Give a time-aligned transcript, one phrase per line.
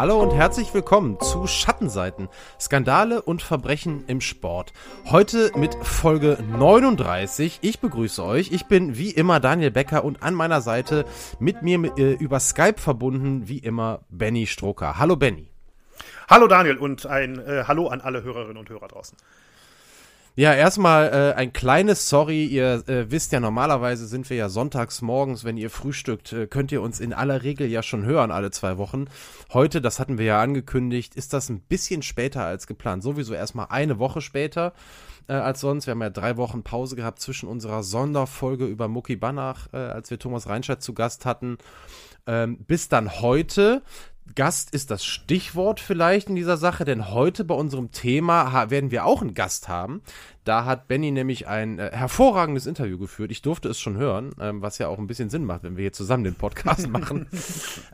[0.00, 4.72] Hallo und herzlich willkommen zu Schattenseiten, Skandale und Verbrechen im Sport.
[5.10, 7.58] Heute mit Folge 39.
[7.60, 8.50] Ich begrüße euch.
[8.50, 11.04] Ich bin wie immer Daniel Becker und an meiner Seite
[11.38, 14.98] mit mir äh, über Skype verbunden wie immer Benny Strucker.
[14.98, 15.50] Hallo Benny.
[16.30, 19.18] Hallo Daniel und ein äh, Hallo an alle Hörerinnen und Hörer draußen.
[20.40, 22.46] Ja, erstmal äh, ein kleines Sorry.
[22.46, 26.72] Ihr äh, wisst ja, normalerweise sind wir ja sonntags morgens, wenn ihr frühstückt, äh, könnt
[26.72, 29.04] ihr uns in aller Regel ja schon hören, alle zwei Wochen.
[29.52, 33.02] Heute, das hatten wir ja angekündigt, ist das ein bisschen später als geplant.
[33.02, 34.72] Sowieso erstmal eine Woche später
[35.28, 35.86] äh, als sonst.
[35.86, 40.10] Wir haben ja drei Wochen Pause gehabt zwischen unserer Sonderfolge über Mucki Banach, äh, als
[40.10, 41.58] wir Thomas Reinscheid zu Gast hatten.
[42.26, 43.82] Ähm, bis dann heute.
[44.34, 49.04] Gast ist das Stichwort vielleicht in dieser Sache, denn heute bei unserem Thema werden wir
[49.04, 50.02] auch einen Gast haben.
[50.44, 53.30] Da hat Benny nämlich ein äh, hervorragendes Interview geführt.
[53.30, 55.82] Ich durfte es schon hören, ähm, was ja auch ein bisschen Sinn macht, wenn wir
[55.82, 57.26] hier zusammen den Podcast machen.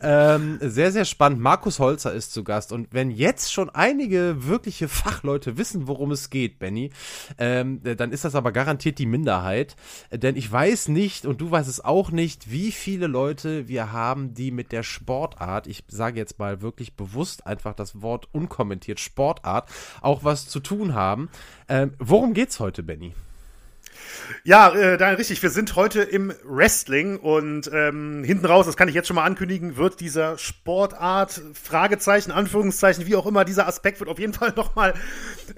[0.01, 1.41] ähm, sehr, sehr spannend.
[1.41, 2.71] Markus Holzer ist zu Gast.
[2.71, 6.91] Und wenn jetzt schon einige wirkliche Fachleute wissen, worum es geht, Benny,
[7.39, 9.75] ähm, dann ist das aber garantiert die Minderheit.
[10.13, 14.35] Denn ich weiß nicht, und du weißt es auch nicht, wie viele Leute wir haben,
[14.35, 19.69] die mit der Sportart, ich sage jetzt mal wirklich bewusst einfach das Wort unkommentiert, Sportart,
[20.01, 21.29] auch was zu tun haben.
[21.69, 23.15] Ähm, worum geht's heute, Benny?
[24.45, 25.43] Ja, äh, Daniel, richtig.
[25.43, 29.25] Wir sind heute im Wrestling und ähm, hinten raus, das kann ich jetzt schon mal
[29.25, 34.53] ankündigen, wird dieser Sportart, Fragezeichen, Anführungszeichen, wie auch immer, dieser Aspekt wird auf jeden Fall
[34.55, 34.95] nochmal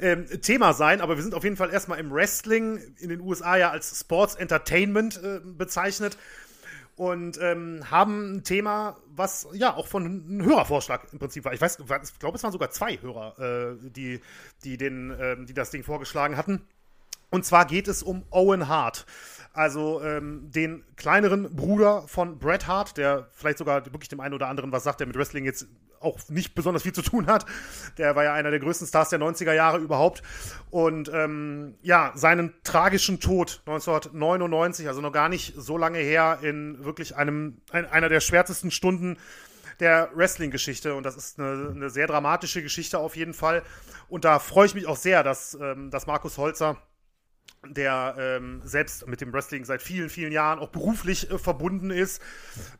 [0.00, 1.00] ähm, Thema sein.
[1.00, 4.34] Aber wir sind auf jeden Fall erstmal im Wrestling, in den USA ja als Sports
[4.34, 6.16] Entertainment äh, bezeichnet
[6.98, 11.52] und ähm, haben ein Thema, was ja auch von einem Hörervorschlag im Prinzip war.
[11.52, 14.20] Ich weiß, ich glaube, es waren sogar zwei Hörer, äh, die,
[14.64, 16.66] die, den, äh, die das Ding vorgeschlagen hatten.
[17.30, 19.06] Und zwar geht es um Owen Hart.
[19.52, 24.48] Also ähm, den kleineren Bruder von Bret Hart, der vielleicht sogar wirklich dem einen oder
[24.48, 25.68] anderen was sagt, der mit Wrestling jetzt
[26.00, 27.46] auch nicht besonders viel zu tun hat.
[27.96, 30.22] Der war ja einer der größten Stars der 90er Jahre überhaupt.
[30.70, 36.84] Und ähm, ja, seinen tragischen Tod 1999, also noch gar nicht so lange her, in
[36.84, 39.16] wirklich einem, ein, einer der schwärzesten Stunden
[39.80, 40.94] der Wrestling-Geschichte.
[40.94, 43.62] Und das ist eine, eine, sehr dramatische Geschichte auf jeden Fall.
[44.08, 46.76] Und da freue ich mich auch sehr, dass, ähm, dass Markus Holzer
[47.74, 52.22] der ähm, selbst mit dem Wrestling seit vielen, vielen Jahren auch beruflich äh, verbunden ist,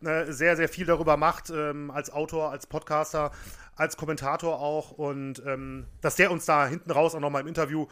[0.04, 3.30] äh, sehr, sehr viel darüber macht, ähm, als Autor, als Podcaster,
[3.76, 7.86] als Kommentator auch und ähm, dass der uns da hinten raus auch nochmal im Interview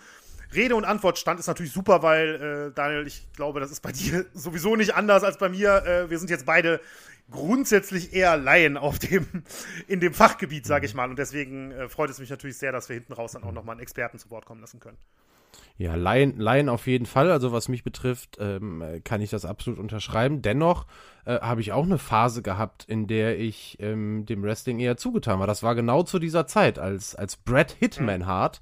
[0.54, 3.92] Rede und Antwort stand, ist natürlich super, weil, äh, Daniel, ich glaube, das ist bei
[3.92, 5.84] dir sowieso nicht anders als bei mir.
[5.84, 6.80] Äh, wir sind jetzt beide
[7.30, 9.26] grundsätzlich eher Laien auf dem,
[9.88, 11.10] in dem Fachgebiet, sage ich mal.
[11.10, 13.74] Und deswegen äh, freut es mich natürlich sehr, dass wir hinten raus dann auch nochmal
[13.74, 14.98] einen Experten zu Wort kommen lassen können.
[15.78, 17.31] Ja, Laien, Laien auf jeden Fall.
[17.31, 20.41] Also was mich betrifft, ähm, kann ich das absolut unterschreiben.
[20.41, 20.87] Dennoch
[21.26, 25.38] äh, habe ich auch eine Phase gehabt, in der ich ähm, dem Wrestling eher zugetan
[25.38, 25.47] war.
[25.47, 28.26] Das war genau zu dieser Zeit, als, als Brad Hitman mhm.
[28.26, 28.60] Hart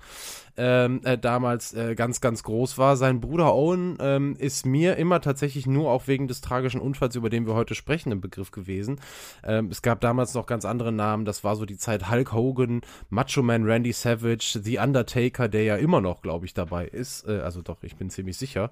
[0.56, 2.96] ähm, äh, damals äh, ganz, ganz groß war.
[2.96, 7.30] Sein Bruder Owen ähm, ist mir immer tatsächlich nur auch wegen des tragischen Unfalls, über
[7.30, 9.00] den wir heute sprechen, im Begriff gewesen.
[9.42, 11.24] Ähm, es gab damals noch ganz andere Namen.
[11.24, 15.76] Das war so die Zeit Hulk Hogan, Macho Man Randy Savage, The Undertaker, der ja
[15.76, 17.26] immer noch, glaube ich, dabei ist.
[17.26, 18.70] Äh, also doch, ich bin ziemlich sicher.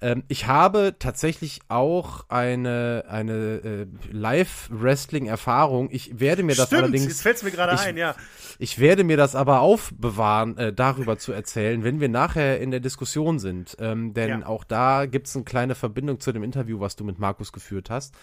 [0.00, 5.88] Ähm, ich habe tatsächlich auch eine, eine äh, Live-Wrestling-Erfahrung.
[5.90, 7.06] Ich werde mir das Stimmt, allerdings.
[7.06, 8.14] Jetzt fällt mir gerade ein, ja.
[8.58, 10.72] Ich werde mir das aber aufbewahren, äh,
[11.16, 13.76] darüber zu erzählen, wenn wir nachher in der Diskussion sind.
[13.80, 14.46] Ähm, denn ja.
[14.46, 17.90] auch da gibt es eine kleine Verbindung zu dem Interview, was du mit Markus geführt
[17.90, 18.14] hast.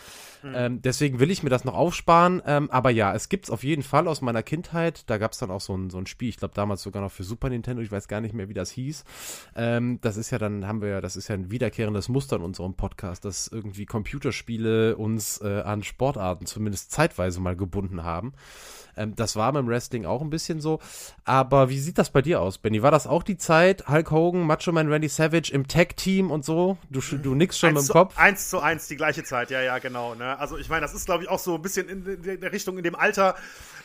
[0.44, 0.54] Mhm.
[0.56, 2.42] Ähm, deswegen will ich mir das noch aufsparen.
[2.46, 5.10] Ähm, aber ja, es gibt es auf jeden Fall aus meiner Kindheit.
[5.10, 7.12] Da gab es dann auch so ein, so ein Spiel, ich glaube damals sogar noch
[7.12, 9.04] für Super Nintendo, ich weiß gar nicht mehr, wie das hieß.
[9.56, 12.42] Ähm, das ist ja dann, haben wir ja, das ist ja ein wiederkehrendes Muster in
[12.42, 18.34] unserem Podcast, dass irgendwie Computerspiele uns äh, an Sportarten zumindest zeitweise mal gebunden haben.
[18.98, 20.80] Ähm, das war beim Wrestling auch ein bisschen so.
[21.26, 22.82] Aber wie sieht das bei dir aus, Benny?
[22.82, 26.78] War das auch die Zeit, Hulk Hogan, Macho Man Randy Savage im Tag-Team und so?
[26.90, 28.18] Du, du nix schon im Kopf?
[28.18, 30.16] Eins zu eins, die gleiche Zeit, ja, ja, genau.
[30.16, 30.38] Ne?
[30.40, 32.84] Also ich meine, das ist, glaube ich, auch so ein bisschen in der Richtung, in
[32.84, 33.36] dem Alter,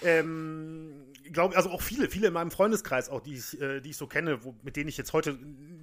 [0.03, 0.93] ähm,
[1.33, 4.07] glaube also auch viele, viele in meinem Freundeskreis, auch die ich, äh, die ich so
[4.07, 5.39] kenne, wo, mit denen ich jetzt heute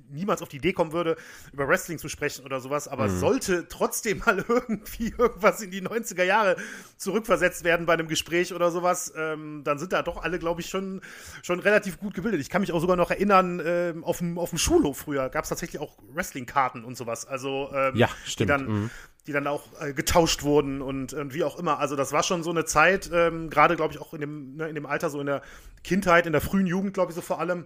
[0.09, 1.15] niemals auf die Idee kommen würde,
[1.51, 3.19] über Wrestling zu sprechen oder sowas, aber mhm.
[3.19, 6.55] sollte trotzdem mal irgendwie irgendwas in die 90er Jahre
[6.97, 10.69] zurückversetzt werden bei einem Gespräch oder sowas, ähm, dann sind da doch alle, glaube ich,
[10.69, 11.01] schon,
[11.43, 12.41] schon relativ gut gebildet.
[12.41, 15.43] Ich kann mich auch sogar noch erinnern, ähm, auf dem auf dem Schulhof früher gab
[15.43, 18.39] es tatsächlich auch Wrestling-Karten und sowas, also ähm, ja, stimmt.
[18.39, 18.89] die dann mhm
[19.27, 21.79] die dann auch äh, getauscht wurden und, und, wie auch immer.
[21.79, 24.67] Also das war schon so eine Zeit, ähm, gerade glaube ich auch in dem, ne,
[24.67, 25.41] in dem Alter, so in der
[25.83, 27.65] Kindheit, in der frühen Jugend, glaube ich so vor allem,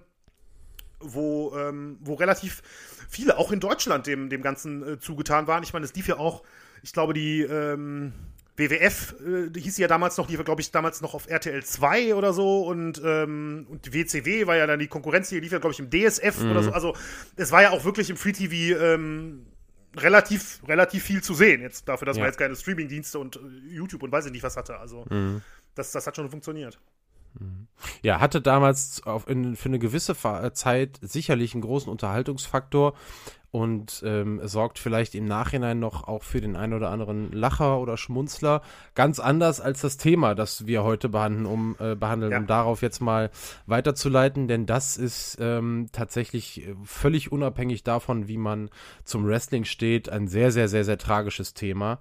[1.00, 2.62] wo, ähm, wo relativ
[3.10, 5.64] viele, auch in Deutschland, dem, dem Ganzen äh, zugetan waren.
[5.64, 6.44] Ich meine, es lief ja auch,
[6.82, 8.14] ich glaube, die, ähm,
[8.60, 11.64] WWF äh, hieß sie ja damals noch, die war, glaube ich, damals noch auf RTL
[11.64, 15.52] 2 oder so und, ähm, und die WCW war ja dann die Konkurrenz, die lief
[15.52, 16.52] ja, glaube ich, im DSF mhm.
[16.52, 16.72] oder so.
[16.72, 16.96] Also
[17.38, 19.46] es war ja auch wirklich im Free TV ähm,
[19.96, 22.22] relativ, relativ viel zu sehen, jetzt dafür, dass ja.
[22.22, 23.40] man jetzt keine Streaming-Dienste und äh,
[23.70, 24.78] YouTube und weiß ich nicht was hatte.
[24.78, 25.42] Also mhm.
[25.76, 26.80] das, das hat schon funktioniert.
[27.40, 27.68] Mhm.
[28.02, 30.16] Ja, hatte damals auf in, für eine gewisse
[30.54, 32.96] Zeit sicherlich einen großen Unterhaltungsfaktor
[33.52, 37.98] und ähm, sorgt vielleicht im Nachhinein noch auch für den einen oder anderen Lacher oder
[37.98, 38.62] Schmunzler.
[38.94, 42.38] Ganz anders als das Thema, das wir heute behandeln, um, äh, behandeln, ja.
[42.38, 43.32] um darauf jetzt mal
[43.66, 48.70] weiterzuleiten, denn das ist ähm, tatsächlich völlig unabhängig davon, wie man
[49.04, 52.00] zum Wrestling steht, ein sehr, sehr, sehr, sehr tragisches Thema.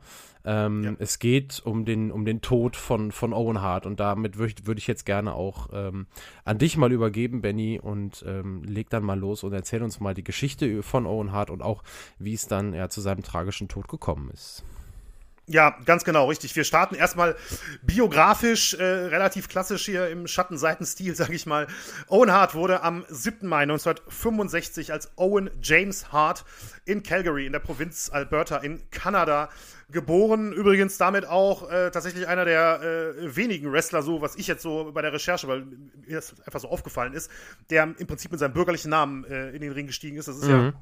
[0.50, 0.92] Ähm, ja.
[0.98, 4.78] Es geht um den, um den Tod von, von Owen Hart und damit würde würd
[4.78, 6.06] ich jetzt gerne auch ähm,
[6.46, 10.14] an dich mal übergeben, Benny, und ähm, leg dann mal los und erzähl uns mal
[10.14, 11.84] die Geschichte von Owen Hart und auch,
[12.18, 14.64] wie es dann ja, zu seinem tragischen Tod gekommen ist.
[15.50, 16.54] Ja, ganz genau, richtig.
[16.54, 17.34] Wir starten erstmal
[17.80, 21.66] biografisch, äh, relativ klassisch hier im Schattenseitenstil, sage ich mal.
[22.08, 23.48] Owen Hart wurde am 7.
[23.48, 26.44] Mai 1965 als Owen James Hart
[26.84, 29.48] in Calgary in der Provinz Alberta in Kanada
[29.90, 30.52] geboren.
[30.52, 34.92] Übrigens damit auch äh, tatsächlich einer der äh, wenigen Wrestler, so was ich jetzt so
[34.92, 35.64] bei der Recherche, weil
[36.06, 37.30] mir das einfach so aufgefallen ist,
[37.70, 40.28] der im Prinzip mit seinem bürgerlichen Namen äh, in den Ring gestiegen ist.
[40.28, 40.50] Das ist mhm.
[40.50, 40.72] ja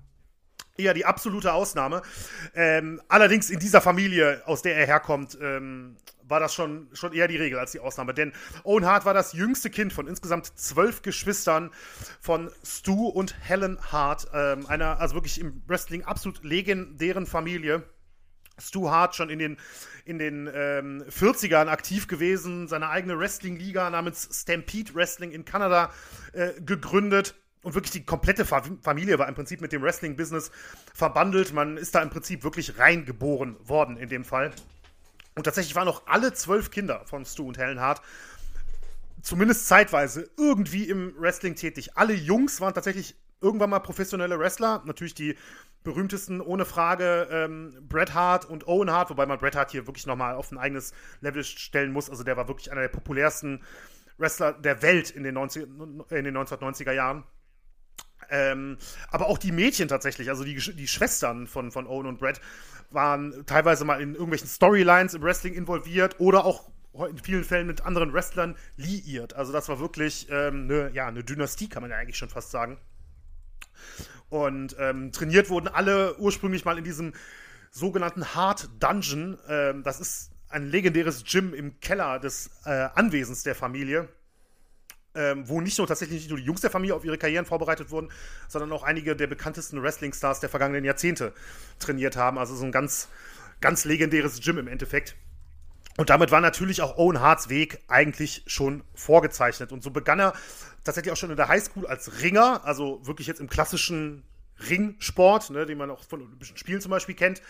[0.78, 2.02] eher die absolute Ausnahme.
[2.54, 5.96] Ähm, allerdings in dieser Familie, aus der er herkommt, ähm,
[6.28, 8.14] war das schon, schon eher die Regel als die Ausnahme.
[8.14, 8.32] Denn
[8.64, 11.70] Owen Hart war das jüngste Kind von insgesamt zwölf Geschwistern
[12.20, 17.84] von Stu und Helen Hart, ähm, einer also wirklich im Wrestling absolut legendären Familie.
[18.58, 19.58] Stu Hart schon in den,
[20.06, 25.92] in den ähm, 40ern aktiv gewesen, seine eigene Wrestling-Liga namens Stampede Wrestling in Kanada
[26.32, 27.34] äh, gegründet
[27.66, 30.52] und wirklich die komplette Familie war im Prinzip mit dem Wrestling-Business
[30.94, 31.52] verbandelt.
[31.52, 34.52] Man ist da im Prinzip wirklich reingeboren worden in dem Fall.
[35.34, 38.02] Und tatsächlich waren auch alle zwölf Kinder von Stu und Helen Hart
[39.20, 41.96] zumindest zeitweise irgendwie im Wrestling tätig.
[41.96, 44.84] Alle Jungs waren tatsächlich irgendwann mal professionelle Wrestler.
[44.86, 45.36] Natürlich die
[45.82, 50.06] berühmtesten ohne Frage ähm, Bret Hart und Owen Hart, wobei man Bret Hart hier wirklich
[50.06, 52.08] nochmal auf ein eigenes Level stellen muss.
[52.08, 53.64] Also der war wirklich einer der populärsten
[54.18, 57.24] Wrestler der Welt in den, 90, in den 1990er Jahren.
[58.30, 58.78] Ähm,
[59.10, 62.40] aber auch die Mädchen tatsächlich, also die, die Schwestern von, von Owen und Brett,
[62.90, 66.70] waren teilweise mal in irgendwelchen Storylines im Wrestling involviert oder auch
[67.10, 69.34] in vielen Fällen mit anderen Wrestlern liiert.
[69.34, 72.50] Also das war wirklich ähm, eine, ja, eine Dynastie, kann man ja eigentlich schon fast
[72.50, 72.78] sagen.
[74.28, 77.12] Und ähm, trainiert wurden alle ursprünglich mal in diesem
[77.70, 79.38] sogenannten Hard Dungeon.
[79.48, 84.08] Ähm, das ist ein legendäres Gym im Keller des äh, Anwesens der Familie
[85.16, 87.90] ähm, wo nicht nur tatsächlich nicht nur die Jungs der Familie auf ihre Karrieren vorbereitet
[87.90, 88.10] wurden,
[88.48, 91.32] sondern auch einige der bekanntesten Wrestling-Stars der vergangenen Jahrzehnte
[91.78, 92.38] trainiert haben.
[92.38, 93.08] Also so ein ganz,
[93.60, 95.16] ganz legendäres Gym im Endeffekt.
[95.96, 99.72] Und damit war natürlich auch Owen Harts Weg eigentlich schon vorgezeichnet.
[99.72, 100.34] Und so begann er
[100.84, 104.22] tatsächlich auch schon in der Highschool als Ringer, also wirklich jetzt im klassischen
[104.68, 107.40] Ringsport, ne, den man auch von Olympischen Spielen zum Beispiel kennt.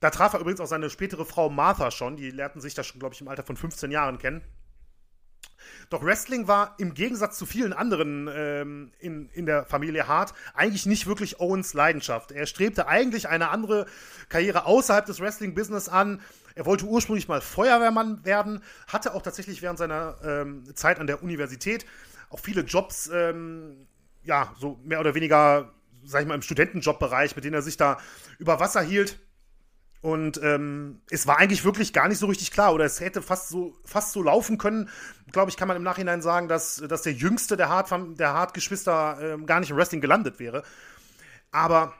[0.00, 2.16] Da traf er übrigens auch seine spätere Frau Martha schon.
[2.16, 4.42] Die lernten sich da schon, glaube ich, im Alter von 15 Jahren kennen.
[5.88, 10.86] Doch Wrestling war im Gegensatz zu vielen anderen ähm, in, in der Familie Hart eigentlich
[10.86, 12.32] nicht wirklich Owens Leidenschaft.
[12.32, 13.86] Er strebte eigentlich eine andere
[14.28, 16.20] Karriere außerhalb des Wrestling-Business an.
[16.54, 21.22] Er wollte ursprünglich mal Feuerwehrmann werden, hatte auch tatsächlich während seiner ähm, Zeit an der
[21.22, 21.86] Universität
[22.30, 23.86] auch viele Jobs, ähm,
[24.22, 25.72] ja, so mehr oder weniger,
[26.04, 27.98] sag ich mal, im Studentenjobbereich, mit denen er sich da
[28.38, 29.18] über Wasser hielt.
[30.02, 32.72] Und ähm, es war eigentlich wirklich gar nicht so richtig klar.
[32.72, 34.88] Oder es hätte fast so, fast so laufen können,
[35.30, 39.18] glaube ich, kann man im Nachhinein sagen, dass, dass der jüngste der Hart, der Hart-Geschwister
[39.20, 40.62] ähm, gar nicht im Wrestling gelandet wäre.
[41.50, 41.92] Aber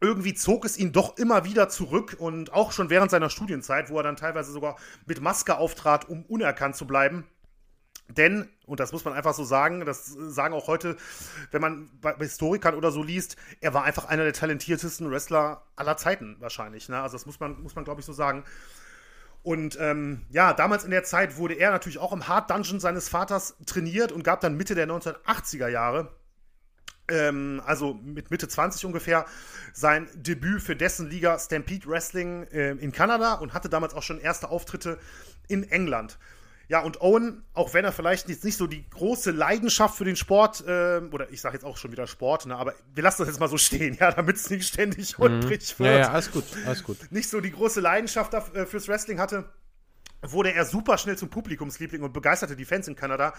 [0.00, 3.96] irgendwie zog es ihn doch immer wieder zurück und auch schon während seiner Studienzeit, wo
[3.96, 7.24] er dann teilweise sogar mit Maske auftrat, um unerkannt zu bleiben,
[8.08, 10.96] denn, und das muss man einfach so sagen, das sagen auch heute,
[11.50, 15.96] wenn man bei Historikern oder so liest, er war einfach einer der talentiertesten Wrestler aller
[15.96, 16.88] Zeiten wahrscheinlich.
[16.88, 17.00] Ne?
[17.00, 18.44] Also das muss man, muss man glaube ich, so sagen.
[19.42, 23.08] Und ähm, ja, damals in der Zeit wurde er natürlich auch im Hard Dungeon seines
[23.08, 26.12] Vaters trainiert und gab dann Mitte der 1980er Jahre,
[27.08, 29.24] ähm, also mit Mitte 20 ungefähr,
[29.72, 34.18] sein Debüt für dessen Liga Stampede Wrestling äh, in Kanada und hatte damals auch schon
[34.20, 34.98] erste Auftritte
[35.46, 36.18] in England.
[36.68, 40.16] Ja, und Owen, auch wenn er vielleicht jetzt nicht so die große Leidenschaft für den
[40.16, 43.28] Sport, äh, oder ich sage jetzt auch schon wieder Sport, ne, aber wir lassen das
[43.28, 45.48] jetzt mal so stehen, ja, damit es nicht ständig mhm.
[45.48, 45.78] wird.
[45.78, 46.98] Ja, ja, alles gut, alles gut.
[47.10, 49.48] Nicht so die große Leidenschaft dafür, äh, fürs Wrestling hatte,
[50.22, 53.34] wurde er super schnell zum Publikumsliebling und begeisterte die Fans in Kanada.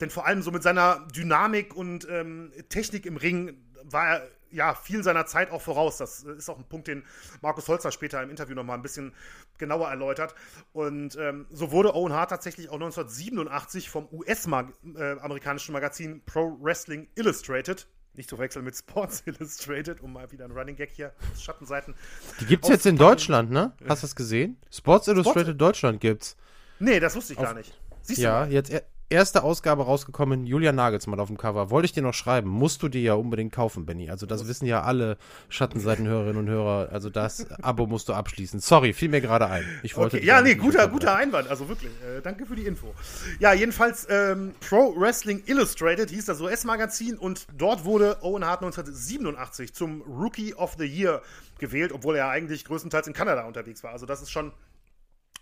[0.00, 4.74] Denn vor allem so mit seiner Dynamik und ähm, Technik im Ring war er ja,
[4.74, 5.98] viel seiner Zeit auch voraus.
[5.98, 7.04] Das ist auch ein Punkt, den
[7.40, 9.14] Markus Holzer später im Interview nochmal ein bisschen
[9.58, 10.34] genauer erläutert.
[10.72, 16.56] Und ähm, so wurde Owen Hart tatsächlich auch 1987 vom US-amerikanischen -Mag äh, Magazin Pro
[16.60, 21.12] Wrestling Illustrated nicht zu verwechseln mit Sports Illustrated, um mal wieder ein Running Gag hier,
[21.38, 21.94] Schattenseiten.
[22.40, 23.72] Die gibt es jetzt in Deutschland, ne?
[23.88, 24.58] Hast du das gesehen?
[24.70, 25.58] Sports Illustrated Sports?
[25.58, 26.36] Deutschland gibt's.
[26.80, 27.78] Nee, das wusste ich Auf, gar nicht.
[28.02, 28.52] Siehst ja, du mal?
[28.52, 28.72] jetzt
[29.10, 31.70] erste Ausgabe rausgekommen, Julian Nagelsmann auf dem Cover.
[31.70, 32.48] Wollte ich dir noch schreiben.
[32.48, 34.10] Musst du dir ja unbedingt kaufen, Benny.
[34.10, 35.16] Also das wissen ja alle
[35.48, 36.90] Schattenseitenhörerinnen und Hörer.
[36.92, 38.60] Also das Abo musst du abschließen.
[38.60, 39.64] Sorry, fiel mir gerade ein.
[39.82, 40.26] Ich wollte okay.
[40.26, 41.48] Ja, nee, guter, guter Einwand.
[41.48, 41.92] Also wirklich.
[42.02, 42.94] Äh, danke für die Info.
[43.38, 49.72] Ja, jedenfalls ähm, Pro Wrestling Illustrated hieß das US-Magazin und dort wurde Owen Hart 1987
[49.72, 51.22] zum Rookie of the Year
[51.58, 53.92] gewählt, obwohl er eigentlich größtenteils in Kanada unterwegs war.
[53.92, 54.52] Also das ist schon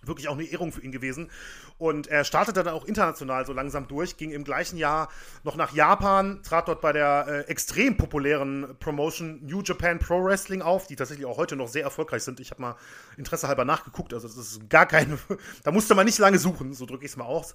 [0.03, 1.31] wirklich auch eine Ehrung für ihn gewesen.
[1.79, 5.09] Und er startete dann auch international so langsam durch, ging im gleichen Jahr
[5.45, 10.62] noch nach Japan, trat dort bei der äh, extrem populären Promotion New Japan Pro Wrestling
[10.62, 12.41] auf, die tatsächlich auch heute noch sehr erfolgreich sind.
[12.41, 12.76] Ich habe mal
[13.17, 15.19] Interesse halber nachgeguckt, also das ist gar keine,
[15.65, 17.55] da musste man nicht lange suchen, so drücke ich es mal aus.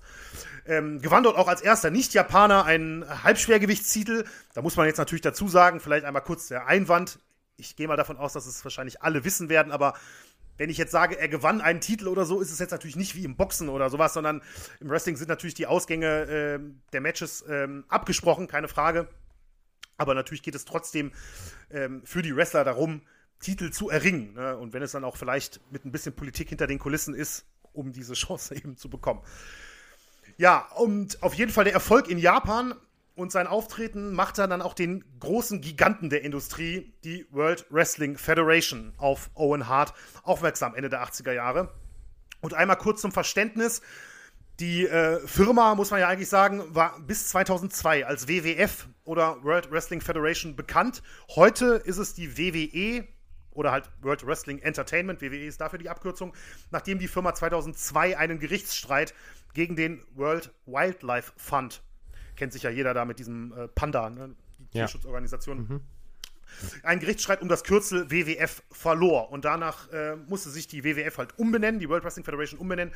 [0.65, 4.25] Ähm, gewann dort auch als erster Nicht-Japaner einen Halbschwergewichtstitel.
[4.53, 7.19] Da muss man jetzt natürlich dazu sagen, vielleicht einmal kurz der Einwand.
[7.57, 9.93] Ich gehe mal davon aus, dass es wahrscheinlich alle wissen werden, aber
[10.61, 13.15] wenn ich jetzt sage, er gewann einen Titel oder so, ist es jetzt natürlich nicht
[13.15, 14.43] wie im Boxen oder sowas, sondern
[14.79, 16.59] im Wrestling sind natürlich die Ausgänge äh,
[16.93, 19.07] der Matches äh, abgesprochen, keine Frage.
[19.97, 21.13] Aber natürlich geht es trotzdem
[21.71, 23.01] ähm, für die Wrestler darum,
[23.39, 24.35] Titel zu erringen.
[24.35, 24.55] Ne?
[24.55, 27.91] Und wenn es dann auch vielleicht mit ein bisschen Politik hinter den Kulissen ist, um
[27.91, 29.21] diese Chance eben zu bekommen.
[30.37, 32.75] Ja, und auf jeden Fall der Erfolg in Japan
[33.21, 38.17] und sein Auftreten macht er dann auch den großen Giganten der Industrie, die World Wrestling
[38.17, 41.71] Federation, auf Owen Hart aufmerksam Ende der 80er Jahre.
[42.41, 43.81] Und einmal kurz zum Verständnis.
[44.59, 49.71] Die äh, Firma, muss man ja eigentlich sagen, war bis 2002 als WWF oder World
[49.71, 51.01] Wrestling Federation bekannt.
[51.35, 53.07] Heute ist es die WWE
[53.51, 56.33] oder halt World Wrestling Entertainment, WWE ist dafür die Abkürzung,
[56.69, 59.13] nachdem die Firma 2002 einen Gerichtsstreit
[59.53, 61.81] gegen den World Wildlife Fund
[62.35, 64.35] kennt sich ja jeder da mit diesem äh, Panda, ne?
[64.73, 64.85] die ja.
[64.85, 65.57] Tierschutzorganisation.
[65.57, 65.81] Mhm.
[66.83, 71.37] Ein Gerichtsstreit um das Kürzel WWF verlor und danach äh, musste sich die WWF halt
[71.39, 72.93] umbenennen, die World Wrestling Federation umbenennen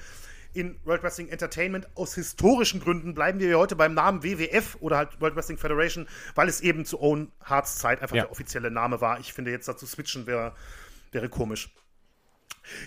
[0.53, 1.87] in World Wrestling Entertainment.
[1.95, 6.47] Aus historischen Gründen bleiben wir heute beim Namen WWF oder halt World Wrestling Federation, weil
[6.47, 8.23] es eben zu Owen Harts Zeit einfach ja.
[8.23, 9.19] der offizielle Name war.
[9.19, 10.53] Ich finde jetzt dazu switchen wäre,
[11.11, 11.73] wäre komisch.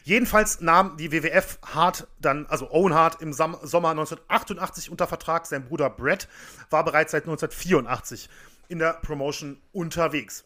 [0.05, 5.47] Jedenfalls nahm die WWF Hart dann, also Owen Hart im Sommer 1988 unter Vertrag.
[5.47, 6.29] Sein Bruder Brett
[6.71, 8.29] war bereits seit 1984
[8.69, 10.45] in der Promotion unterwegs.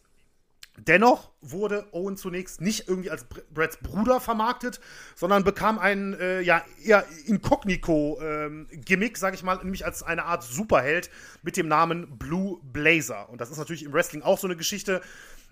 [0.77, 4.79] Dennoch wurde Owen zunächst nicht irgendwie als Bretts Bruder vermarktet,
[5.15, 10.43] sondern bekam ein äh, ja eher Inkognito-Gimmick, ähm, sage ich mal, nämlich als eine Art
[10.43, 11.11] Superheld
[11.43, 13.29] mit dem Namen Blue Blazer.
[13.29, 15.01] Und das ist natürlich im Wrestling auch so eine Geschichte.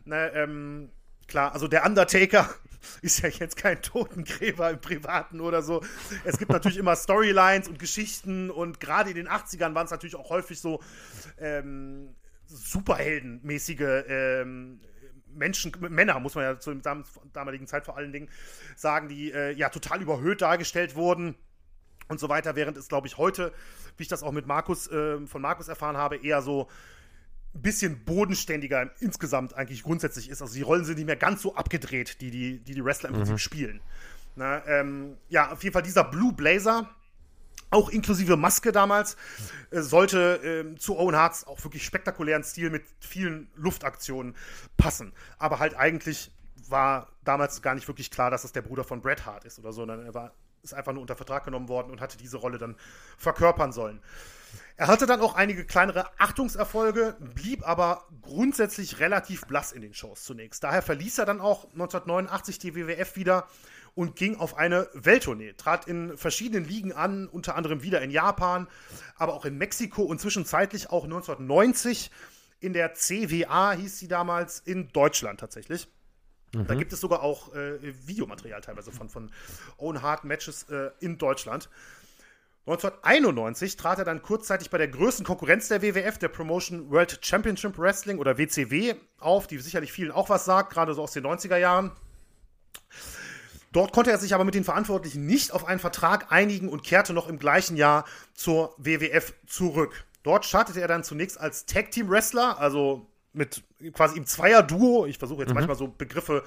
[0.06, 0.90] Ne, ähm,
[1.28, 2.50] klar, also der Undertaker
[3.02, 5.82] ist ja jetzt kein Totengräber im Privaten oder so.
[6.24, 10.16] Es gibt natürlich immer Storylines und Geschichten und gerade in den 80ern waren es natürlich
[10.16, 10.82] auch häufig so
[11.38, 12.16] ähm,
[12.48, 14.82] Superheldenmäßige ähm,
[15.34, 16.76] Menschen, Männer, muss man ja zur
[17.34, 18.30] damaligen Zeit vor allen Dingen
[18.76, 21.36] sagen, die äh, ja total überhöht dargestellt wurden
[22.08, 23.54] und so weiter, während es, glaube ich, heute,
[23.98, 26.68] wie ich das auch mit Markus, äh, von Markus erfahren habe, eher so
[27.54, 30.42] ein bisschen bodenständiger insgesamt eigentlich grundsätzlich ist.
[30.42, 33.16] Also die Rollen sind nicht mehr ganz so abgedreht, die die, die, die Wrestler im
[33.16, 33.20] mhm.
[33.20, 33.82] Prinzip spielen.
[34.36, 36.90] Na, ähm, ja, auf jeden Fall dieser Blue Blazer,
[37.70, 39.18] auch inklusive Maske damals,
[39.72, 44.36] äh, sollte äh, zu Owen Harts auch wirklich spektakulären Stil mit vielen Luftaktionen
[44.78, 45.14] passen.
[45.38, 46.32] Aber halt eigentlich
[46.70, 49.74] war damals gar nicht wirklich klar, dass es der Bruder von Bret Hart ist oder
[49.74, 52.58] so, sondern er war, ist einfach nur unter Vertrag genommen worden und hatte diese Rolle
[52.58, 52.76] dann
[53.18, 54.02] verkörpern sollen.
[54.78, 60.24] Er hatte dann auch einige kleinere Achtungserfolge, blieb aber grundsätzlich relativ blass in den Shows
[60.24, 60.64] zunächst.
[60.64, 63.48] Daher verließ er dann auch 1989 die WWF wieder
[63.94, 68.68] und ging auf eine Welttournee, trat in verschiedenen Ligen an, unter anderem wieder in Japan,
[69.18, 72.10] aber auch in Mexiko und zwischenzeitlich auch 1990
[72.60, 75.88] in der CWA hieß sie damals in Deutschland tatsächlich.
[76.54, 76.68] Mhm.
[76.68, 79.32] Da gibt es sogar auch äh, Videomaterial teilweise von, von
[79.78, 81.70] Own Hard Matches äh, in Deutschland.
[82.68, 87.78] 1991 trat er dann kurzzeitig bei der größten Konkurrenz der WWF, der Promotion World Championship
[87.80, 91.58] Wrestling oder WCW, auf, die sicherlich vielen auch was sagt, gerade so aus den 90er
[91.58, 91.92] Jahren.
[93.72, 97.14] Dort konnte er sich aber mit den Verantwortlichen nicht auf einen Vertrag einigen und kehrte
[97.14, 100.06] noch im gleichen Jahr zur WWF zurück.
[100.24, 103.64] Dort startete er dann zunächst als Tag Team Wrestler, also mit
[103.94, 105.08] quasi im Zweier-Duo.
[105.08, 105.56] Ich versuche jetzt mhm.
[105.56, 106.44] manchmal so Begriffe,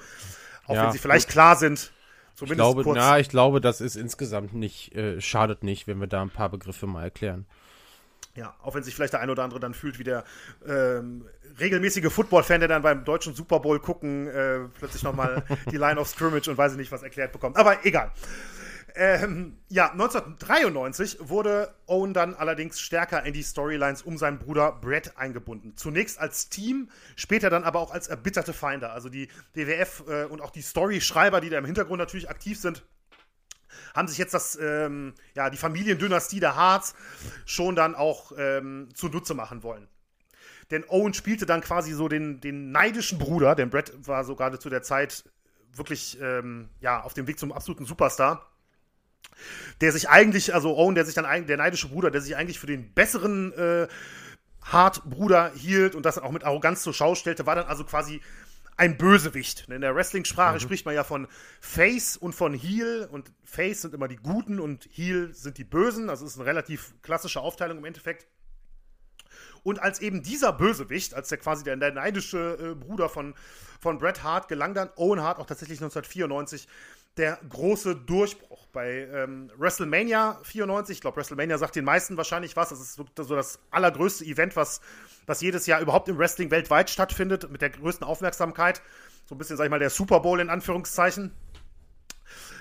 [0.65, 1.33] auch ja, wenn sie vielleicht gut.
[1.33, 1.91] klar sind,
[2.35, 2.97] Zumindest ich glaube, kurz.
[2.97, 6.49] Na, ich glaube, das ist insgesamt nicht, äh, schadet nicht, wenn wir da ein paar
[6.49, 7.45] Begriffe mal erklären.
[8.35, 10.25] Ja, auch wenn sich vielleicht der ein oder andere dann fühlt wie der
[10.67, 11.25] ähm,
[11.57, 16.09] regelmäßige Football-Fan, der dann beim deutschen Super Bowl gucken äh, plötzlich nochmal die Line of
[16.09, 17.55] Scrimmage und weiß ich nicht was erklärt bekommt.
[17.55, 18.11] Aber egal.
[18.97, 25.17] Ähm, ja, 1993 wurde Owen dann allerdings stärker in die Storylines um seinen Bruder Brett
[25.17, 25.75] eingebunden.
[25.75, 28.91] Zunächst als Team, später dann aber auch als erbitterte Feinde.
[28.91, 32.85] Also die WWF äh, und auch die Story-Schreiber, die da im Hintergrund natürlich aktiv sind,
[33.93, 36.95] haben sich jetzt das, ähm, ja, die Familiendynastie der Harz
[37.45, 39.89] schon dann auch ähm, zunutze machen wollen.
[40.71, 44.57] Denn Owen spielte dann quasi so den, den neidischen Bruder, denn Brett war so gerade
[44.57, 45.25] zu der Zeit
[45.73, 48.49] wirklich ähm, ja, auf dem Weg zum absoluten Superstar.
[49.81, 52.67] Der sich eigentlich, also Owen, der sich dann der neidische Bruder, der sich eigentlich für
[52.67, 53.87] den besseren äh,
[54.61, 58.21] Hart-Bruder hielt und das auch mit Arroganz zur Schau stellte, war dann also quasi
[58.77, 59.67] ein Bösewicht.
[59.69, 60.59] In der Wrestling-Sprache mhm.
[60.59, 61.27] spricht man ja von
[61.61, 66.09] Face und von Heel und Face sind immer die Guten und Heel sind die Bösen.
[66.09, 68.27] Also ist eine relativ klassische Aufteilung im Endeffekt.
[69.63, 73.33] Und als eben dieser Bösewicht, als der quasi der, der neidische äh, Bruder von,
[73.79, 76.67] von Bret Hart, gelang dann Owen Hart auch tatsächlich 1994
[77.17, 78.67] der große Durchbruch.
[78.67, 82.69] Bei ähm, WrestleMania 94, ich glaube, WrestleMania sagt den meisten wahrscheinlich was.
[82.69, 84.81] Das ist so das allergrößte Event, was,
[85.25, 88.81] was jedes Jahr überhaupt im Wrestling weltweit stattfindet, mit der größten Aufmerksamkeit.
[89.25, 91.31] So ein bisschen, sag ich mal, der Super Bowl in Anführungszeichen.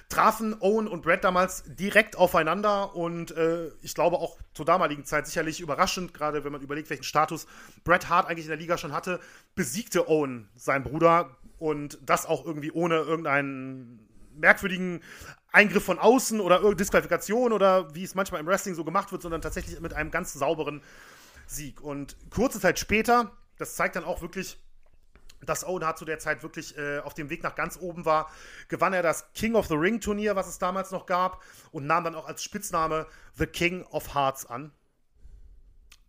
[0.09, 5.27] Trafen Owen und Brett damals direkt aufeinander und äh, ich glaube auch zur damaligen Zeit
[5.27, 7.47] sicherlich überraschend, gerade wenn man überlegt, welchen Status
[7.85, 9.19] Bret Hart eigentlich in der Liga schon hatte,
[9.55, 15.03] besiegte Owen seinen Bruder und das auch irgendwie ohne irgendeinen merkwürdigen
[15.53, 19.41] Eingriff von außen oder Disqualifikation oder wie es manchmal im Wrestling so gemacht wird, sondern
[19.41, 20.83] tatsächlich mit einem ganz sauberen
[21.47, 21.81] Sieg.
[21.81, 24.59] Und kurze Zeit später, das zeigt dann auch wirklich,
[25.45, 28.31] dass Owen Hart zu der Zeit wirklich äh, auf dem Weg nach ganz oben war,
[28.69, 32.05] gewann er das King of the Ring Turnier, was es damals noch gab, und nahm
[32.05, 34.73] dann auch als Spitzname The King of Hearts an.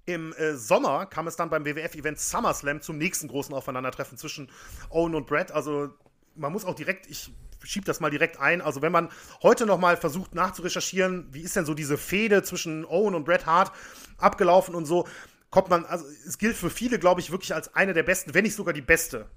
[0.05, 4.51] Im äh, Sommer kam es dann beim WWF-Event SummerSlam zum nächsten großen Aufeinandertreffen zwischen
[4.89, 5.51] Owen und Brett.
[5.51, 5.95] Also
[6.35, 7.31] man muss auch direkt, ich
[7.63, 8.61] schiebe das mal direkt ein.
[8.61, 9.09] Also wenn man
[9.41, 13.45] heute noch mal versucht nachzurecherchieren, wie ist denn so diese Fehde zwischen Owen und Bret
[13.45, 13.71] Hart
[14.17, 15.07] abgelaufen und so,
[15.49, 18.43] kommt man, also es gilt für viele, glaube ich, wirklich als eine der besten, wenn
[18.43, 19.29] nicht sogar die beste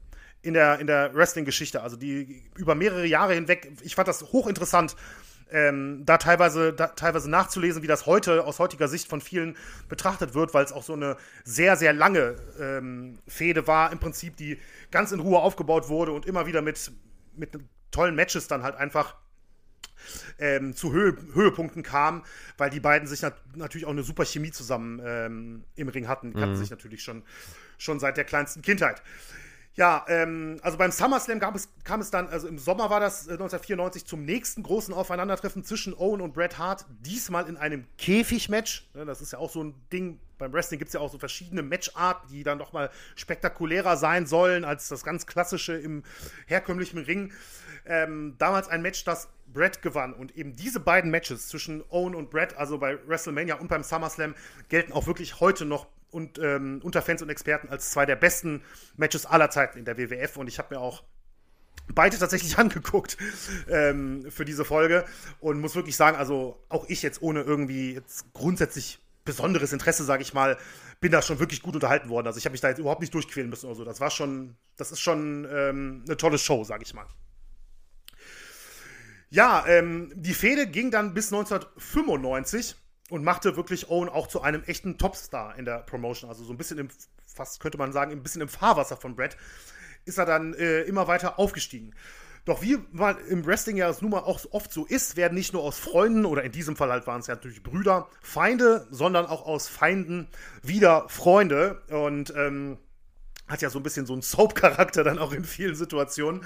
[0.42, 1.82] in der, in der Wrestling-Geschichte.
[1.82, 4.96] Also die über mehrere Jahre hinweg, ich fand das hochinteressant,
[5.50, 9.56] ähm, da teilweise, da teilweise nachzulesen, wie das heute aus heutiger Sicht von vielen
[9.88, 14.36] betrachtet wird, weil es auch so eine sehr, sehr lange ähm, Fehde war, im Prinzip,
[14.36, 14.58] die
[14.90, 16.92] ganz in Ruhe aufgebaut wurde und immer wieder mit,
[17.36, 17.50] mit
[17.90, 19.16] tollen Matches dann halt einfach
[20.38, 22.24] ähm, zu Höhe, Höhepunkten kam,
[22.56, 26.30] weil die beiden sich nat natürlich auch eine super Chemie zusammen ähm, im Ring hatten.
[26.30, 26.60] Die kannten mhm.
[26.60, 27.22] sich natürlich schon,
[27.78, 29.02] schon seit der kleinsten Kindheit.
[29.78, 33.28] Ja, ähm, also beim SummerSlam gab es, kam es dann, also im Sommer war das
[33.28, 38.90] äh, 1994 zum nächsten großen Aufeinandertreffen zwischen Owen und Bret Hart, diesmal in einem Käfigmatch.
[38.94, 40.18] Ja, das ist ja auch so ein Ding.
[40.36, 44.64] Beim Wrestling gibt es ja auch so verschiedene Matcharten, die dann nochmal spektakulärer sein sollen
[44.64, 46.02] als das ganz klassische im
[46.46, 47.32] herkömmlichen Ring
[47.86, 50.12] ähm, damals ein Match, das Brett gewann.
[50.12, 54.34] Und eben diese beiden Matches zwischen Owen und Brett, also bei WrestleMania und beim SummerSlam,
[54.68, 58.62] gelten auch wirklich heute noch und, ähm, unter Fans und Experten als zwei der besten
[58.96, 60.36] Matches aller Zeiten in der WWF.
[60.36, 61.02] Und ich habe mir auch
[61.94, 63.16] beide tatsächlich angeguckt
[63.68, 65.04] ähm, für diese Folge
[65.40, 70.22] und muss wirklich sagen, also auch ich jetzt ohne irgendwie jetzt grundsätzlich besonderes Interesse, sage
[70.22, 70.56] ich mal,
[71.00, 72.26] bin da schon wirklich gut unterhalten worden.
[72.26, 73.84] Also ich habe mich da jetzt überhaupt nicht durchquälen müssen oder so.
[73.84, 77.06] Das war schon, das ist schon ähm, eine tolle Show, sage ich mal.
[79.30, 82.76] Ja, ähm, die Fehde ging dann bis 1995
[83.10, 86.28] und machte wirklich Owen auch zu einem echten Topstar in der Promotion.
[86.28, 86.88] Also so ein bisschen im,
[87.26, 89.36] fast könnte man sagen, ein bisschen im Fahrwasser von Brett,
[90.04, 91.94] ist er dann äh, immer weiter aufgestiegen.
[92.44, 95.62] Doch wie mal im Wrestling ja nun mal auch oft so ist, werden nicht nur
[95.62, 99.44] aus Freunden oder in diesem Fall halt waren es ja natürlich Brüder, Feinde, sondern auch
[99.44, 100.28] aus Feinden
[100.62, 101.82] wieder Freunde.
[101.88, 102.78] Und ähm,
[103.48, 106.42] hat ja so ein bisschen so einen Soap-Charakter dann auch in vielen Situationen.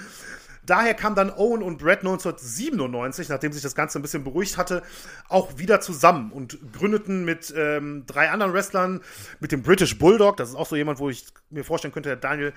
[0.64, 4.82] Daher kam dann Owen und Brett 1997, nachdem sich das Ganze ein bisschen beruhigt hatte,
[5.28, 9.00] auch wieder zusammen und gründeten mit ähm, drei anderen Wrestlern,
[9.40, 12.16] mit dem British Bulldog, das ist auch so jemand, wo ich mir vorstellen könnte, der
[12.16, 12.52] Daniel,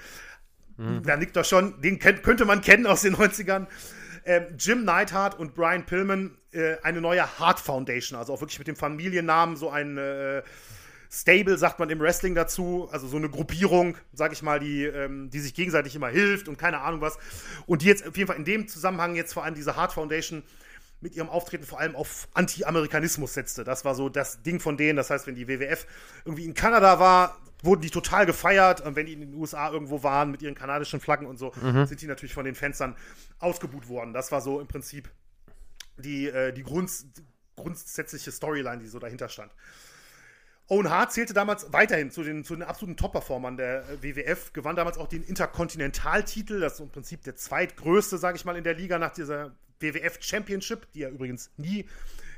[0.77, 1.01] mhm.
[1.03, 3.65] da nickt doch schon, den kennt, könnte man kennen aus den 90ern.
[4.27, 8.67] Ähm, Jim Neidhart und Brian Pillman äh, eine neue Heart Foundation, also auch wirklich mit
[8.67, 10.41] dem Familiennamen so ein äh,
[11.15, 15.29] Stable sagt man im Wrestling dazu, also so eine Gruppierung, sag ich mal, die, ähm,
[15.29, 17.17] die sich gegenseitig immer hilft und keine Ahnung was.
[17.65, 20.43] Und die jetzt auf jeden Fall in dem Zusammenhang jetzt vor allem diese Hart Foundation
[20.99, 23.63] mit ihrem Auftreten vor allem auf Anti-Amerikanismus setzte.
[23.63, 24.97] Das war so das Ding von denen.
[24.97, 25.87] Das heißt, wenn die WWF
[26.25, 28.81] irgendwie in Kanada war, wurden die total gefeiert.
[28.81, 31.85] Und wenn die in den USA irgendwo waren mit ihren kanadischen Flaggen und so, mhm.
[31.85, 32.95] sind die natürlich von den Fans dann
[33.39, 34.11] ausgebuht worden.
[34.11, 35.09] Das war so im Prinzip
[35.97, 36.91] die, äh, die Grund,
[37.55, 39.51] grundsätzliche Storyline, die so dahinter stand.
[40.67, 44.75] Owen Hart zählte damals weiterhin zu den, zu den absoluten Top-Performern der äh, WWF, gewann
[44.75, 48.73] damals auch den Interkontinentaltitel, das ist im Prinzip der zweitgrößte, sage ich mal, in der
[48.73, 51.85] Liga nach dieser WWF Championship, die er übrigens nie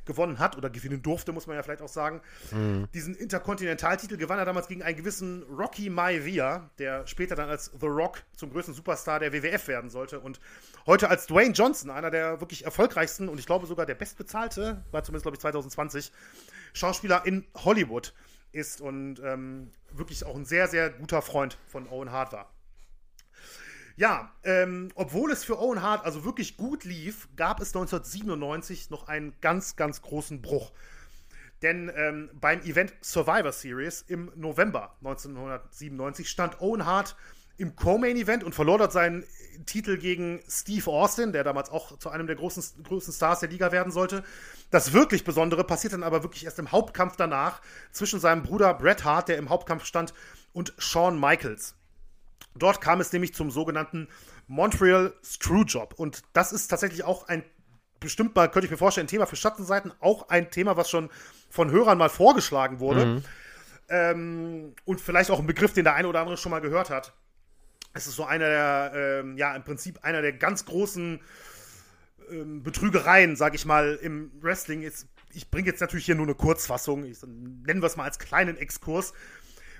[0.08, 2.22] gewonnen hat oder gewinnen durfte, muss man ja vielleicht auch sagen.
[2.52, 2.88] Mhm.
[2.94, 7.88] Diesen Interkontinentaltitel gewann er damals gegen einen gewissen Rocky Maivia, der später dann als The
[7.88, 10.40] Rock zum größten Superstar der WWF werden sollte und
[10.86, 15.04] heute als Dwayne Johnson, einer der wirklich erfolgreichsten und ich glaube sogar der bestbezahlte, war
[15.04, 16.12] zumindest glaube ich 2020,
[16.73, 18.13] Schauspieler in Hollywood
[18.51, 22.51] ist und ähm, wirklich auch ein sehr, sehr guter Freund von Owen Hart war.
[23.95, 29.08] Ja, ähm, obwohl es für Owen Hart also wirklich gut lief, gab es 1997 noch
[29.08, 30.71] einen ganz, ganz großen Bruch.
[31.63, 37.15] Denn ähm, beim Event Survivor Series im November 1997 stand Owen Hart
[37.58, 39.24] im Co-Main-Event und verlor dort seinen
[39.65, 43.72] Titel gegen Steve Austin, der damals auch zu einem der großen, größten Stars der Liga
[43.72, 44.24] werden sollte.
[44.70, 49.04] Das wirklich Besondere passiert dann aber wirklich erst im Hauptkampf danach zwischen seinem Bruder Bret
[49.04, 50.13] Hart, der im Hauptkampf stand,
[50.54, 51.76] und Shawn Michaels.
[52.56, 54.08] Dort kam es nämlich zum sogenannten
[54.48, 55.93] Montreal Screwjob.
[55.96, 57.43] Und das ist tatsächlich auch ein,
[58.00, 61.10] bestimmt mal, könnte ich mir vorstellen, ein Thema für Schattenseiten, auch ein Thema, was schon
[61.50, 63.06] von Hörern mal vorgeschlagen wurde.
[63.06, 63.24] Mhm.
[63.89, 67.13] Ähm, und vielleicht auch ein Begriff, den der eine oder andere schon mal gehört hat.
[67.98, 71.20] Es ist so einer der, ähm, ja, im Prinzip einer der ganz großen
[72.30, 74.84] ähm, Betrügereien, sag ich mal, im Wrestling.
[74.84, 78.20] Ist, ich bringe jetzt natürlich hier nur eine Kurzfassung, ich, nennen wir es mal als
[78.20, 79.14] kleinen Exkurs.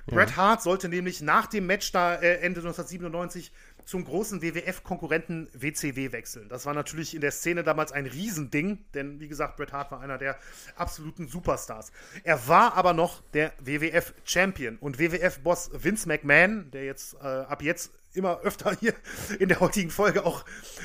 [0.06, 0.14] Ja.
[0.14, 3.52] Bret Hart sollte nämlich nach dem Match da äh, Ende 1997
[3.88, 6.50] zum großen WWF-Konkurrenten WCW wechseln.
[6.50, 10.02] Das war natürlich in der Szene damals ein Riesending, denn wie gesagt, Bret Hart war
[10.02, 10.38] einer der
[10.76, 11.90] absoluten Superstars.
[12.22, 17.90] Er war aber noch der WWF-Champion und WWF-Boss Vince McMahon, der jetzt äh, ab jetzt
[18.12, 18.92] immer öfter hier
[19.38, 20.44] in der heutigen Folge auch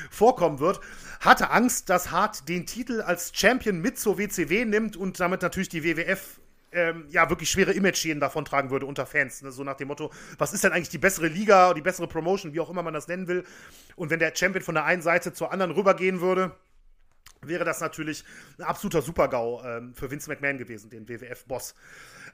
[0.09, 0.79] vorkommen wird,
[1.19, 5.67] hatte Angst, dass Hart den Titel als Champion mit zur WCW nimmt und damit natürlich
[5.67, 6.39] die WWF
[6.73, 9.41] ähm, ja wirklich schwere Image-Schäden davon tragen würde unter Fans.
[9.41, 9.51] Ne?
[9.51, 12.53] So nach dem Motto, was ist denn eigentlich die bessere Liga oder die bessere Promotion,
[12.53, 13.43] wie auch immer man das nennen will.
[13.95, 16.55] Und wenn der Champion von der einen Seite zur anderen rübergehen würde,
[17.47, 18.23] wäre das natürlich
[18.57, 21.75] ein absoluter Supergau ähm, für Vince McMahon gewesen, den WWF-Boss.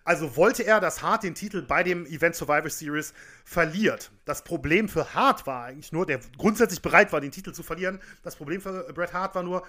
[0.04, 4.12] Also wollte er, dass Hart den Titel bei dem Event Survivor Series verliert.
[4.26, 8.00] Das Problem für Hart war eigentlich nur, der grundsätzlich bereit war, den Titel zu verlieren.
[8.24, 9.64] Das Problem für Bret Hart war nur,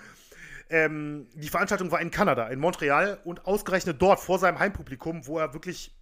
[0.70, 5.38] ähm, die Veranstaltung war in Kanada, in Montreal und ausgerechnet dort vor seinem Heimpublikum, wo
[5.38, 5.94] er wirklich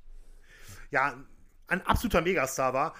[0.91, 1.15] ja,
[1.67, 2.95] ein absoluter Megastar war,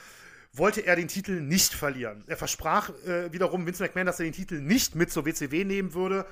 [0.53, 2.25] wollte er den Titel nicht verlieren.
[2.27, 5.93] Er versprach äh, wiederum Vince McMahon, dass er den Titel nicht mit zur WCW nehmen
[5.93, 6.27] würde,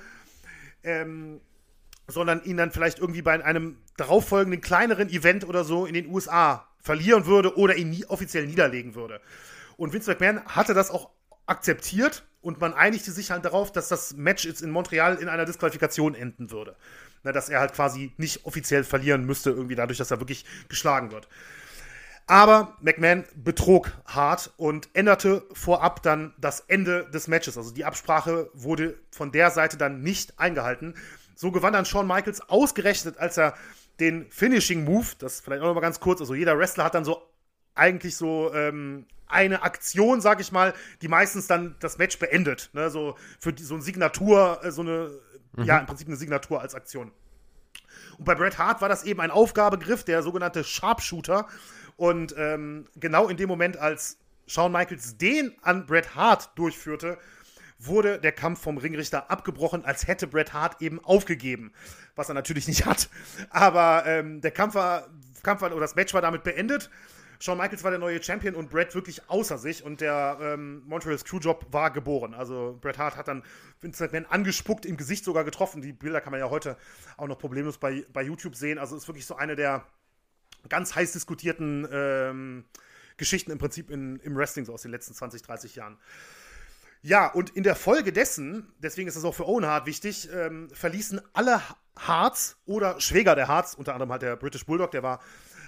[0.83, 1.39] ähm,
[2.07, 6.67] sondern ihn dann vielleicht irgendwie bei einem darauffolgenden kleineren Event oder so in den USA
[6.79, 9.21] verlieren würde oder ihn nie offiziell niederlegen würde.
[9.75, 11.11] Und Vince McMahon hatte das auch
[11.45, 15.43] akzeptiert und man einigte sich halt darauf, dass das Match jetzt in Montreal in einer
[15.43, 16.77] Disqualifikation enden würde.
[17.23, 21.11] Na, dass er halt quasi nicht offiziell verlieren müsste, irgendwie dadurch, dass er wirklich geschlagen
[21.11, 21.27] wird.
[22.25, 27.57] Aber McMahon betrog hart und änderte vorab dann das Ende des Matches.
[27.57, 30.93] Also die Absprache wurde von der Seite dann nicht eingehalten.
[31.35, 33.55] So gewann dann Shawn Michaels ausgerechnet, als er
[33.99, 37.03] den Finishing Move, das vielleicht auch noch mal ganz kurz, also jeder Wrestler hat dann
[37.03, 37.26] so
[37.77, 42.69] eigentlich so ähm, eine Aktion, sag ich mal, die meistens dann das Match beendet.
[42.73, 42.89] Ne?
[42.89, 45.11] So für die, so eine Signatur, äh, so eine,
[45.55, 45.63] mhm.
[45.63, 47.11] ja, im Prinzip eine Signatur als Aktion.
[48.17, 51.47] Und bei Bret Hart war das eben ein Aufgabegriff, der sogenannte Sharpshooter.
[51.95, 57.17] Und ähm, genau in dem Moment, als Shawn Michaels den an Bret Hart durchführte,
[57.79, 61.73] wurde der Kampf vom Ringrichter abgebrochen, als hätte Bret Hart eben aufgegeben.
[62.15, 63.09] Was er natürlich nicht hat.
[63.49, 65.07] Aber ähm, der Kampf war,
[65.43, 66.89] Kampf war, oder das Match war damit beendet.
[67.39, 71.17] Shawn Michaels war der neue Champion und Brett wirklich außer sich und der ähm, Montreal
[71.17, 72.33] Screwjob war geboren.
[72.33, 73.43] Also Bret Hart hat dann
[73.79, 75.81] Vince McMahon angespuckt, im Gesicht sogar getroffen.
[75.81, 76.77] Die Bilder kann man ja heute
[77.15, 78.77] auch noch problemlos bei, bei YouTube sehen.
[78.79, 79.85] Also ist wirklich so eine der
[80.69, 82.65] ganz heiß diskutierten ähm,
[83.17, 85.97] Geschichten im Prinzip in, im Wrestling so aus den letzten 20, 30 Jahren.
[87.01, 90.69] Ja, und in der Folge dessen, deswegen ist das auch für Owen Hart wichtig, ähm,
[90.71, 91.61] verließen alle
[91.97, 95.19] Harts oder Schwäger der Harts, unter anderem halt der British Bulldog, der war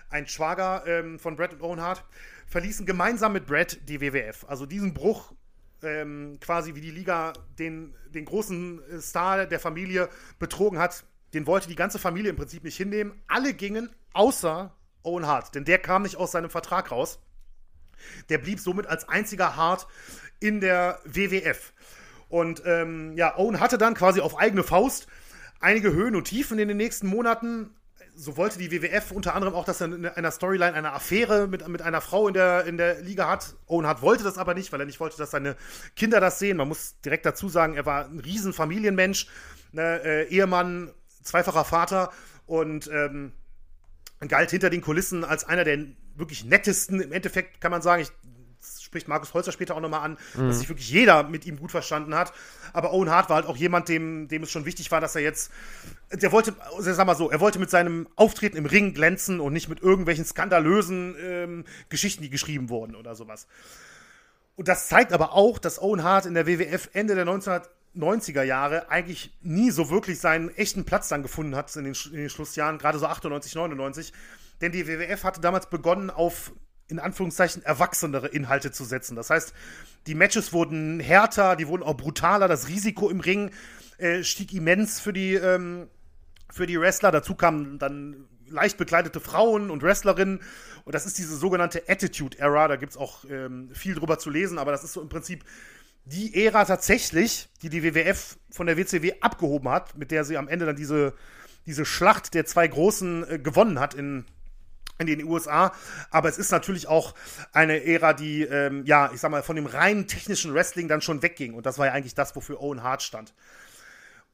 [0.09, 2.03] ein Schwager ähm, von Brett und Owen Hart,
[2.47, 4.45] verließen gemeinsam mit Brett die WWF.
[4.47, 5.33] Also diesen Bruch,
[5.83, 11.45] ähm, quasi wie die Liga den, den großen äh, Star der Familie betrogen hat, den
[11.45, 13.13] wollte die ganze Familie im Prinzip nicht hinnehmen.
[13.27, 17.19] Alle gingen, außer Owen Hart, denn der kam nicht aus seinem Vertrag raus.
[18.29, 19.87] Der blieb somit als einziger Hart
[20.39, 21.73] in der WWF.
[22.29, 25.07] Und ähm, ja, Owen hatte dann quasi auf eigene Faust
[25.59, 27.75] einige Höhen und Tiefen in den nächsten Monaten,
[28.19, 31.65] so wollte die WWF unter anderem auch, dass er in einer Storyline eine Affäre mit,
[31.69, 33.55] mit einer Frau in der, in der Liga hat.
[33.65, 35.55] Owen Hart wollte das aber nicht, weil er nicht wollte, dass seine
[35.95, 36.57] Kinder das sehen.
[36.57, 39.27] Man muss direkt dazu sagen, er war ein riesen Familienmensch,
[39.71, 40.91] ne, äh, Ehemann,
[41.23, 42.11] zweifacher Vater
[42.45, 43.31] und ähm,
[44.27, 45.79] galt hinter den Kulissen als einer der
[46.15, 46.99] wirklich nettesten.
[46.99, 48.11] Im Endeffekt kann man sagen, ich
[48.89, 50.47] spricht Markus Holzer später auch nochmal an, mhm.
[50.47, 52.33] dass sich wirklich jeder mit ihm gut verstanden hat.
[52.73, 55.21] Aber Owen Hart war halt auch jemand, dem, dem es schon wichtig war, dass er
[55.21, 55.51] jetzt,
[56.11, 59.53] der wollte, also sag mal so, er wollte mit seinem Auftreten im Ring glänzen und
[59.53, 63.47] nicht mit irgendwelchen skandalösen ähm, Geschichten, die geschrieben wurden oder sowas.
[64.55, 68.89] Und das zeigt aber auch, dass Owen Hart in der WWF Ende der 1990er Jahre
[68.89, 72.79] eigentlich nie so wirklich seinen echten Platz dann gefunden hat in den, in den Schlussjahren,
[72.79, 74.13] gerade so 98, 99.
[74.61, 76.53] Denn die WWF hatte damals begonnen, auf
[76.89, 79.15] in Anführungszeichen erwachsenere Inhalte zu setzen.
[79.15, 79.53] Das heißt,
[80.07, 83.51] die Matches wurden härter, die wurden auch brutaler, das Risiko im Ring
[83.97, 85.87] äh, stieg immens für die, ähm,
[86.51, 87.11] für die Wrestler.
[87.11, 90.41] Dazu kamen dann leicht bekleidete Frauen und Wrestlerinnen.
[90.85, 92.67] Und das ist diese sogenannte Attitude Era.
[92.67, 95.43] Da gibt es auch ähm, viel drüber zu lesen, aber das ist so im Prinzip
[96.05, 100.47] die Ära tatsächlich, die die WWF von der WCW abgehoben hat, mit der sie am
[100.47, 101.13] Ende dann diese,
[101.65, 104.25] diese Schlacht der zwei Großen äh, gewonnen hat in
[104.99, 105.73] in den USA.
[106.11, 107.15] Aber es ist natürlich auch
[107.51, 111.21] eine Ära, die, ähm, ja, ich sag mal, von dem rein technischen Wrestling dann schon
[111.21, 111.53] wegging.
[111.53, 113.33] Und das war ja eigentlich das, wofür Owen Hart stand.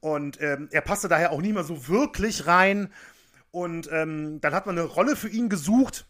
[0.00, 2.92] Und ähm, er passte daher auch nie mehr so wirklich rein.
[3.50, 6.06] Und ähm, dann hat man eine Rolle für ihn gesucht.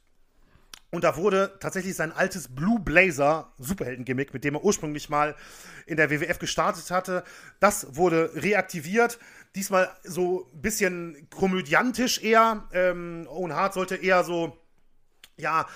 [0.91, 5.37] Und da wurde tatsächlich sein altes Blue Blazer Superhelden-Gimmick, mit dem er ursprünglich mal
[5.85, 7.25] in der WWF gestartet hatte,
[7.61, 9.19] das wurde reaktiviert.
[9.57, 12.69] Diesmal so ein bisschen komödiantisch eher.
[12.73, 14.57] Ähm, Owen Hart sollte eher so,
[15.37, 15.67] ja,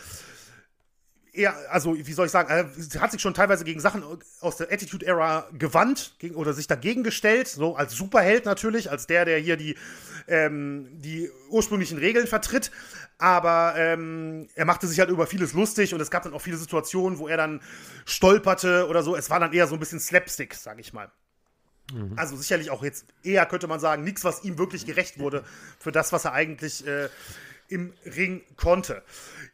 [1.33, 4.03] eher, also wie soll ich sagen, er hat sich schon teilweise gegen Sachen
[4.41, 9.07] aus der Attitude Era gewandt gegen, oder sich dagegen gestellt, so als Superheld natürlich, als
[9.07, 9.77] der, der hier die,
[10.29, 12.71] ähm, die ursprünglichen Regeln vertritt.
[13.19, 16.57] Aber ähm, er machte sich halt über vieles lustig und es gab dann auch viele
[16.57, 17.61] Situationen, wo er dann
[18.05, 19.17] stolperte oder so.
[19.17, 21.11] Es war dann eher so ein bisschen Slapstick, sag ich mal.
[21.93, 22.13] Mhm.
[22.17, 25.45] Also sicherlich auch jetzt eher, könnte man sagen, nichts, was ihm wirklich gerecht wurde
[25.79, 27.09] für das, was er eigentlich äh,
[27.69, 29.03] im Ring konnte.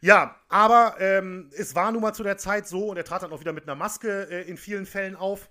[0.01, 3.31] Ja, aber ähm, es war nun mal zu der Zeit so und er trat dann
[3.31, 5.49] auch wieder mit einer Maske äh, in vielen Fällen auf.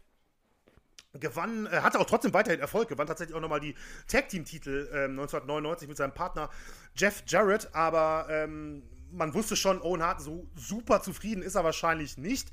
[1.15, 3.75] Gewann, äh, hatte auch trotzdem weiterhin Erfolg, gewann tatsächlich auch nochmal die
[4.07, 6.51] Tag Team-Titel äh, 1999 mit seinem Partner
[6.95, 12.19] Jeff Jarrett, aber ähm, man wusste schon, Owen Hart so super zufrieden ist er wahrscheinlich
[12.19, 12.51] nicht.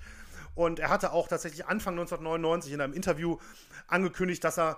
[0.55, 3.37] Und er hatte auch tatsächlich Anfang 1999 in einem Interview
[3.87, 4.77] angekündigt, dass er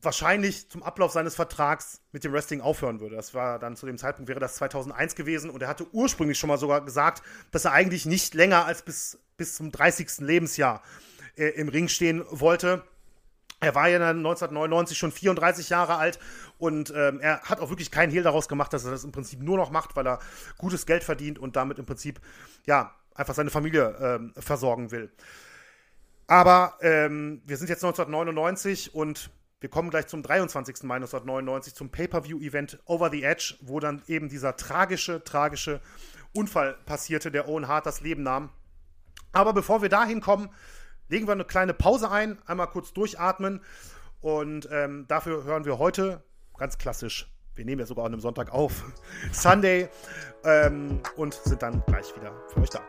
[0.00, 3.16] wahrscheinlich zum Ablauf seines Vertrags mit dem Wrestling aufhören würde.
[3.16, 6.48] Das war dann zu dem Zeitpunkt wäre das 2001 gewesen und er hatte ursprünglich schon
[6.48, 10.18] mal sogar gesagt, dass er eigentlich nicht länger als bis, bis zum 30.
[10.18, 10.82] Lebensjahr
[11.36, 12.82] äh, im Ring stehen wollte.
[13.60, 16.18] Er war ja dann 1999 schon 34 Jahre alt
[16.58, 19.40] und ähm, er hat auch wirklich keinen Hehl daraus gemacht, dass er das im Prinzip
[19.40, 20.18] nur noch macht, weil er
[20.58, 22.20] gutes Geld verdient und damit im Prinzip
[22.66, 25.10] ja einfach seine Familie ähm, versorgen will.
[26.26, 30.82] Aber ähm, wir sind jetzt 1999 und wir kommen gleich zum 23.
[30.82, 35.80] Mai 1999 zum Pay-per-view-Event Over the Edge, wo dann eben dieser tragische, tragische
[36.34, 38.50] Unfall passierte, der Owen Hart das Leben nahm.
[39.32, 40.50] Aber bevor wir dahin kommen,
[41.08, 43.60] legen wir eine kleine Pause ein, einmal kurz durchatmen
[44.20, 46.22] und ähm, dafür hören wir heute
[46.56, 47.33] ganz klassisch.
[47.54, 48.84] Wir nehmen ja sogar an einem Sonntag auf.
[49.32, 49.88] Sunday
[50.44, 52.80] ähm, und sind dann gleich wieder für euch da.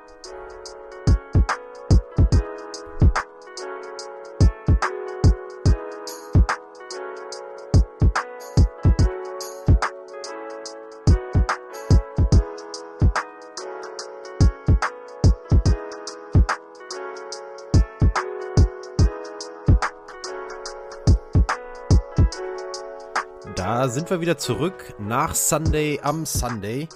[23.87, 26.89] Sind wir wieder zurück nach Sunday am Sunday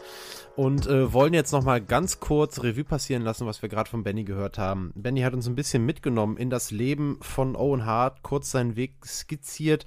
[0.55, 4.23] und äh, wollen jetzt nochmal ganz kurz Revue passieren lassen, was wir gerade von Benny
[4.23, 4.91] gehört haben.
[4.95, 9.05] Benny hat uns ein bisschen mitgenommen in das Leben von Owen Hart, kurz seinen Weg
[9.05, 9.85] skizziert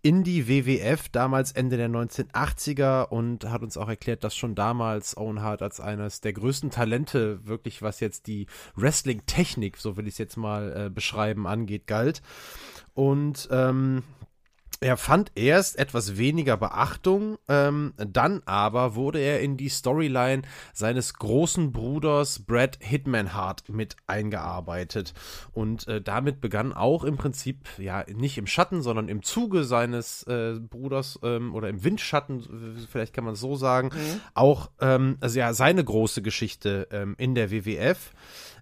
[0.00, 5.16] in die WWF, damals Ende der 1980er und hat uns auch erklärt, dass schon damals
[5.16, 10.14] Owen Hart als eines der größten Talente, wirklich was jetzt die Wrestling-Technik, so will ich
[10.14, 12.22] es jetzt mal äh, beschreiben, angeht, galt.
[12.94, 14.04] Und ähm,
[14.80, 21.14] er fand erst etwas weniger Beachtung, ähm, dann aber wurde er in die Storyline seines
[21.14, 25.14] großen Bruders Brad Hitman Hart mit eingearbeitet.
[25.52, 30.22] Und äh, damit begann auch im Prinzip, ja, nicht im Schatten, sondern im Zuge seines
[30.24, 34.20] äh, Bruders ähm, oder im Windschatten, vielleicht kann man es so sagen, mhm.
[34.34, 38.12] auch ähm, also ja, seine große Geschichte ähm, in der WWF.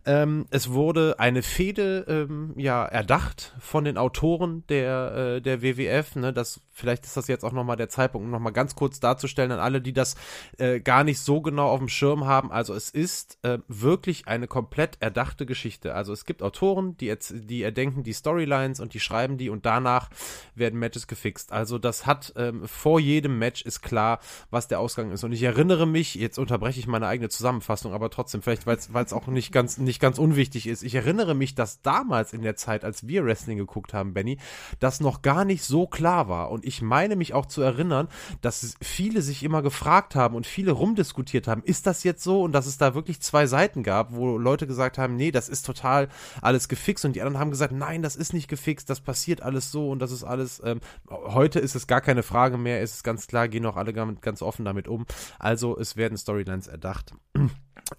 [0.05, 6.17] Ähm, es wurde eine Fehde ähm, ja erdacht von den Autoren der, äh, der WWF.
[6.17, 6.33] Ne?
[6.33, 9.61] Das, vielleicht ist das jetzt auch nochmal der Zeitpunkt, um nochmal ganz kurz darzustellen an
[9.61, 10.17] alle, die das
[10.59, 12.51] äh, gar nicht so genau auf dem Schirm haben.
[12.51, 15.95] Also es ist äh, wirklich eine komplett erdachte Geschichte.
[15.95, 20.11] Also es gibt Autoren, die, die erdenken die Storylines und die schreiben die und danach
[20.57, 21.53] werden Matches gefixt.
[21.53, 24.19] Also das hat ähm, vor jedem Match ist klar,
[24.51, 25.23] was der Ausgang ist.
[25.23, 29.13] Und ich erinnere mich, jetzt unterbreche ich meine eigene Zusammenfassung, aber trotzdem, vielleicht, weil es
[29.13, 30.83] auch nicht ganz, nicht ganz unwichtig ist.
[30.83, 34.39] Ich erinnere mich, dass damals in der Zeit, als wir Wrestling geguckt haben, Benny,
[34.79, 36.51] das noch gar nicht so klar war.
[36.51, 38.09] Und ich meine mich auch zu erinnern,
[38.41, 42.43] dass viele sich immer gefragt haben und viele rumdiskutiert haben, ist das jetzt so?
[42.43, 45.67] Und dass es da wirklich zwei Seiten gab, wo Leute gesagt haben, nee, das ist
[45.67, 46.09] total
[46.41, 47.05] alles gefixt.
[47.05, 49.99] Und die anderen haben gesagt, nein, das ist nicht gefixt, das passiert alles so und
[49.99, 50.63] das ist alles.
[50.65, 53.93] Ähm, heute ist es gar keine Frage mehr, ist es ganz klar, gehen auch alle
[53.93, 55.07] ganz offen damit um.
[55.39, 57.15] Also es werden Storylines erdacht.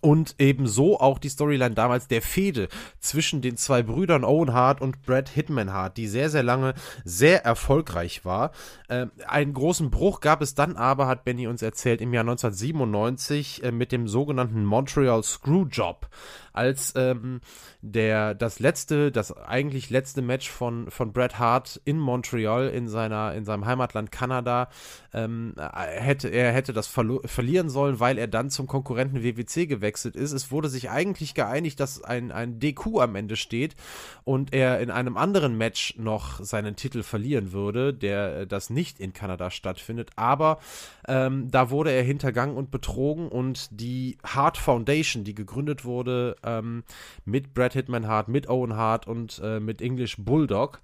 [0.02, 2.68] Und ebenso auch die Storyline damals der Fehde
[3.00, 7.46] zwischen den zwei Brüdern Owen Hart und Brad Hitman Hart, die sehr, sehr lange sehr
[7.46, 8.52] erfolgreich war.
[8.88, 13.64] Äh, einen großen Bruch gab es dann aber, hat Benny uns erzählt, im Jahr 1997
[13.64, 16.08] äh, mit dem sogenannten Montreal Screwjob
[16.54, 17.42] als ähm,
[17.82, 23.34] der das letzte, das eigentlich letzte Match von, von Bret Hart in Montreal in seiner
[23.34, 24.70] in seinem Heimatland Kanada
[25.14, 30.32] ähm, hätte er hätte das verlieren sollen, weil er dann zum Konkurrenten WWC gewechselt ist.
[30.32, 33.76] Es wurde sich eigentlich geeinigt, dass ein, ein DQ am Ende steht
[34.24, 39.00] und er in einem anderen Match noch seinen Titel verlieren würde, der äh, das nicht
[39.00, 40.12] in Kanada stattfindet.
[40.16, 40.60] Aber
[41.08, 46.84] ähm, da wurde er hintergangen und betrogen und die Hart Foundation, die gegründet wurde ähm,
[47.26, 50.82] mit Brad Hitman Hart, mit Owen Hart und äh, mit English Bulldog,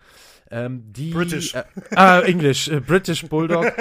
[0.51, 1.53] ähm, die, British.
[1.53, 1.63] Äh,
[1.95, 3.71] äh, English, äh, British Bulldog.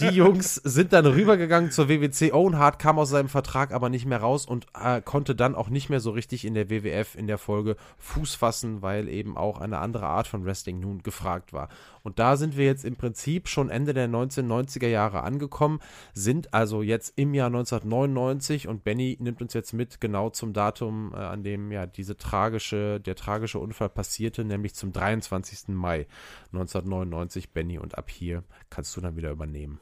[0.00, 2.32] die Jungs sind dann rübergegangen zur WWC.
[2.32, 5.68] Owen Hart kam aus seinem Vertrag aber nicht mehr raus und äh, konnte dann auch
[5.68, 9.60] nicht mehr so richtig in der WWF in der Folge Fuß fassen, weil eben auch
[9.60, 11.68] eine andere Art von Wrestling nun gefragt war.
[12.02, 15.80] Und da sind wir jetzt im Prinzip schon Ende der 1990er Jahre angekommen,
[16.14, 21.12] sind also jetzt im Jahr 1999 und Benny nimmt uns jetzt mit genau zum Datum,
[21.14, 25.68] äh, an dem ja diese tragische, der tragische Unfall passierte, nämlich zum 23.
[25.68, 26.06] Mai
[26.52, 27.78] 1999, Benny.
[27.78, 29.80] Und ab hier kannst du dann wieder übernehmen.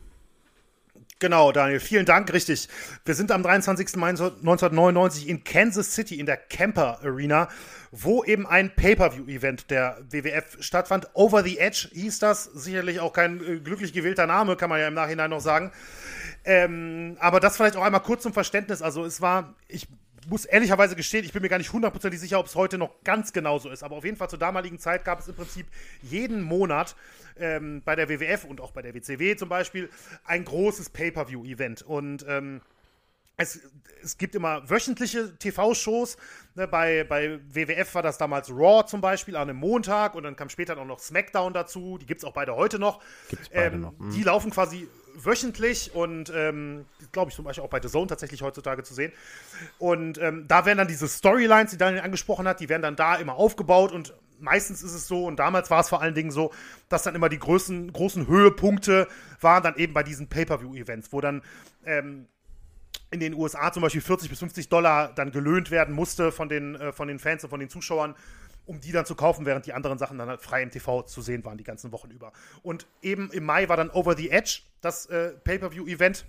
[1.19, 2.67] Genau, Daniel, vielen Dank, richtig.
[3.05, 3.97] Wir sind am 23.
[3.97, 7.49] Mai 1999 in Kansas City in der Camper Arena,
[7.91, 11.11] wo eben ein Pay-Per-View-Event der WWF stattfand.
[11.13, 14.89] Over the Edge hieß das, sicherlich auch kein äh, glücklich gewählter Name, kann man ja
[14.89, 15.73] im Nachhinein noch sagen.
[16.45, 18.81] Ähm, aber das vielleicht auch einmal kurz zum Verständnis.
[18.81, 19.89] Also es war, ich
[20.29, 23.33] muss ehrlicherweise gestehen, ich bin mir gar nicht hundertprozentig sicher, ob es heute noch ganz
[23.33, 23.83] genauso ist.
[23.83, 25.67] Aber auf jeden Fall zur damaligen Zeit gab es im Prinzip
[26.03, 26.97] jeden Monat
[27.39, 29.89] ähm, bei der WWF und auch bei der WCW zum Beispiel
[30.25, 31.83] ein großes Pay-Per-View-Event.
[31.83, 32.61] Und ähm,
[33.41, 33.61] es,
[34.03, 36.19] es, gibt immer wöchentliche TV-Shows.
[36.57, 40.37] Ne, bei, bei WWF war das damals Raw zum Beispiel an einem Montag und dann
[40.37, 41.97] kam später auch noch SmackDown dazu.
[41.97, 43.01] Die gibt es auch beide heute noch.
[43.31, 43.99] Gibt's beide ähm, noch.
[43.99, 44.11] Mhm.
[44.11, 48.43] Die laufen quasi wöchentlich und ähm, glaube ich zum Beispiel auch bei The Zone tatsächlich
[48.43, 49.13] heutzutage zu sehen.
[49.79, 53.17] Und ähm, da werden dann diese Storylines, die Daniel angesprochen hat, die werden dann da
[53.17, 56.53] immer aufgebaut und meistens ist es so, und damals war es vor allen Dingen so,
[56.89, 59.07] dass dann immer die großen, großen Höhepunkte
[59.41, 61.43] waren dann eben bei diesen Pay-Per-View-Events, wo dann
[61.85, 62.27] ähm,
[63.11, 66.77] in den USA zum Beispiel 40 bis 50 Dollar dann gelöhnt werden musste von den,
[66.77, 68.15] äh, von den Fans und von den Zuschauern,
[68.71, 71.23] um die dann zu kaufen, während die anderen Sachen dann halt frei im TV zu
[71.23, 72.33] sehen waren, die ganzen Wochen über.
[72.63, 76.25] Und eben im Mai war dann Over the Edge, das äh, Pay-Per-View-Event.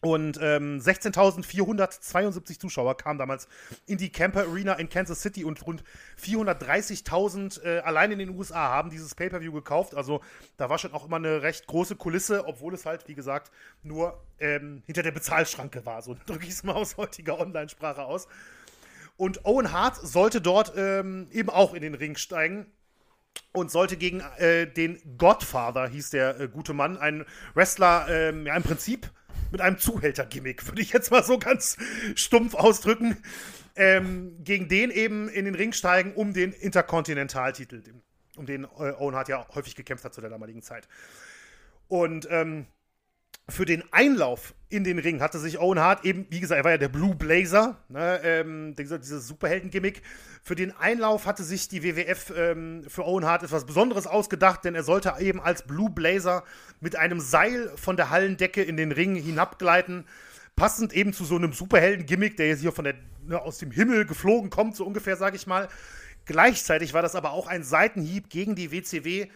[0.00, 3.46] Und ähm, 16.472 Zuschauer kamen damals
[3.86, 5.84] in die Camper Arena in Kansas City und rund
[6.20, 9.94] 430.000 äh, allein in den USA haben dieses Pay-Per-View gekauft.
[9.94, 10.20] Also
[10.56, 13.52] da war schon auch immer eine recht große Kulisse, obwohl es halt, wie gesagt,
[13.84, 16.02] nur ähm, hinter der Bezahlschranke war.
[16.02, 18.26] So drücke ich es mal aus heutiger Online-Sprache aus.
[19.16, 22.66] Und Owen Hart sollte dort ähm, eben auch in den Ring steigen
[23.52, 28.56] und sollte gegen äh, den Godfather, hieß der äh, gute Mann, ein Wrestler, ähm, ja
[28.56, 29.10] im Prinzip
[29.50, 31.76] mit einem Zuhälter-Gimmick, würde ich jetzt mal so ganz
[32.14, 33.18] stumpf ausdrücken,
[33.76, 37.82] ähm, gegen den eben in den Ring steigen, um den Interkontinentaltitel,
[38.36, 40.88] um den äh, Owen Hart ja häufig gekämpft hat zu der damaligen Zeit.
[41.88, 42.66] Und ähm,
[43.48, 46.70] für den Einlauf in den Ring hatte sich Owen Hart eben, wie gesagt, er war
[46.70, 50.02] ja der Blue Blazer, ne, ähm, dieses Superhelden-Gimmick.
[50.42, 54.74] Für den Einlauf hatte sich die WWF ähm, für Owen Hart etwas Besonderes ausgedacht, denn
[54.74, 56.44] er sollte eben als Blue Blazer
[56.80, 60.06] mit einem Seil von der Hallendecke in den Ring hinabgleiten.
[60.56, 62.94] Passend eben zu so einem Superhelden-Gimmick, der jetzt hier von der,
[63.26, 65.68] ne, aus dem Himmel geflogen kommt, so ungefähr, sag ich mal.
[66.24, 69.26] Gleichzeitig war das aber auch ein Seitenhieb gegen die WCW,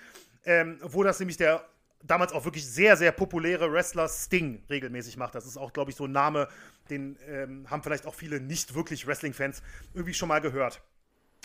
[0.45, 1.65] ähm, wo das nämlich der
[2.03, 5.35] damals auch wirklich sehr, sehr populäre Wrestler Sting regelmäßig macht.
[5.35, 6.49] Das ist auch, glaube ich, so ein Name,
[6.91, 9.63] den ähm, haben vielleicht auch viele nicht wirklich Wrestling-Fans
[9.95, 10.83] irgendwie schon mal gehört.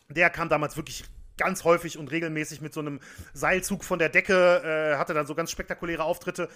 [0.10, 1.04] Der kam damals wirklich
[1.38, 3.00] ganz häufig und regelmäßig mit so einem
[3.34, 4.62] Seilzug von der Decke,
[4.94, 6.50] äh, hatte dann so ganz spektakuläre Auftritte.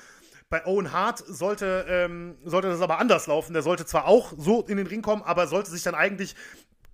[0.50, 3.54] Bei Owen Hart sollte, ähm, sollte das aber anders laufen.
[3.54, 6.36] Der sollte zwar auch so in den Ring kommen, aber sollte sich dann eigentlich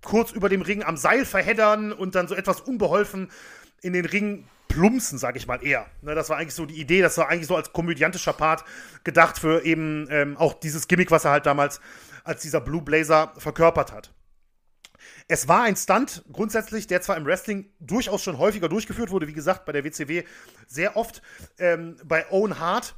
[0.02, 3.30] kurz über dem Ring am Seil verheddern und dann so etwas unbeholfen
[3.82, 5.86] in den Ring plumpsen, sag ich mal eher.
[6.00, 8.64] Ne, das war eigentlich so die Idee, das war eigentlich so als komödiantischer Part
[9.04, 11.80] gedacht für eben ähm, auch dieses Gimmick, was er halt damals
[12.24, 14.12] als dieser Blue Blazer verkörpert hat.
[15.28, 19.32] Es war ein Stunt grundsätzlich, der zwar im Wrestling durchaus schon häufiger durchgeführt wurde, wie
[19.32, 20.24] gesagt, bei der WCW
[20.66, 21.22] sehr oft,
[21.58, 22.94] ähm, bei Owen Hart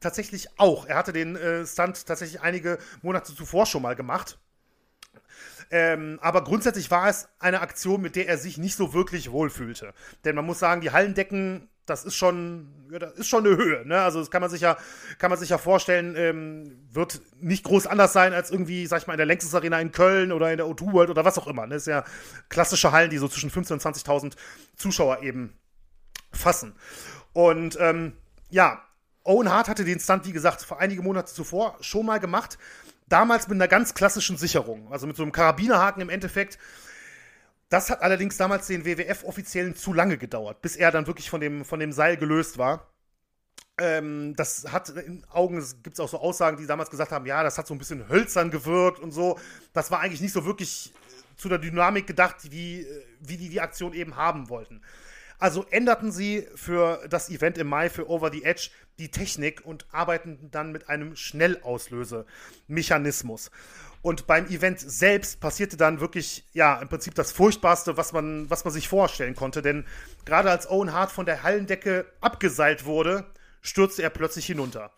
[0.00, 0.86] tatsächlich auch.
[0.86, 4.38] Er hatte den äh, Stunt tatsächlich einige Monate zuvor schon mal gemacht.
[5.70, 9.92] Ähm, aber grundsätzlich war es eine Aktion, mit der er sich nicht so wirklich wohlfühlte.
[10.24, 13.86] Denn man muss sagen, die Hallendecken, das ist schon, ja, das ist schon eine Höhe.
[13.86, 14.00] Ne?
[14.00, 14.76] Also das kann man sich ja,
[15.18, 19.06] kann man sich ja vorstellen, ähm, wird nicht groß anders sein als irgendwie, sag ich
[19.06, 21.46] mal, in der Längstes Arena in Köln oder in der O2 World oder was auch
[21.46, 21.66] immer.
[21.66, 21.74] Ne?
[21.74, 22.04] Das ist ja
[22.48, 24.32] klassische Hallen, die so zwischen 15.000 und 20.000
[24.76, 25.58] Zuschauer eben
[26.32, 26.74] fassen.
[27.32, 28.14] Und ähm,
[28.50, 28.82] ja,
[29.24, 32.58] Owen Hart hatte den Stunt, wie gesagt, vor einige Monate zuvor schon mal gemacht.
[33.08, 36.58] Damals mit einer ganz klassischen Sicherung, also mit so einem Karabinerhaken im Endeffekt.
[37.68, 41.64] Das hat allerdings damals den WWF-Offiziellen zu lange gedauert, bis er dann wirklich von dem,
[41.64, 42.90] von dem Seil gelöst war.
[43.78, 47.42] Ähm, das hat in Augen, es gibt auch so Aussagen, die damals gesagt haben, ja,
[47.42, 49.38] das hat so ein bisschen hölzern gewirkt und so.
[49.72, 50.92] Das war eigentlich nicht so wirklich
[51.36, 52.86] zu der Dynamik gedacht, wie,
[53.20, 54.82] wie die die Aktion eben haben wollten.
[55.38, 59.86] Also änderten sie für das Event im Mai für Over the Edge die Technik und
[59.92, 63.50] arbeiten dann mit einem Schnellauslösemechanismus.
[64.00, 68.64] Und beim Event selbst passierte dann wirklich, ja, im Prinzip das Furchtbarste, was man, was
[68.64, 69.60] man sich vorstellen konnte.
[69.60, 69.84] Denn
[70.24, 73.26] gerade als Owen Hart von der Hallendecke abgeseilt wurde,
[73.60, 74.92] stürzte er plötzlich hinunter.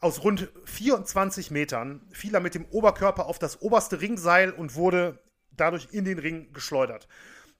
[0.00, 5.18] Aus rund 24 Metern fiel er mit dem Oberkörper auf das oberste Ringseil und wurde
[5.50, 7.08] dadurch in den Ring geschleudert.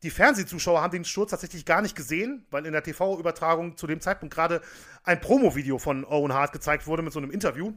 [0.05, 4.02] Die Fernsehzuschauer haben den Sturz tatsächlich gar nicht gesehen, weil in der TV-Übertragung zu dem
[4.02, 4.61] Zeitpunkt gerade
[5.02, 7.72] ein Promo-Video von Owen Hart gezeigt wurde mit so einem Interview.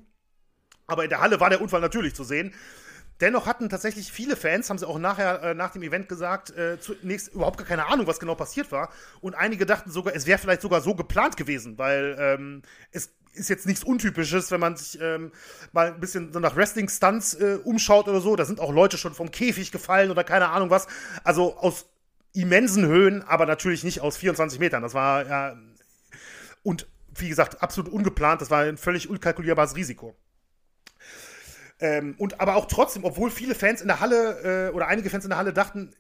[0.88, 2.54] Aber in der Halle war der Unfall natürlich zu sehen.
[3.22, 6.78] Dennoch hatten tatsächlich viele Fans, haben sie auch nachher äh, nach dem Event gesagt, äh,
[6.82, 8.90] zunächst überhaupt gar keine Ahnung, was genau passiert war.
[9.22, 12.62] Und einige dachten sogar, es wäre vielleicht sogar so geplant gewesen, weil ähm,
[12.92, 15.32] es ist jetzt nichts Untypisches, wenn man sich ähm,
[15.72, 18.36] mal ein bisschen so nach Wrestling-Stunts äh, umschaut oder so.
[18.36, 20.88] Da sind auch Leute schon vom Käfig gefallen oder keine Ahnung was.
[21.24, 21.86] Also aus
[22.42, 24.82] immensen Höhen, aber natürlich nicht aus 24 Metern.
[24.84, 25.58] Das war ja.
[26.64, 28.42] Und wie gesagt, absolut ungeplant.
[28.42, 30.16] Das war ein völlig unkalkulierbares Risiko.
[31.80, 35.26] Ähm, und aber auch trotzdem, obwohl viele Fans in der Halle äh, oder einige Fans
[35.26, 35.96] in der Halle dachten,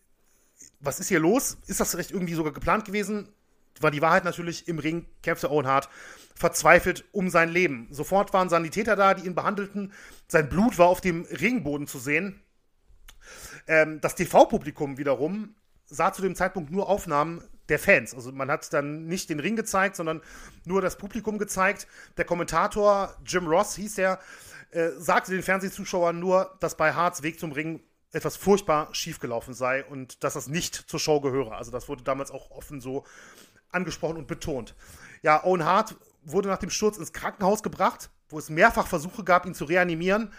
[0.79, 1.57] was ist hier los?
[1.67, 3.29] Ist das vielleicht irgendwie sogar geplant gewesen?
[3.79, 5.89] War die Wahrheit natürlich, im Ring kämpfte Owen Hart
[6.37, 7.87] verzweifelt um sein Leben.
[7.89, 9.91] Sofort waren Sanitäter da, die ihn behandelten.
[10.27, 12.41] Sein Blut war auf dem Ringboden zu sehen.
[13.67, 15.55] Ähm, das TV-Publikum wiederum
[15.87, 18.13] sah zu dem Zeitpunkt nur Aufnahmen der Fans.
[18.13, 20.21] Also man hat dann nicht den Ring gezeigt, sondern
[20.65, 21.87] nur das Publikum gezeigt.
[22.17, 24.19] Der Kommentator Jim Ross hieß er,
[24.71, 27.81] äh, sagte den Fernsehzuschauern nur, dass bei Harts Weg zum Ring
[28.11, 31.57] etwas furchtbar schiefgelaufen sei und dass das nicht zur Show gehöre.
[31.57, 33.03] Also das wurde damals auch offen so
[33.69, 34.75] angesprochen und betont.
[35.21, 39.45] Ja, Owen Hart wurde nach dem Sturz ins Krankenhaus gebracht, wo es mehrfach Versuche gab,
[39.45, 40.31] ihn zu reanimieren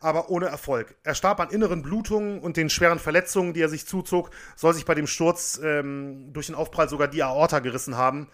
[0.00, 0.96] aber ohne Erfolg.
[1.02, 4.84] Er starb an inneren Blutungen und den schweren Verletzungen, die er sich zuzog, soll sich
[4.84, 8.28] bei dem Sturz ähm, durch den Aufprall sogar die Aorta gerissen haben.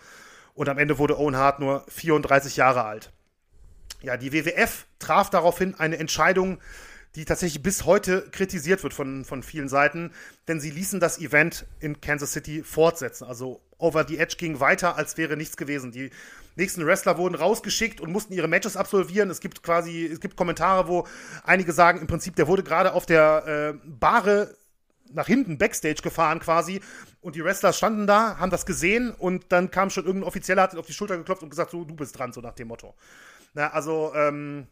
[0.54, 3.12] Und am Ende wurde Owen Hart nur 34 Jahre alt.
[4.02, 6.58] Ja, die WWF traf daraufhin eine Entscheidung,
[7.14, 10.12] die tatsächlich bis heute kritisiert wird von, von vielen Seiten,
[10.48, 13.24] denn sie ließen das Event in Kansas City fortsetzen.
[13.24, 15.92] Also Over the Edge ging weiter, als wäre nichts gewesen.
[15.92, 16.10] Die
[16.56, 19.30] nächsten Wrestler wurden rausgeschickt und mussten ihre Matches absolvieren.
[19.30, 21.06] Es gibt quasi, es gibt Kommentare, wo
[21.44, 24.56] einige sagen, im Prinzip, der wurde gerade auf der äh, Bahre
[25.14, 26.80] nach hinten Backstage gefahren quasi
[27.20, 30.76] und die Wrestler standen da, haben das gesehen und dann kam schon irgendein Offizieller, hat
[30.76, 32.94] auf die Schulter geklopft und gesagt, so, du bist dran, so nach dem Motto.
[33.54, 34.66] Na, also, ähm,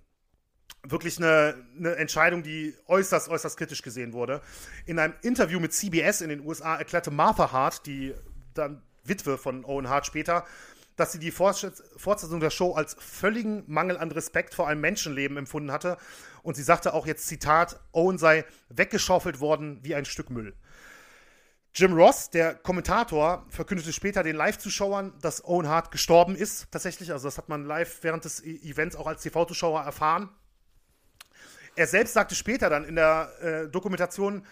[0.82, 4.40] wirklich eine, eine, Entscheidung, die äußerst, äußerst kritisch gesehen wurde.
[4.86, 8.14] In einem Interview mit CBS in den USA erklärte Martha Hart, die
[8.54, 10.44] dann Witwe von Owen Hart später,
[11.00, 15.72] dass sie die Fortsetzung der Show als völligen Mangel an Respekt vor einem Menschenleben empfunden
[15.72, 15.96] hatte.
[16.42, 20.54] Und sie sagte auch jetzt, Zitat, Owen sei weggeschaufelt worden wie ein Stück Müll.
[21.74, 26.70] Jim Ross, der Kommentator, verkündete später den Live-Zuschauern, dass Owen Hart gestorben ist.
[26.70, 30.28] Tatsächlich, also das hat man live während des e- Events auch als TV-Zuschauer erfahren.
[31.76, 34.44] Er selbst sagte später dann in der äh, Dokumentation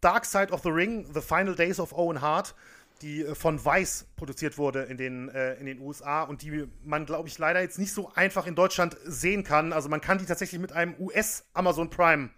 [0.00, 2.54] Dark Side of the Ring, The Final Days of Owen Hart,
[3.02, 7.06] die äh, von Vice produziert wurde in den, äh, in den USA und die man,
[7.06, 9.72] glaube ich, leider jetzt nicht so einfach in Deutschland sehen kann.
[9.72, 12.30] Also man kann die tatsächlich mit einem US-Amazon Prime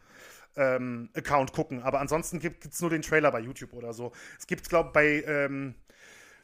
[0.56, 4.12] ähm, Account gucken, aber ansonsten gibt es nur den Trailer bei YouTube oder so.
[4.38, 5.74] Es gibt, glaube ich, bei, ähm,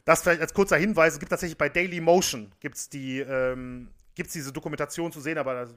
[0.05, 4.33] das vielleicht als kurzer Hinweis, es gibt tatsächlich bei Daily Motion gibt's die, ähm, gibt's
[4.33, 5.69] diese Dokumentation zu sehen, aber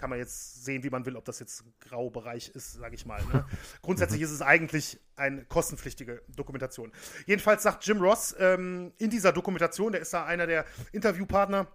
[0.00, 3.22] kann man jetzt sehen, wie man will, ob das jetzt Graubereich ist, sage ich mal.
[3.26, 3.44] Ne?
[3.82, 6.90] Grundsätzlich ist es eigentlich eine kostenpflichtige Dokumentation.
[7.26, 11.66] Jedenfalls sagt Jim Ross ähm, in dieser Dokumentation, der ist da einer der Interviewpartner,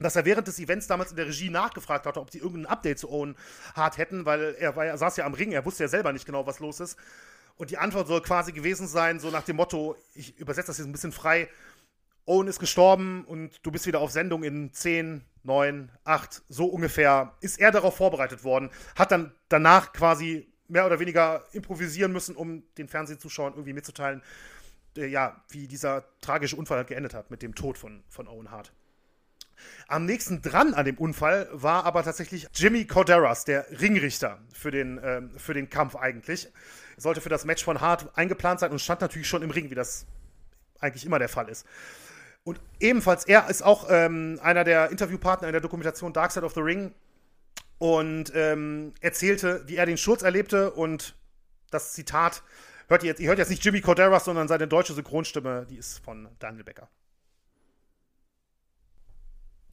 [0.00, 2.98] dass er während des Events damals in der Regie nachgefragt hatte, ob die irgendein Update
[2.98, 3.36] zu Owen
[3.74, 6.26] Hart hätten, weil er, war, er saß ja am Ring, er wusste ja selber nicht
[6.26, 6.98] genau, was los ist.
[7.54, 10.88] Und die Antwort soll quasi gewesen sein, so nach dem Motto, ich übersetze das jetzt
[10.88, 11.48] ein bisschen frei,
[12.24, 17.34] Owen ist gestorben und du bist wieder auf Sendung in 10, 9, 8, so ungefähr.
[17.40, 22.62] Ist er darauf vorbereitet worden, hat dann danach quasi mehr oder weniger improvisieren müssen, um
[22.78, 24.22] den Fernsehzuschauern irgendwie mitzuteilen,
[24.96, 28.50] äh, ja, wie dieser tragische Unfall halt geendet hat mit dem Tod von, von Owen
[28.50, 28.72] Hart.
[29.86, 35.00] Am nächsten dran an dem Unfall war aber tatsächlich Jimmy Corderas, der Ringrichter für den,
[35.02, 36.48] ähm, für den Kampf eigentlich.
[36.96, 39.70] Er sollte für das Match von Hart eingeplant sein und stand natürlich schon im Ring,
[39.70, 40.06] wie das
[40.80, 41.66] eigentlich immer der Fall ist.
[42.44, 46.54] Und ebenfalls, er ist auch ähm, einer der Interviewpartner in der Dokumentation Dark Side of
[46.54, 46.92] the Ring
[47.78, 51.14] und ähm, erzählte, wie er den Sturz erlebte und
[51.70, 52.42] das Zitat
[52.88, 55.98] hört ihr jetzt, ihr hört jetzt nicht Jimmy Corderas, sondern seine deutsche Synchronstimme, die ist
[55.98, 56.88] von Daniel Becker.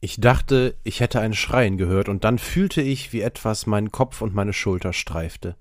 [0.00, 4.22] Ich dachte, ich hätte ein Schreien gehört, und dann fühlte ich, wie etwas meinen Kopf
[4.22, 5.56] und meine Schulter streifte.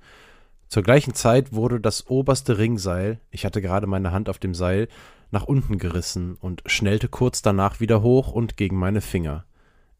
[0.70, 4.88] Zur gleichen Zeit wurde das oberste Ringseil, ich hatte gerade meine Hand auf dem Seil,
[5.32, 9.46] nach unten gerissen und schnellte kurz danach wieder hoch und gegen meine Finger.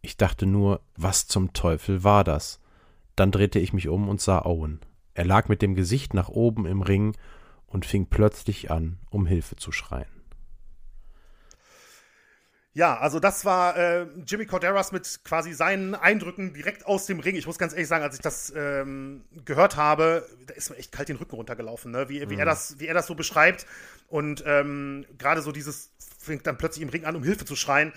[0.02, 2.60] Ich dachte nur, was zum Teufel war das?
[3.16, 4.80] Dann drehte ich mich um und sah Owen.
[5.14, 7.16] Er lag mit dem Gesicht nach oben im Ring
[7.68, 10.19] und fing plötzlich an, um Hilfe zu schreien.
[12.80, 17.36] Ja, also das war äh, Jimmy Corderas mit quasi seinen Eindrücken direkt aus dem Ring.
[17.36, 20.94] Ich muss ganz ehrlich sagen, als ich das ähm, gehört habe, da ist mir echt
[20.94, 22.08] kalt den Rücken runtergelaufen, ne?
[22.08, 22.40] wie, wie, mhm.
[22.40, 23.66] er, das, wie er das so beschreibt.
[24.08, 27.92] Und ähm, gerade so dieses fängt dann plötzlich im Ring an, um Hilfe zu schreien.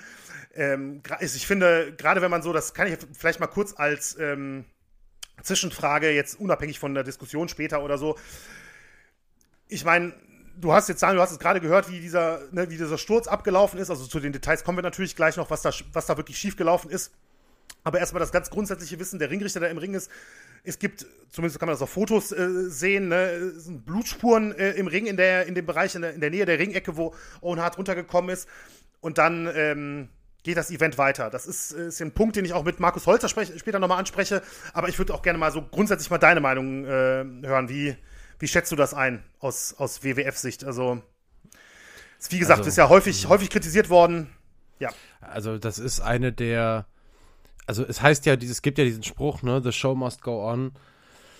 [0.52, 4.64] Ähm, ich finde, gerade wenn man so, das kann ich vielleicht mal kurz als ähm,
[5.44, 8.18] Zwischenfrage, jetzt unabhängig von der Diskussion später oder so.
[9.68, 10.12] Ich meine,
[10.61, 13.78] du hast jetzt, du hast es gerade gehört, wie dieser, ne, wie dieser Sturz abgelaufen
[13.78, 13.90] ist.
[13.90, 16.90] Also zu den Details kommen wir natürlich gleich noch, was da, was da wirklich schiefgelaufen
[16.90, 17.12] ist.
[17.84, 20.11] Aber erstmal das ganz grundsätzliche Wissen, der Ringrichter, der im Ring ist,
[20.64, 23.53] es gibt, zumindest kann man das auf Fotos äh, sehen, ne,
[23.84, 26.59] Blutspuren äh, im Ring, in, der, in dem Bereich, in der, in der Nähe der
[26.59, 28.48] Ringecke, wo Owen Hart runtergekommen ist.
[29.00, 30.09] Und dann ähm,
[30.44, 31.30] geht das Event weiter.
[31.30, 34.42] Das ist, ist ein Punkt, den ich auch mit Markus Holzer später nochmal anspreche.
[34.72, 37.68] Aber ich würde auch gerne mal so grundsätzlich mal deine Meinung äh, hören.
[37.68, 37.96] Wie,
[38.38, 40.64] wie schätzt du das ein aus, aus WWF-Sicht?
[40.64, 41.02] Also,
[42.30, 44.30] wie gesagt, also, ist ja häufig, häufig kritisiert worden.
[44.78, 44.90] Ja.
[45.20, 46.86] Also, das ist eine der.
[47.66, 49.62] Also, es heißt ja, es gibt ja diesen Spruch, ne?
[49.62, 50.72] The show must go on.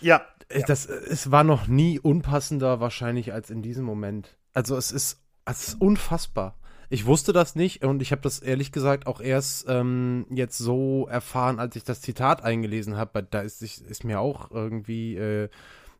[0.01, 0.22] Ja.
[0.66, 4.36] Das, es war noch nie unpassender wahrscheinlich als in diesem Moment.
[4.55, 6.57] Also, es ist, es ist unfassbar.
[6.93, 11.07] Ich wusste das nicht und ich habe das ehrlich gesagt auch erst ähm, jetzt so
[11.09, 13.22] erfahren, als ich das Zitat eingelesen habe.
[13.22, 15.49] Da ist, ist mir auch irgendwie äh,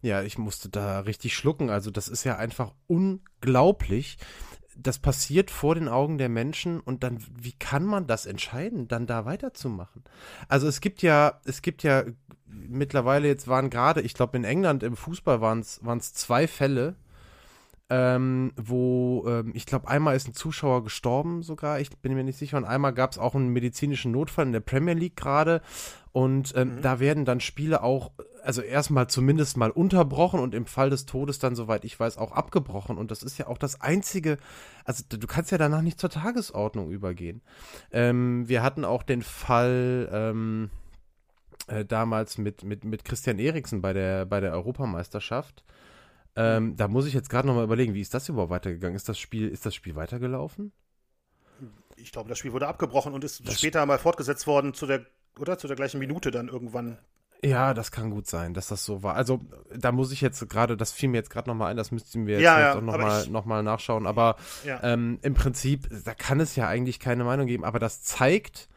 [0.03, 1.71] ja, ich musste da richtig schlucken.
[1.71, 4.19] Also das ist ja einfach unglaublich.
[4.77, 9.07] Das passiert vor den Augen der Menschen und dann, wie kann man das entscheiden, dann
[9.07, 10.03] da weiterzumachen?
[10.49, 12.05] Also es gibt ja, es gibt ja
[12.47, 16.97] mittlerweile jetzt waren gerade, ich glaube in England im Fußball waren es zwei Fälle,
[17.91, 22.39] ähm, wo ähm, ich glaube, einmal ist ein Zuschauer gestorben sogar, ich bin mir nicht
[22.39, 25.61] sicher, und einmal gab es auch einen medizinischen Notfall in der Premier League gerade.
[26.13, 26.83] Und ähm, mhm.
[26.83, 31.39] da werden dann Spiele auch, also erstmal zumindest mal unterbrochen und im Fall des Todes
[31.39, 32.99] dann, soweit ich weiß, auch abgebrochen.
[32.99, 34.37] Und das ist ja auch das einzige,
[34.85, 37.41] also du kannst ja danach nicht zur Tagesordnung übergehen.
[37.93, 40.71] Ähm, wir hatten auch den Fall, ähm,
[41.67, 45.65] äh, damals mit, mit, mit Christian Eriksen bei der, bei der Europameisterschaft.
[46.35, 48.97] Ähm, da muss ich jetzt gerade nochmal überlegen, wie ist das überhaupt weitergegangen?
[48.97, 50.73] Ist das Spiel, ist das Spiel weitergelaufen?
[51.97, 55.05] Ich glaube, das Spiel wurde abgebrochen und ist das später mal fortgesetzt worden zu der,
[55.39, 55.59] oder?
[55.59, 56.99] Zu der gleichen Minute dann irgendwann.
[57.45, 59.17] Ja, das kann gut sein, dass das so war.
[59.17, 59.41] Also,
[59.77, 62.35] da muss ich jetzt gerade, das fiel mir jetzt gerade nochmal ein, das müssten wir
[62.35, 64.07] jetzt, ja, jetzt ja, auch nochmal noch mal nachschauen.
[64.07, 64.81] Aber ja.
[64.85, 67.65] ähm, im Prinzip, da kann es ja eigentlich keine Meinung geben.
[67.65, 68.69] Aber das zeigt,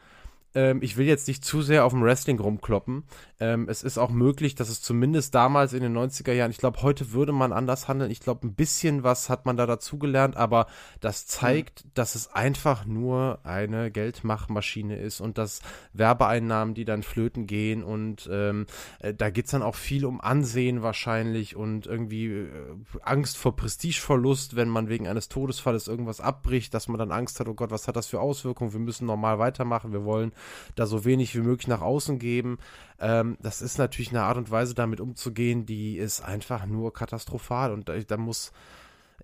[0.56, 3.04] ähm, ich will jetzt nicht zu sehr auf dem Wrestling rumkloppen.
[3.38, 6.82] Ähm, es ist auch möglich, dass es zumindest damals in den 90er Jahren, ich glaube,
[6.82, 8.10] heute würde man anders handeln.
[8.10, 10.66] Ich glaube, ein bisschen was hat man da dazugelernt, aber
[11.00, 11.90] das zeigt, mhm.
[11.94, 15.60] dass es einfach nur eine Geldmachmaschine ist und dass
[15.92, 18.66] Werbeeinnahmen, die dann flöten gehen und ähm,
[19.00, 22.48] äh, da geht es dann auch viel um Ansehen wahrscheinlich und irgendwie äh,
[23.02, 27.48] Angst vor Prestigeverlust, wenn man wegen eines Todesfalles irgendwas abbricht, dass man dann Angst hat,
[27.48, 28.72] oh Gott, was hat das für Auswirkungen?
[28.72, 30.32] Wir müssen normal weitermachen, wir wollen
[30.74, 32.58] da so wenig wie möglich nach außen geben.
[32.98, 37.72] Ähm, das ist natürlich eine Art und Weise, damit umzugehen, die ist einfach nur katastrophal
[37.72, 38.52] und da, da muss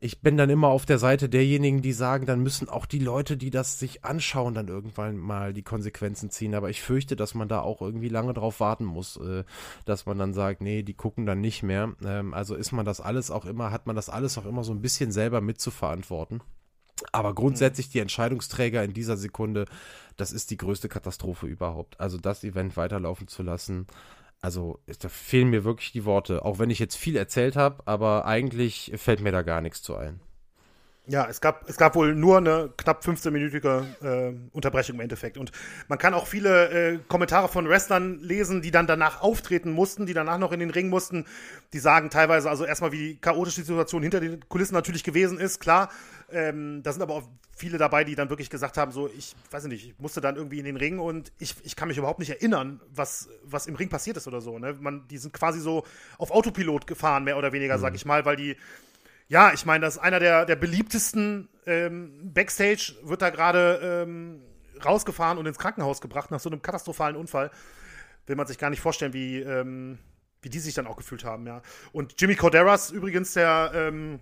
[0.05, 3.37] ich bin dann immer auf der Seite derjenigen, die sagen, dann müssen auch die Leute,
[3.37, 6.57] die das sich anschauen, dann irgendwann mal die Konsequenzen ziehen.
[6.57, 9.45] Aber ich fürchte, dass man da auch irgendwie lange drauf warten muss, äh,
[9.85, 11.95] dass man dann sagt, nee, die gucken dann nicht mehr.
[12.05, 14.73] Ähm, also ist man das alles auch immer, hat man das alles auch immer so
[14.73, 16.43] ein bisschen selber mitzuverantworten.
[17.13, 19.67] Aber grundsätzlich die Entscheidungsträger in dieser Sekunde,
[20.17, 21.99] das ist die größte Katastrophe überhaupt.
[22.01, 23.87] Also das Event weiterlaufen zu lassen,
[24.43, 26.45] also da fehlen mir wirklich die Worte.
[26.45, 29.95] Auch wenn ich jetzt viel erzählt habe, aber eigentlich fällt mir da gar nichts zu
[29.95, 30.21] ein.
[31.07, 35.37] Ja, es gab, es gab wohl nur eine knapp 15-minütige äh, Unterbrechung im Endeffekt.
[35.37, 35.51] Und
[35.89, 40.15] man kann auch viele äh, Kommentare von Wrestlern lesen, die dann danach auftreten mussten, die
[40.15, 41.27] danach noch in den Ring mussten.
[41.73, 45.59] Die sagen teilweise, also erstmal, wie chaotisch die Situation hinter den Kulissen natürlich gewesen ist,
[45.59, 45.89] klar.
[46.33, 49.64] Ähm, da sind aber auch viele dabei, die dann wirklich gesagt haben, so, ich weiß
[49.64, 52.30] nicht, ich musste dann irgendwie in den Ring und ich, ich kann mich überhaupt nicht
[52.30, 54.59] erinnern, was, was im Ring passiert ist oder so.
[54.59, 54.76] Ne?
[54.80, 55.85] Man, die sind quasi so
[56.18, 57.80] auf Autopilot gefahren, mehr oder weniger, mhm.
[57.80, 58.57] sag ich mal, weil die
[59.28, 64.43] ja, ich meine, das ist einer der, der beliebtesten ähm, Backstage, wird da gerade ähm,
[64.85, 67.51] rausgefahren und ins Krankenhaus gebracht nach so einem katastrophalen Unfall.
[68.26, 69.99] Will man sich gar nicht vorstellen, wie, ähm,
[70.43, 71.62] wie die sich dann auch gefühlt haben, ja.
[71.93, 74.20] Und Jimmy Corderas übrigens, der, ähm,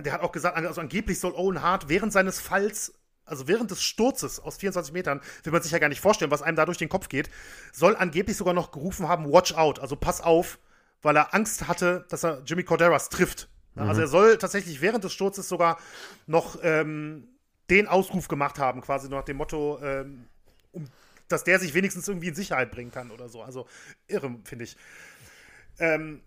[0.00, 2.92] der hat auch gesagt, also angeblich soll Owen Hart während seines Falls
[3.26, 6.42] also während des Sturzes aus 24 Metern, will man sich ja gar nicht vorstellen, was
[6.42, 7.28] einem da durch den Kopf geht,
[7.72, 10.58] soll angeblich sogar noch gerufen haben, watch out, also pass auf,
[11.02, 13.48] weil er Angst hatte, dass er Jimmy Corderas trifft.
[13.74, 13.82] Mhm.
[13.82, 15.78] Also er soll tatsächlich während des Sturzes sogar
[16.26, 17.28] noch ähm,
[17.68, 20.26] den Ausruf gemacht haben, quasi nach dem Motto, ähm,
[20.72, 20.86] um,
[21.28, 23.42] dass der sich wenigstens irgendwie in Sicherheit bringen kann oder so.
[23.42, 23.66] Also
[24.06, 24.76] irre, finde ich.
[25.78, 26.22] Ähm,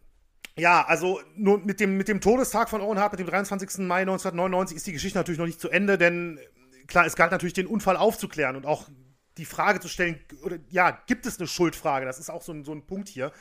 [0.60, 3.80] ja, also nur mit dem, mit dem Todestag von Owen Hart, mit dem 23.
[3.80, 6.40] Mai 1999, ist die Geschichte natürlich noch nicht zu Ende, denn
[6.88, 8.90] klar, es galt natürlich, den Unfall aufzuklären und auch
[9.38, 12.06] die Frage zu stellen, oder ja, gibt es eine Schuldfrage?
[12.06, 13.32] Das ist auch so ein, so ein Punkt hier.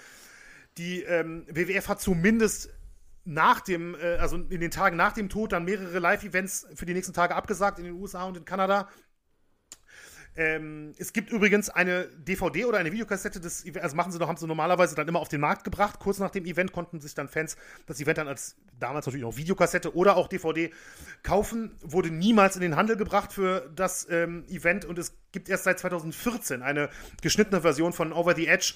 [0.77, 2.71] Die ähm, WWF hat zumindest
[3.25, 6.95] nach dem, äh, also in den Tagen nach dem Tod dann mehrere Live-Events für die
[6.95, 8.89] nächsten Tage abgesagt in den USA und in Kanada.
[10.39, 14.37] Ähm, es gibt übrigens eine DVD oder eine Videokassette Events, also machen sie noch, haben
[14.37, 15.99] sie normalerweise dann immer auf den Markt gebracht.
[15.99, 19.37] Kurz nach dem Event konnten sich dann Fans das Event dann als damals natürlich noch
[19.37, 20.71] Videokassette oder auch DVD
[21.25, 21.77] kaufen.
[21.83, 25.81] Wurde niemals in den Handel gebracht für das ähm, Event und es gibt erst seit
[25.81, 26.89] 2014 eine
[27.21, 28.75] geschnittene Version von Over the Edge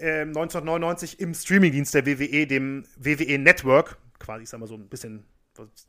[0.00, 4.88] 1999 ähm, im Streamingdienst der WWE, dem WWE Network, quasi, ich sag mal so ein
[4.88, 5.24] bisschen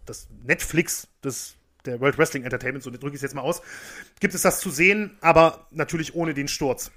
[0.05, 1.59] das Netflix des
[1.90, 3.62] der World Wrestling Entertainment, so drücke ich es jetzt mal aus,
[4.20, 6.92] gibt es das zu sehen, aber natürlich ohne den Sturz.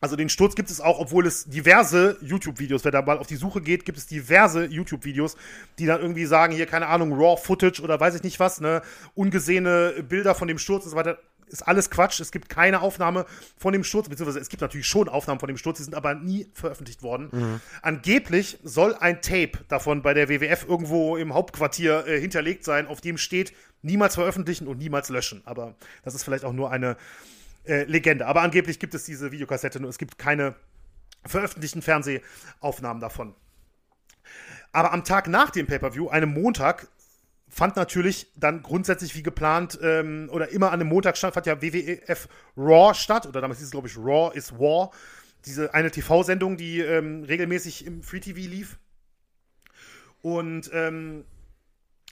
[0.00, 3.36] Also den Sturz gibt es auch, obwohl es diverse YouTube-Videos, wer da mal auf die
[3.36, 5.36] Suche geht, gibt es diverse YouTube-Videos,
[5.80, 8.82] die dann irgendwie sagen, hier, keine Ahnung, Raw-Footage oder weiß ich nicht was, ne,
[9.14, 11.18] ungesehene Bilder von dem Sturz und so weiter
[11.48, 12.20] ist alles Quatsch.
[12.20, 13.26] Es gibt keine Aufnahme
[13.56, 16.14] von dem Sturz, beziehungsweise es gibt natürlich schon Aufnahmen von dem Sturz, die sind aber
[16.14, 17.28] nie veröffentlicht worden.
[17.32, 17.60] Mhm.
[17.82, 23.00] Angeblich soll ein Tape davon bei der WWF irgendwo im Hauptquartier äh, hinterlegt sein, auf
[23.00, 25.42] dem steht, niemals veröffentlichen und niemals löschen.
[25.44, 25.74] Aber
[26.04, 26.96] das ist vielleicht auch nur eine
[27.64, 28.26] äh, Legende.
[28.26, 30.54] Aber angeblich gibt es diese Videokassette, nur es gibt keine
[31.24, 33.34] veröffentlichten Fernsehaufnahmen davon.
[34.72, 36.88] Aber am Tag nach dem Pay-Per-View, einem Montag,
[37.48, 41.60] fand natürlich dann grundsätzlich wie geplant ähm, oder immer an dem Montag statt, fand ja
[41.62, 44.90] WWF Raw statt oder damals hieß es glaube ich Raw is War.
[45.46, 48.78] Diese eine TV-Sendung, die ähm, regelmäßig im Free TV lief.
[50.20, 51.24] Und ähm,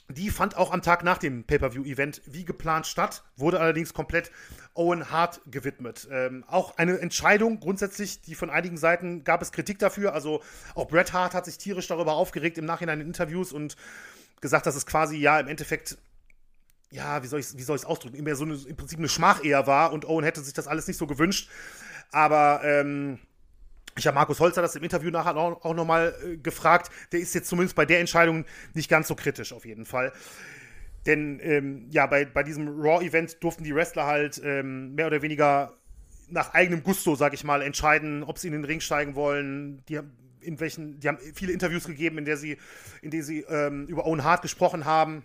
[0.09, 4.31] die fand auch am Tag nach dem Pay-Per-View-Event wie geplant statt, wurde allerdings komplett
[4.73, 6.07] Owen Hart gewidmet.
[6.09, 10.13] Ähm, auch eine Entscheidung grundsätzlich, die von einigen Seiten gab es Kritik dafür.
[10.13, 10.41] Also
[10.75, 13.75] auch Bret Hart hat sich tierisch darüber aufgeregt im Nachhinein in Interviews und
[14.41, 15.97] gesagt, dass es quasi ja im Endeffekt,
[16.91, 19.93] ja, wie soll ich es ausdrücken, mehr so eine, im Prinzip eine Schmach eher war
[19.93, 21.49] und Owen hätte sich das alles nicht so gewünscht.
[22.11, 23.19] Aber ähm,
[23.97, 26.91] ich habe Markus Holzer das im Interview nachher auch, auch nochmal äh, gefragt.
[27.11, 30.13] Der ist jetzt zumindest bei der Entscheidung nicht ganz so kritisch auf jeden Fall.
[31.05, 35.73] Denn ähm, ja, bei, bei diesem Raw-Event durften die Wrestler halt ähm, mehr oder weniger
[36.29, 39.83] nach eigenem Gusto, sag ich mal, entscheiden, ob sie in den Ring steigen wollen.
[39.87, 39.99] Die
[40.47, 42.57] in welchen, die haben viele Interviews gegeben, in der sie,
[43.01, 45.23] in der sie ähm, über Owen Hart gesprochen haben.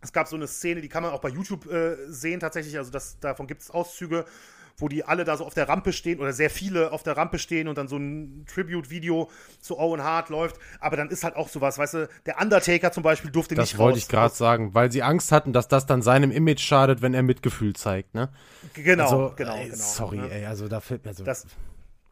[0.00, 2.90] Es gab so eine Szene, die kann man auch bei YouTube äh, sehen tatsächlich, also
[2.90, 4.24] das, davon gibt es Auszüge,
[4.78, 7.38] wo die alle da so auf der Rampe stehen oder sehr viele auf der Rampe
[7.38, 9.30] stehen und dann so ein Tribute-Video
[9.60, 10.56] zu Owen Hart läuft.
[10.80, 13.74] Aber dann ist halt auch sowas, weißt du, der Undertaker zum Beispiel durfte das nicht
[13.74, 13.78] raus.
[13.78, 17.00] Das wollte ich gerade sagen, weil sie Angst hatten, dass das dann seinem Image schadet,
[17.00, 18.28] wenn er Mitgefühl zeigt, ne?
[18.74, 19.76] Genau, also, genau, ey, genau.
[19.76, 20.30] Sorry, ne?
[20.30, 21.24] ey, also da fällt mir so.
[21.24, 21.46] Das,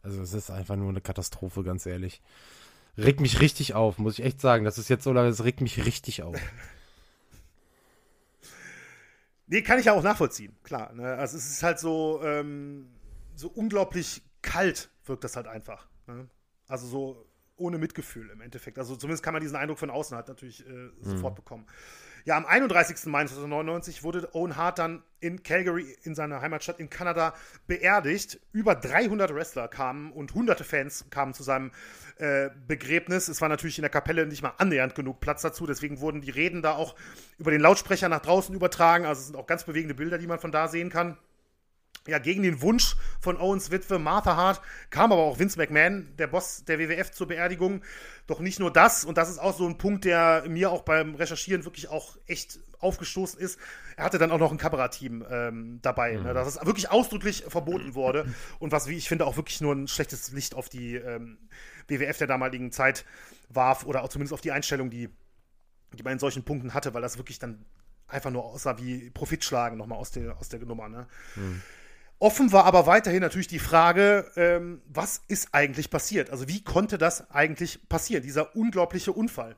[0.05, 2.21] also es ist einfach nur eine Katastrophe, ganz ehrlich.
[2.97, 4.63] Regt mich richtig auf, muss ich echt sagen.
[4.63, 6.35] Das ist jetzt so lange, es regt mich richtig auf.
[9.47, 10.91] Nee, kann ich ja auch nachvollziehen, klar.
[10.93, 11.17] Ne?
[11.17, 12.87] Also es ist halt so, ähm,
[13.35, 15.87] so unglaublich kalt wirkt das halt einfach.
[16.07, 16.27] Ne?
[16.67, 18.79] Also so ohne Mitgefühl im Endeffekt.
[18.79, 21.35] Also zumindest kann man diesen Eindruck von außen halt natürlich äh, sofort mhm.
[21.35, 21.65] bekommen.
[22.27, 23.05] Ja, am 31.
[23.05, 27.35] Mai 1999 wurde Owen Hart dann in Calgary, in seiner Heimatstadt in Kanada,
[27.67, 28.39] beerdigt.
[28.51, 31.69] Über 300 Wrestler kamen und hunderte Fans kamen zu seinem
[32.17, 33.27] äh, Begräbnis.
[33.27, 36.31] Es war natürlich in der Kapelle nicht mal annähernd genug Platz dazu, deswegen wurden die
[36.31, 36.95] Reden da auch
[37.37, 39.05] über den Lautsprecher nach draußen übertragen.
[39.05, 41.19] Also es sind auch ganz bewegende Bilder, die man von da sehen kann
[42.07, 46.27] ja, gegen den Wunsch von Owens Witwe Martha Hart kam aber auch Vince McMahon, der
[46.27, 47.81] Boss der WWF, zur Beerdigung.
[48.27, 51.15] Doch nicht nur das, und das ist auch so ein Punkt, der mir auch beim
[51.15, 53.59] Recherchieren wirklich auch echt aufgestoßen ist.
[53.97, 56.25] Er hatte dann auch noch ein Kamerateam ähm, dabei, ne, mhm.
[56.25, 58.27] ne, dass es wirklich ausdrücklich verboten wurde
[58.59, 61.37] und was, wie ich finde, auch wirklich nur ein schlechtes Licht auf die ähm,
[61.87, 63.05] WWF der damaligen Zeit
[63.49, 65.09] warf oder auch zumindest auf die Einstellung, die,
[65.93, 67.65] die man in solchen Punkten hatte, weil das wirklich dann
[68.07, 70.89] einfach nur aussah wie Profitschlagen nochmal aus der, aus der Nummer.
[70.89, 71.07] Ne?
[71.35, 71.61] Mhm.
[72.19, 76.29] Offen war aber weiterhin natürlich die Frage, ähm, was ist eigentlich passiert?
[76.29, 79.57] Also wie konnte das eigentlich passieren, dieser unglaubliche Unfall?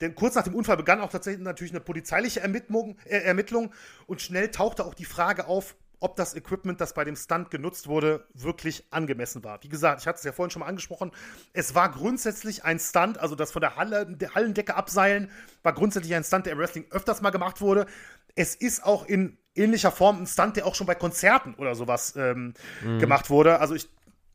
[0.00, 3.72] Denn kurz nach dem Unfall begann auch tatsächlich natürlich eine polizeiliche Ermittlung, äh, Ermittlung
[4.06, 7.88] und schnell tauchte auch die Frage auf, ob das Equipment, das bei dem Stunt genutzt
[7.88, 9.62] wurde, wirklich angemessen war.
[9.62, 11.10] Wie gesagt, ich hatte es ja vorhin schon mal angesprochen,
[11.52, 15.30] es war grundsätzlich ein Stunt, also das von der, Halle, der Hallendecke abseilen,
[15.62, 17.86] war grundsätzlich ein Stunt, der im Wrestling öfters mal gemacht wurde.
[18.34, 22.14] Es ist auch in ähnlicher Form ein Stunt, der auch schon bei Konzerten oder sowas
[22.16, 22.98] ähm, mhm.
[22.98, 23.60] gemacht wurde.
[23.60, 23.88] Also ich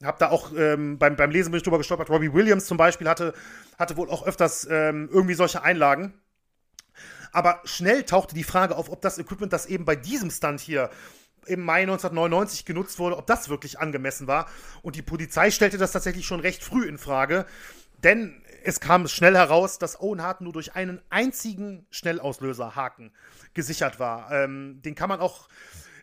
[0.04, 2.10] habe da auch ähm, beim, beim Lesen bin ich drüber gestolpert.
[2.10, 3.34] Robbie Williams zum Beispiel hatte,
[3.78, 6.14] hatte wohl auch öfters ähm, irgendwie solche Einlagen.
[7.32, 10.90] Aber schnell tauchte die Frage auf, ob das Equipment, das eben bei diesem Stunt hier
[11.46, 14.48] im Mai 1999 genutzt wurde, ob das wirklich angemessen war.
[14.82, 17.46] Und die Polizei stellte das tatsächlich schon recht früh in Frage.
[18.04, 23.12] Denn es kam schnell heraus, dass Owen Hart nur durch einen einzigen Schnellauslöserhaken
[23.54, 24.32] gesichert war.
[24.32, 25.48] Ähm, den kann man auch,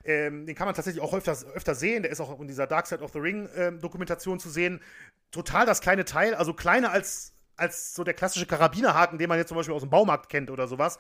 [0.04, 2.02] ähm, den kann man tatsächlich auch öfter, öfter sehen.
[2.02, 4.80] Der ist auch in dieser Dark Side of the Ring ähm, zu sehen.
[5.30, 9.48] Total das kleine Teil, also kleiner als, als so der klassische Karabinerhaken, den man jetzt
[9.48, 10.98] zum Beispiel aus dem Baumarkt kennt oder sowas.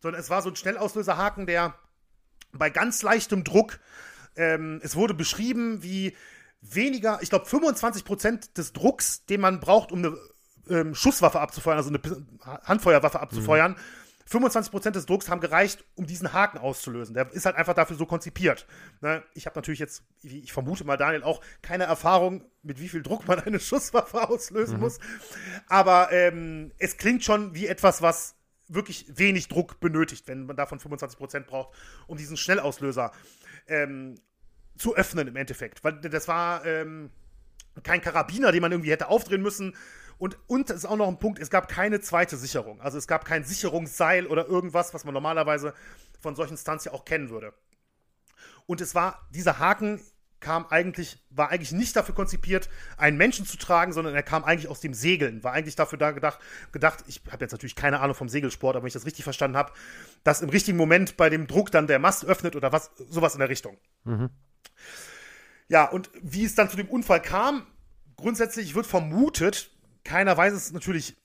[0.00, 1.74] Sondern es war so ein Schnellauslöserhaken, der
[2.52, 3.78] bei ganz leichtem Druck,
[4.36, 6.16] ähm, es wurde beschrieben, wie
[6.60, 10.16] weniger, ich glaube 25 Prozent des Drucks, den man braucht, um eine
[10.68, 12.00] ähm, Schusswaffe abzufeuern, also eine
[12.64, 13.72] Handfeuerwaffe abzufeuern.
[13.72, 13.76] Mhm.
[14.30, 17.14] 25% des Drucks haben gereicht, um diesen Haken auszulösen.
[17.14, 18.66] Der ist halt einfach dafür so konzipiert.
[19.00, 19.24] Ne?
[19.34, 23.26] Ich habe natürlich jetzt, ich vermute mal, Daniel, auch keine Erfahrung, mit wie viel Druck
[23.26, 24.82] man eine Schusswaffe auslösen mhm.
[24.82, 25.00] muss.
[25.66, 28.36] Aber ähm, es klingt schon wie etwas, was
[28.68, 31.74] wirklich wenig Druck benötigt, wenn man davon 25% braucht,
[32.06, 33.10] um diesen Schnellauslöser
[33.66, 34.14] ähm,
[34.78, 35.82] zu öffnen im Endeffekt.
[35.82, 37.10] Weil das war ähm,
[37.82, 39.74] kein Karabiner, den man irgendwie hätte aufdrehen müssen,
[40.20, 42.78] und, und es ist auch noch ein Punkt, es gab keine zweite Sicherung.
[42.82, 45.72] Also es gab kein Sicherungsseil oder irgendwas, was man normalerweise
[46.20, 47.54] von solchen Stunts ja auch kennen würde.
[48.66, 49.98] Und es war, dieser Haken
[50.38, 52.68] kam eigentlich, war eigentlich nicht dafür konzipiert,
[52.98, 55.42] einen Menschen zu tragen, sondern er kam eigentlich aus dem Segeln.
[55.42, 56.38] War eigentlich dafür da gedacht,
[56.70, 59.56] gedacht ich habe jetzt natürlich keine Ahnung vom Segelsport, aber wenn ich das richtig verstanden
[59.56, 59.72] habe,
[60.22, 63.40] dass im richtigen Moment bei dem Druck dann der Mast öffnet oder was, sowas in
[63.40, 63.78] der Richtung.
[64.04, 64.28] Mhm.
[65.68, 67.66] Ja, und wie es dann zu dem Unfall kam,
[68.16, 69.70] grundsätzlich wird vermutet,
[70.04, 71.16] keiner weiß es natürlich,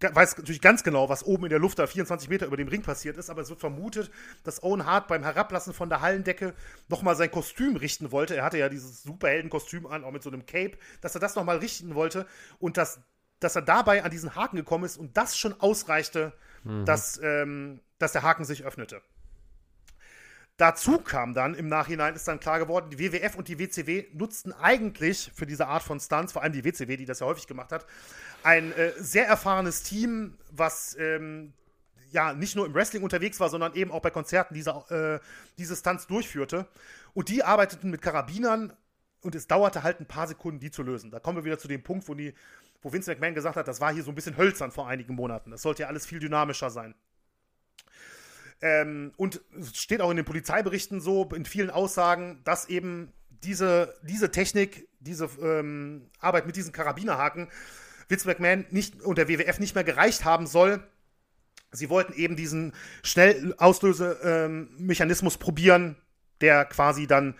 [0.00, 2.82] weiß natürlich ganz genau, was oben in der Luft da 24 Meter über dem Ring
[2.82, 4.10] passiert ist, aber es wird vermutet,
[4.44, 6.54] dass Owen Hart beim Herablassen von der Hallendecke
[6.88, 8.36] nochmal sein Kostüm richten wollte.
[8.36, 11.58] Er hatte ja dieses Superheldenkostüm an, auch mit so einem Cape, dass er das nochmal
[11.58, 12.26] richten wollte
[12.58, 13.00] und dass,
[13.40, 16.32] dass er dabei an diesen Haken gekommen ist und das schon ausreichte,
[16.64, 16.84] mhm.
[16.84, 19.02] dass, ähm, dass der Haken sich öffnete.
[20.56, 24.54] Dazu kam dann im Nachhinein ist dann klar geworden, die WWF und die WCW nutzten
[24.54, 27.72] eigentlich für diese Art von Stunts, vor allem die WCW, die das ja häufig gemacht
[27.72, 27.84] hat,
[28.42, 31.52] ein äh, sehr erfahrenes Team, was ähm,
[32.10, 35.26] ja nicht nur im Wrestling unterwegs war, sondern eben auch bei Konzerten diese, äh,
[35.58, 36.66] diese Stunts durchführte.
[37.12, 38.72] Und die arbeiteten mit Karabinern
[39.20, 41.10] und es dauerte halt ein paar Sekunden, die zu lösen.
[41.10, 42.32] Da kommen wir wieder zu dem Punkt, wo, die,
[42.80, 45.50] wo Vince McMahon gesagt hat, das war hier so ein bisschen hölzern vor einigen Monaten.
[45.50, 46.94] Das sollte ja alles viel dynamischer sein.
[48.60, 53.94] Ähm, und es steht auch in den Polizeiberichten so, in vielen Aussagen, dass eben diese,
[54.02, 57.48] diese Technik, diese ähm, Arbeit mit diesen Karabinerhaken
[58.08, 60.82] Vince McMahon nicht, und der WWF nicht mehr gereicht haben soll.
[61.72, 65.96] Sie wollten eben diesen Schnellauslösemechanismus ähm, probieren,
[66.40, 67.34] der quasi dann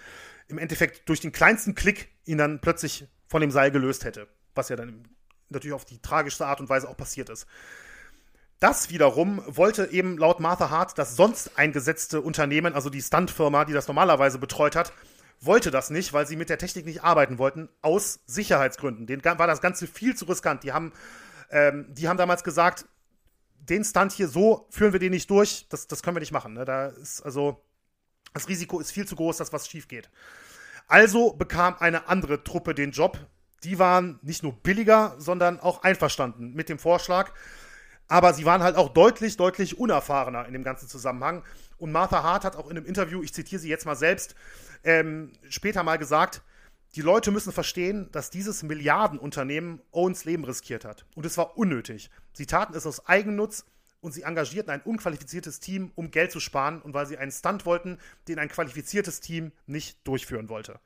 [0.48, 4.28] im Endeffekt durch den kleinsten Klick ihn dann plötzlich von dem Seil gelöst hätte.
[4.54, 5.08] Was ja dann
[5.48, 7.46] natürlich auf die tragischste Art und Weise auch passiert ist.
[8.58, 13.74] Das wiederum wollte eben laut Martha Hart das sonst eingesetzte Unternehmen, also die Stuntfirma, die
[13.74, 14.92] das normalerweise betreut hat,
[15.40, 19.06] wollte das nicht, weil sie mit der Technik nicht arbeiten wollten, aus Sicherheitsgründen.
[19.06, 20.62] Denen war das Ganze viel zu riskant.
[20.62, 20.92] Die haben,
[21.50, 22.86] ähm, die haben damals gesagt,
[23.58, 26.54] den Stunt hier so führen wir den nicht durch, das, das können wir nicht machen.
[26.54, 26.64] Ne?
[26.64, 27.62] Da ist also
[28.32, 30.10] das Risiko ist viel zu groß, dass was schief geht.
[30.88, 33.18] Also bekam eine andere Truppe den Job.
[33.64, 37.32] Die waren nicht nur billiger, sondern auch einverstanden mit dem Vorschlag.
[38.08, 41.42] Aber sie waren halt auch deutlich, deutlich unerfahrener in dem ganzen Zusammenhang.
[41.78, 44.34] Und Martha Hart hat auch in einem Interview, ich zitiere sie jetzt mal selbst,
[44.84, 46.42] ähm, später mal gesagt,
[46.94, 51.04] die Leute müssen verstehen, dass dieses Milliardenunternehmen Owens Leben riskiert hat.
[51.14, 52.10] Und es war unnötig.
[52.32, 53.66] Sie taten es aus Eigennutz
[54.00, 57.66] und sie engagierten ein unqualifiziertes Team, um Geld zu sparen und weil sie einen Stunt
[57.66, 57.98] wollten,
[58.28, 60.78] den ein qualifiziertes Team nicht durchführen wollte.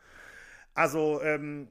[0.74, 1.68] Also, ähm,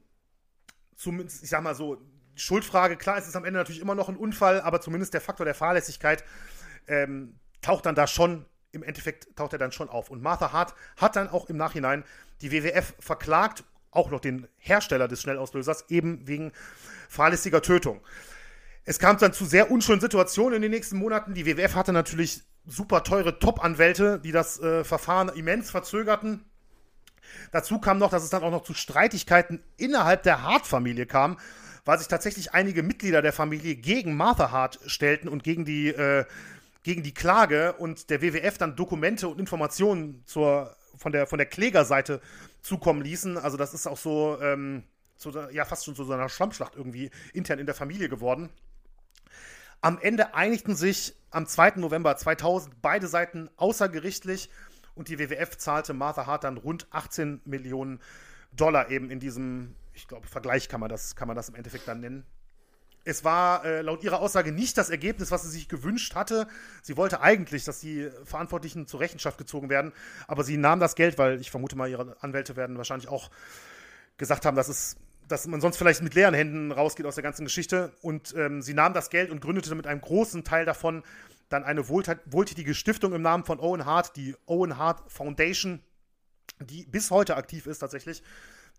[0.96, 2.00] zumindest, ich sag mal so,
[2.34, 5.44] Schuldfrage, klar, es ist am Ende natürlich immer noch ein Unfall, aber zumindest der Faktor
[5.44, 6.24] der Fahrlässigkeit
[6.86, 10.10] ähm, taucht dann da schon, im Endeffekt taucht er dann schon auf.
[10.10, 12.04] Und Martha Hart hat dann auch im Nachhinein
[12.40, 16.52] die WWF verklagt, auch noch den Hersteller des Schnellauslösers, eben wegen
[17.08, 18.00] fahrlässiger Tötung.
[18.84, 21.34] Es kam dann zu sehr unschönen Situationen in den nächsten Monaten.
[21.34, 26.44] Die WWF hatte natürlich super teure Top-Anwälte, die das äh, Verfahren immens verzögerten.
[27.52, 31.38] Dazu kam noch, dass es dann auch noch zu Streitigkeiten innerhalb der Hart-Familie kam,
[31.90, 36.24] weil sich tatsächlich einige Mitglieder der Familie gegen Martha Hart stellten und gegen die, äh,
[36.84, 41.46] gegen die Klage und der WWF dann Dokumente und Informationen zur, von, der, von der
[41.46, 42.20] Klägerseite
[42.62, 43.36] zukommen ließen.
[43.36, 44.84] Also das ist auch so, ähm,
[45.16, 48.50] so ja, fast schon zu so einer Schlammschlacht irgendwie intern in der Familie geworden.
[49.80, 51.72] Am Ende einigten sich am 2.
[51.78, 54.48] November 2000 beide Seiten außergerichtlich
[54.94, 57.98] und die WWF zahlte Martha Hart dann rund 18 Millionen
[58.52, 61.88] Dollar eben in diesem, ich glaube, Vergleich kann man das, kann man das im Endeffekt
[61.88, 62.24] dann nennen.
[63.04, 66.46] Es war äh, laut ihrer Aussage nicht das Ergebnis, was sie sich gewünscht hatte.
[66.82, 69.92] Sie wollte eigentlich, dass die Verantwortlichen zur Rechenschaft gezogen werden,
[70.26, 73.30] aber sie nahm das Geld, weil ich vermute mal, ihre Anwälte werden wahrscheinlich auch
[74.18, 74.96] gesagt haben, dass es
[75.30, 77.92] dass man sonst vielleicht mit leeren Händen rausgeht aus der ganzen Geschichte.
[78.02, 81.04] Und ähm, sie nahm das Geld und gründete mit einem großen Teil davon
[81.48, 85.80] dann eine wohltätige Stiftung im Namen von Owen Hart, die Owen Hart Foundation,
[86.60, 88.22] die bis heute aktiv ist tatsächlich,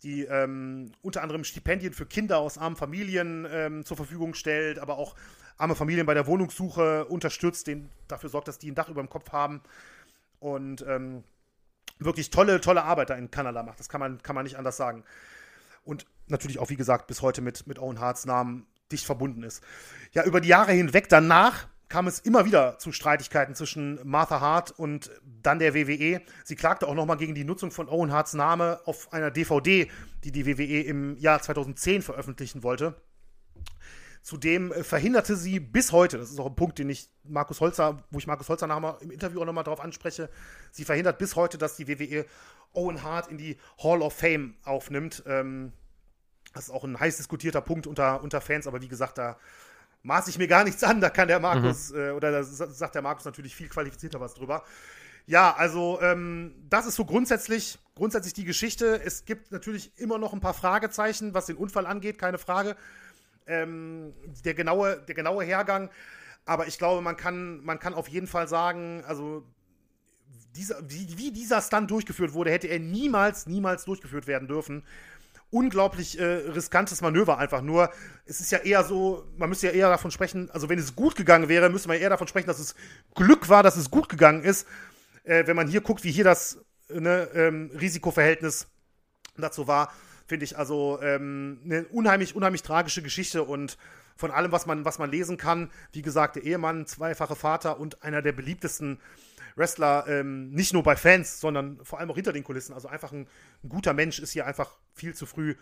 [0.04, 4.97] die ähm, unter anderem Stipendien für Kinder aus armen Familien ähm, zur Verfügung stellt, aber
[4.97, 5.16] auch
[5.58, 9.10] arme Familien bei der Wohnungssuche unterstützt, den, dafür sorgt, dass die ein Dach über dem
[9.10, 9.62] Kopf haben.
[10.39, 11.24] Und ähm,
[11.99, 13.80] wirklich tolle, tolle Arbeit da in Kanada macht.
[13.80, 15.04] Das kann man, kann man nicht anders sagen.
[15.84, 19.64] Und natürlich auch, wie gesagt, bis heute mit, mit Owen Harts Namen dicht verbunden ist.
[20.14, 24.71] Ja, über die Jahre hinweg danach kam es immer wieder zu Streitigkeiten zwischen Martha Hart
[24.71, 25.11] und
[25.43, 26.21] dann der WWE.
[26.45, 29.91] Sie klagte auch nochmal gegen die Nutzung von Owen Harts Name auf einer DVD,
[30.23, 32.95] die die WWE im Jahr 2010 veröffentlichen wollte.
[34.21, 38.01] Zudem äh, verhinderte sie bis heute, das ist auch ein Punkt, den ich Markus Holzer,
[38.09, 40.29] wo ich Markus Holzer nachher im Interview auch nochmal darauf anspreche,
[40.71, 42.25] sie verhindert bis heute, dass die WWE
[42.71, 45.23] Owen Hart in die Hall of Fame aufnimmt.
[45.25, 45.73] Ähm,
[46.53, 49.37] das ist auch ein heiß diskutierter Punkt unter, unter Fans, aber wie gesagt, da
[50.04, 51.02] maße ich mir gar nichts an.
[51.02, 51.99] Da kann der Markus, mhm.
[51.99, 54.64] äh, oder da sagt der Markus natürlich viel qualifizierter was drüber.
[55.28, 59.02] Ja, also ähm, das ist so grundsätzlich, grundsätzlich die Geschichte.
[59.04, 62.76] Es gibt natürlich immer noch ein paar Fragezeichen, was den Unfall angeht, keine Frage.
[63.45, 65.89] Ähm, der, genaue, der genaue Hergang.
[66.45, 69.45] Aber ich glaube, man kann, man kann auf jeden Fall sagen, also
[70.56, 74.84] dieser, wie, wie dieser Stunt durchgeführt wurde, hätte er niemals, niemals durchgeführt werden dürfen
[75.52, 77.91] unglaublich äh, riskantes Manöver einfach nur.
[78.26, 81.16] Es ist ja eher so, man müsste ja eher davon sprechen, also wenn es gut
[81.16, 82.76] gegangen wäre, müsste man eher davon sprechen, dass es
[83.16, 84.68] Glück war, dass es gut gegangen ist.
[85.24, 86.58] Äh, wenn man hier guckt, wie hier das
[86.89, 88.68] ne, ähm, Risikoverhältnis
[89.38, 89.93] dazu war,
[90.26, 93.78] finde ich also ähm, eine unheimlich, unheimlich tragische Geschichte und
[94.16, 98.04] von allem, was man, was man lesen kann, wie gesagt, der Ehemann, zweifache Vater und
[98.04, 98.99] einer der beliebtesten
[99.56, 102.74] Wrestler, ähm, nicht nur bei Fans, sondern vor allem auch hinter den Kulissen.
[102.74, 103.28] Also einfach ein,
[103.64, 105.56] ein, guter Mensch ist hier einfach viel zu früh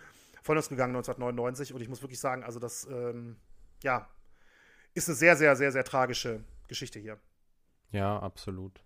[0.43, 1.73] von uns gegangen 1999.
[1.73, 3.37] Und ich muss wirklich sagen, also das, ähm,
[3.83, 4.07] ja,
[4.93, 7.19] ist eine sehr, sehr, sehr, sehr tragische Geschichte hier.
[7.91, 8.83] Ja, absolut.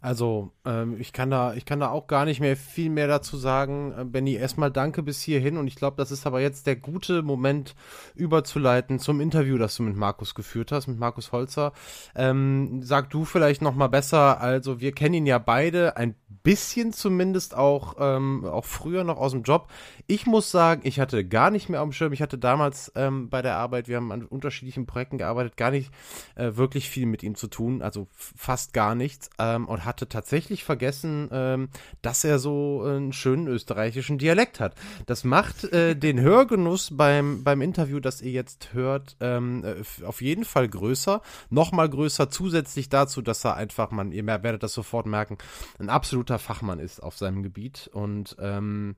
[0.00, 3.38] Also, ähm, ich, kann da, ich kann da auch gar nicht mehr viel mehr dazu
[3.38, 3.94] sagen.
[3.96, 7.22] Äh, Benny, erstmal danke bis hierhin und ich glaube, das ist aber jetzt der gute
[7.22, 7.74] Moment,
[8.14, 11.72] überzuleiten zum Interview, das du mit Markus geführt hast, mit Markus Holzer.
[12.14, 17.56] Ähm, sag du vielleicht nochmal besser, also wir kennen ihn ja beide ein bisschen zumindest
[17.56, 19.68] auch, ähm, auch früher noch aus dem Job.
[20.06, 22.12] Ich muss sagen, ich hatte gar nicht mehr dem Schirm.
[22.12, 25.90] Ich hatte damals ähm, bei der Arbeit, wir haben an unterschiedlichen Projekten gearbeitet, gar nicht
[26.34, 29.30] äh, wirklich viel mit ihm zu tun, also fast gar nichts.
[29.44, 31.68] Ähm, und hatte tatsächlich vergessen, ähm,
[32.02, 34.74] dass er so einen schönen österreichischen Dialekt hat.
[35.06, 40.22] Das macht äh, den Hörgenuss beim, beim Interview, das ihr jetzt hört, ähm, äh, auf
[40.22, 41.20] jeden Fall größer.
[41.50, 45.38] Nochmal größer zusätzlich dazu, dass er einfach, man, ihr werdet das sofort merken,
[45.78, 47.90] ein absoluter Fachmann ist auf seinem Gebiet.
[47.92, 48.96] Und ähm,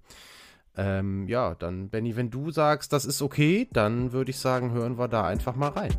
[0.76, 4.99] ähm, ja, dann, Benny, wenn du sagst, das ist okay, dann würde ich sagen, hören
[4.99, 5.97] wir da einfach mal rein.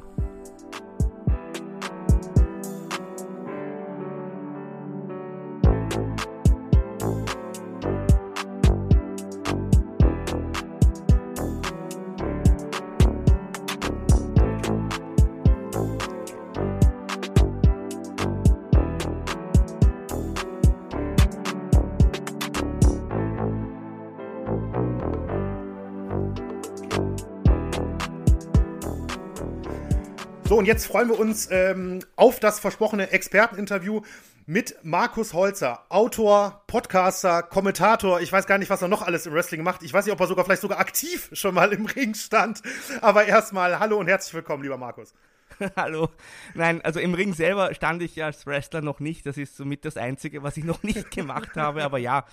[30.67, 34.01] Jetzt freuen wir uns ähm, auf das versprochene Experteninterview
[34.45, 38.19] mit Markus Holzer, Autor, Podcaster, Kommentator.
[38.19, 39.81] Ich weiß gar nicht, was er noch alles im Wrestling macht.
[39.81, 42.61] Ich weiß nicht, ob er sogar vielleicht sogar aktiv schon mal im Ring stand.
[42.99, 45.13] Aber erstmal hallo und herzlich willkommen, lieber Markus.
[45.77, 46.09] Hallo.
[46.53, 49.25] Nein, also im Ring selber stand ich als Wrestler noch nicht.
[49.25, 51.83] Das ist somit das Einzige, was ich noch nicht gemacht habe.
[51.83, 52.25] Aber ja,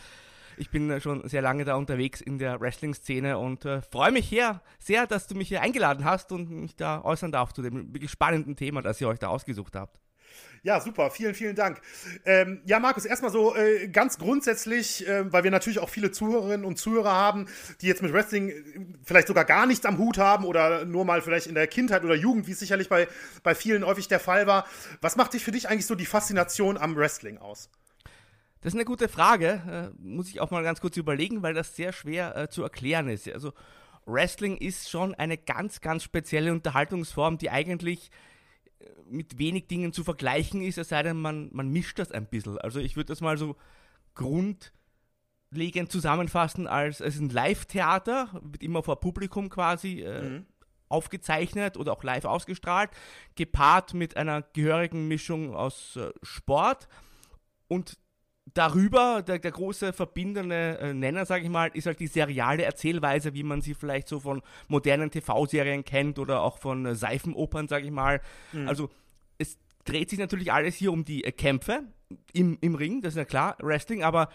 [0.57, 4.61] ich bin schon sehr lange da unterwegs in der Wrestling-Szene und äh, freue mich hier
[4.79, 8.11] sehr, dass du mich hier eingeladen hast und mich da äußern darf zu dem wirklich
[8.11, 9.99] spannenden Thema, das ihr euch da ausgesucht habt.
[10.63, 11.11] Ja, super.
[11.11, 11.81] Vielen, vielen Dank.
[12.25, 16.65] Ähm, ja, Markus, erstmal so äh, ganz grundsätzlich, äh, weil wir natürlich auch viele Zuhörerinnen
[16.65, 17.47] und Zuhörer haben,
[17.83, 18.55] die jetzt mit Wrestling äh,
[19.05, 22.15] vielleicht sogar gar nichts am Hut haben oder nur mal vielleicht in der Kindheit oder
[22.15, 23.09] Jugend, wie es sicherlich bei,
[23.43, 24.67] bei vielen häufig der Fall war.
[25.03, 27.69] Was macht dich für dich eigentlich so die Faszination am Wrestling aus?
[28.65, 31.77] Das ist eine gute Frage, äh, muss ich auch mal ganz kurz überlegen, weil das
[31.77, 33.29] sehr schwer äh, zu erklären ist.
[33.29, 33.53] Also
[34.07, 38.11] Wrestling ist schon eine ganz, ganz spezielle Unterhaltungsform, die eigentlich
[38.79, 42.25] äh, mit wenig Dingen zu vergleichen ist, es sei denn, man, man mischt das ein
[42.25, 42.57] bisschen.
[42.57, 43.57] Also ich würde das mal so
[44.15, 50.47] grundlegend zusammenfassen als, als ein Live-Theater, wird immer vor Publikum quasi äh, mhm.
[50.89, 52.93] aufgezeichnet oder auch live ausgestrahlt,
[53.35, 56.89] gepaart mit einer gehörigen Mischung aus äh, Sport
[57.69, 57.99] und
[58.53, 63.35] darüber, der, der große verbindende äh, Nenner, sage ich mal, ist halt die seriale Erzählweise,
[63.35, 67.87] wie man sie vielleicht so von modernen TV-Serien kennt oder auch von äh, Seifenopern, sage
[67.87, 68.21] ich mal.
[68.53, 68.69] Mhm.
[68.69, 68.91] Also
[69.39, 71.85] es dreht sich natürlich alles hier um die äh, Kämpfe
[72.33, 74.29] im, im Ring, das ist ja klar, Wrestling, aber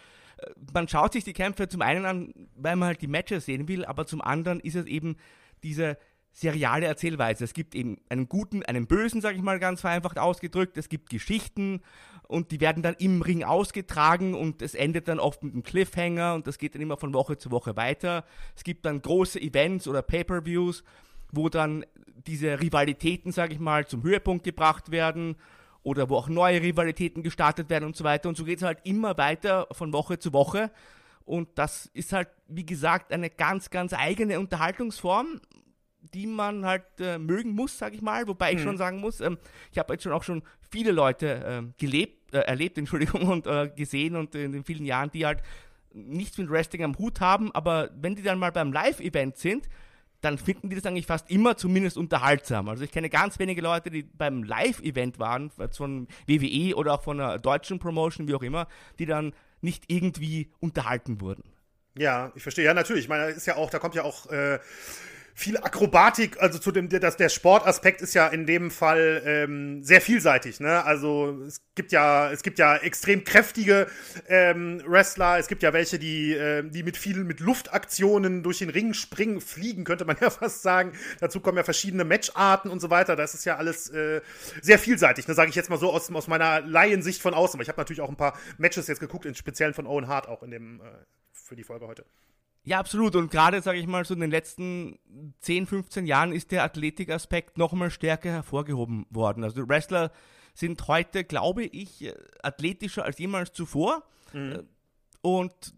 [0.74, 3.86] man schaut sich die Kämpfe zum einen an, weil man halt die Matches sehen will,
[3.86, 5.18] aber zum anderen ist es eben
[5.64, 5.98] diese
[6.32, 7.44] seriale Erzählweise.
[7.44, 10.78] Es gibt eben einen guten, einen bösen, sage ich mal ganz vereinfacht ausgedrückt.
[10.78, 11.82] Es gibt Geschichten
[12.30, 16.36] und die werden dann im Ring ausgetragen und es endet dann oft mit einem Cliffhanger
[16.36, 18.24] und das geht dann immer von Woche zu Woche weiter.
[18.56, 20.84] Es gibt dann große Events oder Pay-per-Views,
[21.32, 21.84] wo dann
[22.28, 25.38] diese Rivalitäten, sage ich mal, zum Höhepunkt gebracht werden
[25.82, 28.30] oder wo auch neue Rivalitäten gestartet werden und so weiter.
[28.30, 30.70] Und so geht es halt immer weiter von Woche zu Woche.
[31.26, 35.42] Und das ist halt, wie gesagt, eine ganz, ganz eigene Unterhaltungsform
[36.14, 38.28] die man halt äh, mögen muss, sage ich mal.
[38.28, 38.64] Wobei ich hm.
[38.64, 39.38] schon sagen muss, ähm,
[39.72, 43.70] ich habe jetzt schon auch schon viele Leute ähm, gelebt, äh, erlebt, Entschuldigung, und äh,
[43.76, 45.42] gesehen und in den vielen Jahren, die halt
[45.92, 49.68] nichts mit Wrestling am Hut haben, aber wenn die dann mal beim Live-Event sind,
[50.22, 52.68] dann finden die das eigentlich fast immer zumindest unterhaltsam.
[52.68, 57.20] Also ich kenne ganz wenige Leute, die beim Live-Event waren, von WWE oder auch von
[57.20, 58.68] einer deutschen Promotion, wie auch immer,
[59.00, 61.44] die dann nicht irgendwie unterhalten wurden.
[61.98, 62.66] Ja, ich verstehe.
[62.66, 63.04] Ja, natürlich.
[63.04, 64.60] Ich meine, ist ja auch, da kommt ja auch äh,
[65.40, 70.02] viel Akrobatik, also zu dem, das, der Sportaspekt ist ja in dem Fall ähm, sehr
[70.02, 70.60] vielseitig.
[70.60, 70.84] Ne?
[70.84, 73.88] Also es gibt ja, es gibt ja extrem kräftige
[74.28, 78.70] ähm, Wrestler, es gibt ja welche, die, äh, die mit vielen, mit Luftaktionen durch den
[78.70, 80.92] Ring springen, fliegen, könnte man ja fast sagen.
[81.22, 83.16] Dazu kommen ja verschiedene Matcharten und so weiter.
[83.16, 84.20] Das ist ja alles äh,
[84.62, 85.36] sehr vielseitig, ne?
[85.36, 87.56] sage ich jetzt mal so aus, aus meiner Laiensicht von außen.
[87.56, 90.28] Aber ich habe natürlich auch ein paar Matches jetzt geguckt, in speziellen von Owen Hart
[90.28, 90.84] auch in dem, äh,
[91.32, 92.04] für die Folge heute.
[92.64, 93.16] Ja, absolut.
[93.16, 95.00] Und gerade, sage ich mal, so in den letzten
[95.40, 99.44] 10, 15 Jahren ist der Athletikaspekt noch mal stärker hervorgehoben worden.
[99.44, 100.12] Also Wrestler
[100.54, 104.04] sind heute, glaube ich, athletischer als jemals zuvor.
[104.34, 104.68] Mhm.
[105.22, 105.74] Und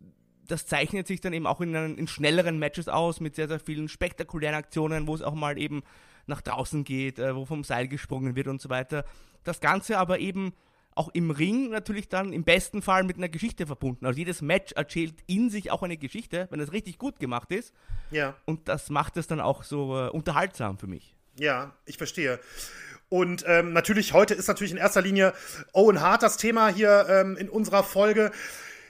[0.48, 3.88] das zeichnet sich dann eben auch in, in, schnelleren Matches aus, mit sehr, sehr vielen
[3.88, 5.84] spektakulären Aktionen, wo es auch mal eben
[6.28, 9.06] nach draußen geht, äh, wo vom Seil gesprungen wird und so weiter.
[9.44, 10.54] Das Ganze aber eben
[10.96, 14.06] auch im Ring natürlich dann im besten Fall mit einer Geschichte verbunden.
[14.06, 17.74] Also jedes Match erzählt in sich auch eine Geschichte, wenn es richtig gut gemacht ist.
[18.12, 18.36] Ja.
[18.46, 21.16] Und das macht es dann auch so äh, unterhaltsam für mich.
[21.38, 22.40] Ja, ich verstehe.
[23.10, 25.34] Und ähm, natürlich, heute ist natürlich in erster Linie
[25.74, 28.32] Owen Hart das Thema hier ähm, in unserer Folge.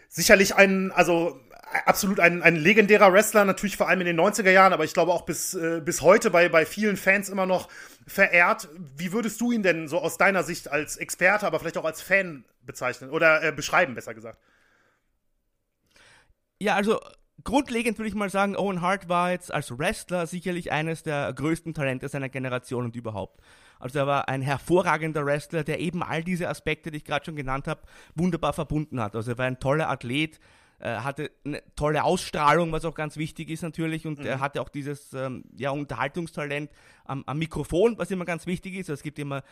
[0.10, 1.40] Sicherlich ein, also
[1.86, 5.12] absolut ein, ein legendärer Wrestler, natürlich vor allem in den 90er Jahren, aber ich glaube
[5.12, 7.70] auch bis, äh, bis heute bei, bei vielen Fans immer noch
[8.08, 8.68] verehrt.
[8.78, 12.02] Wie würdest du ihn denn so aus deiner Sicht als Experte, aber vielleicht auch als
[12.02, 14.40] Fan bezeichnen oder äh, beschreiben, besser gesagt.
[16.60, 17.00] Ja, also
[17.44, 21.74] grundlegend würde ich mal sagen, Owen Hart war jetzt als Wrestler sicherlich eines der größten
[21.74, 23.42] Talente seiner Generation und überhaupt.
[23.80, 27.36] Also er war ein hervorragender Wrestler, der eben all diese Aspekte, die ich gerade schon
[27.36, 27.82] genannt habe,
[28.14, 29.16] wunderbar verbunden hat.
[29.16, 30.40] Also er war ein toller Athlet,
[30.90, 34.26] hatte eine tolle Ausstrahlung, was auch ganz wichtig ist natürlich, und mhm.
[34.26, 36.72] er hatte auch dieses ähm, ja, Unterhaltungstalent
[37.06, 38.90] am, am Mikrofon, was immer ganz wichtig ist.
[38.90, 39.44] Also es gibt immer,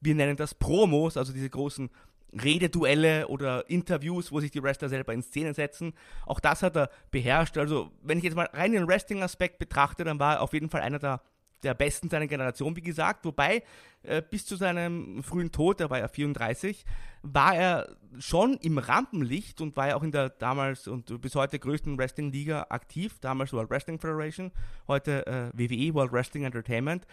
[0.00, 1.90] wir nennen das Promos, also diese großen
[2.32, 5.94] Rededuelle oder Interviews, wo sich die Wrestler selber in Szene setzen.
[6.26, 7.56] Auch das hat er beherrscht.
[7.56, 10.82] Also, wenn ich jetzt mal rein den Wrestling-Aspekt betrachte, dann war er auf jeden Fall
[10.82, 11.22] einer der,
[11.62, 13.24] der Besten seiner Generation, wie gesagt.
[13.24, 13.62] Wobei,
[14.02, 16.84] äh, bis zu seinem frühen Tod, da war er 34,
[17.22, 21.58] war er schon im Rampenlicht und war ja auch in der damals und bis heute
[21.58, 24.52] größten Wrestling-Liga aktiv, damals World Wrestling Federation,
[24.86, 27.06] heute äh, WWE, World Wrestling Entertainment.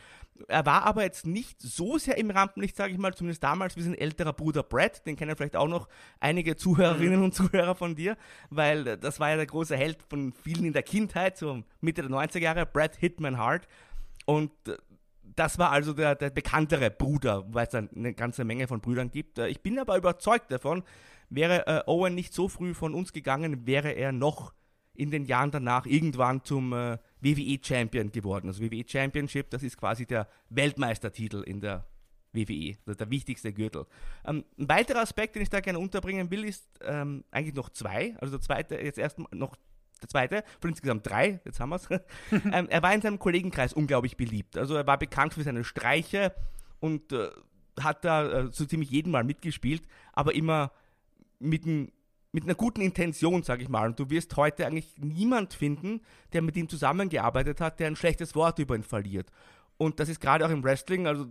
[0.48, 3.82] Er war aber jetzt nicht so sehr im Rampenlicht, sage ich mal, zumindest damals wie
[3.82, 5.88] sein älterer Bruder Brett, den kennen vielleicht auch noch
[6.20, 7.26] einige Zuhörerinnen mhm.
[7.26, 8.18] und Zuhörer von dir,
[8.50, 12.12] weil das war ja der große Held von vielen in der Kindheit, so Mitte der
[12.12, 13.68] 90er Jahre, Brett Hitman Hart.
[14.26, 14.78] Und äh,
[15.36, 19.39] das war also der, der bekanntere Bruder, weil es eine ganze Menge von Brüdern gibt.
[19.39, 20.84] Äh, ich bin aber überzeugt davon,
[21.30, 24.53] wäre äh, Owen nicht so früh von uns gegangen, wäre er noch
[24.95, 28.47] in den Jahren danach irgendwann zum äh, WWE Champion geworden.
[28.47, 31.88] Also WWE Championship, das ist quasi der Weltmeistertitel in der
[32.34, 33.86] WWE, also der wichtigste Gürtel.
[34.26, 38.15] Ähm, ein weiterer Aspekt, den ich da gerne unterbringen will, ist ähm, eigentlich noch zwei.
[38.19, 39.55] Also der zweite, jetzt erst noch
[40.04, 41.89] der zweite, von insgesamt drei, jetzt haben wir es.
[42.32, 44.58] ähm, er war in seinem Kollegenkreis unglaublich beliebt.
[44.58, 46.34] Also er war bekannt für seine Streiche
[46.80, 47.30] und äh,
[47.80, 50.72] hat da äh, so ziemlich jeden Mal mitgespielt, aber immer
[51.39, 51.91] mit, ein,
[52.32, 53.88] mit einer guten Intention, sage ich mal.
[53.88, 56.01] Und du wirst heute eigentlich niemand finden,
[56.34, 59.30] der mit ihm zusammengearbeitet hat, der ein schlechtes Wort über ihn verliert.
[59.78, 61.28] Und das ist gerade auch im Wrestling, also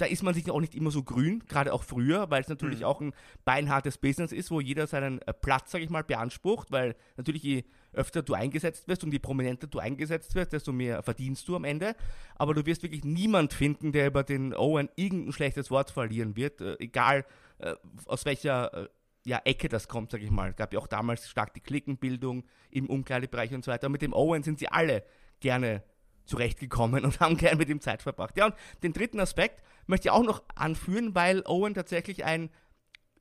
[0.00, 2.80] da ist man sich auch nicht immer so grün, gerade auch früher, weil es natürlich
[2.80, 2.84] mhm.
[2.86, 3.12] auch ein
[3.44, 7.64] beinhartes Business ist, wo jeder seinen äh, Platz, sage ich mal, beansprucht, weil natürlich je
[7.92, 11.64] öfter du eingesetzt wirst und je prominenter du eingesetzt wirst, desto mehr verdienst du am
[11.64, 11.94] Ende.
[12.36, 16.60] Aber du wirst wirklich niemand finden, der über den Owen irgendein schlechtes Wort verlieren wird,
[16.60, 17.24] äh, egal
[17.58, 17.74] äh,
[18.06, 18.88] aus welcher äh,
[19.24, 20.50] ja, Ecke das kommt, sage ich mal.
[20.50, 23.88] Es gab ja auch damals stark die Klickenbildung im Umkleidebereich und so weiter.
[23.88, 25.04] Mit dem Owen sind sie alle
[25.40, 25.82] gerne
[26.24, 28.36] zurechtgekommen und haben gern mit ihm Zeit verbracht.
[28.36, 32.50] Ja, und den dritten Aspekt möchte ich auch noch anführen, weil Owen tatsächlich ein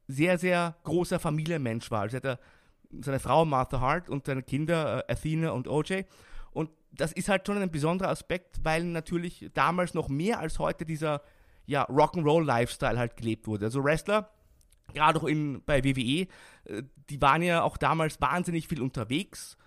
[0.07, 2.01] sehr, sehr großer Familienmensch war.
[2.01, 2.39] Also er hat
[3.01, 6.03] seine Frau Martha Hart und seine Kinder äh, Athena und OJ.
[6.51, 10.85] Und das ist halt schon ein besonderer Aspekt, weil natürlich damals noch mehr als heute
[10.85, 11.21] dieser
[11.65, 13.65] ja, Rock'n'Roll-Lifestyle halt gelebt wurde.
[13.65, 14.31] Also Wrestler,
[14.93, 16.27] gerade auch in, bei WWE,
[16.65, 19.57] äh, die waren ja auch damals wahnsinnig viel unterwegs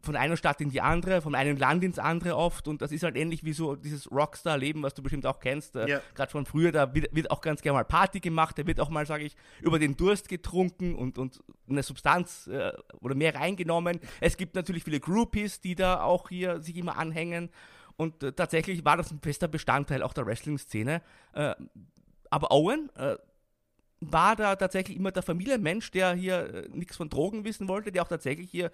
[0.00, 3.02] von einer Stadt in die andere, von einem Land ins andere oft und das ist
[3.02, 6.00] halt ähnlich wie so dieses Rockstar-Leben, was du bestimmt auch kennst, äh, ja.
[6.14, 8.90] gerade von früher, da wird, wird, auch ganz gerne mal Party gemacht, da wird auch
[8.90, 13.98] mal, sage ich, über den Durst getrunken und, und eine Substanz äh, oder mehr reingenommen.
[14.20, 17.50] Es gibt natürlich viele Groupies, die da auch hier sich immer anhängen
[17.96, 21.02] und äh, tatsächlich war das ein fester Bestandteil auch der Wrestling-Szene.
[21.32, 21.54] Äh,
[22.30, 23.16] aber Owen, äh,
[24.00, 28.08] war da tatsächlich immer der Familienmensch, der hier nichts von Drogen wissen wollte, der auch
[28.08, 28.70] tatsächlich hier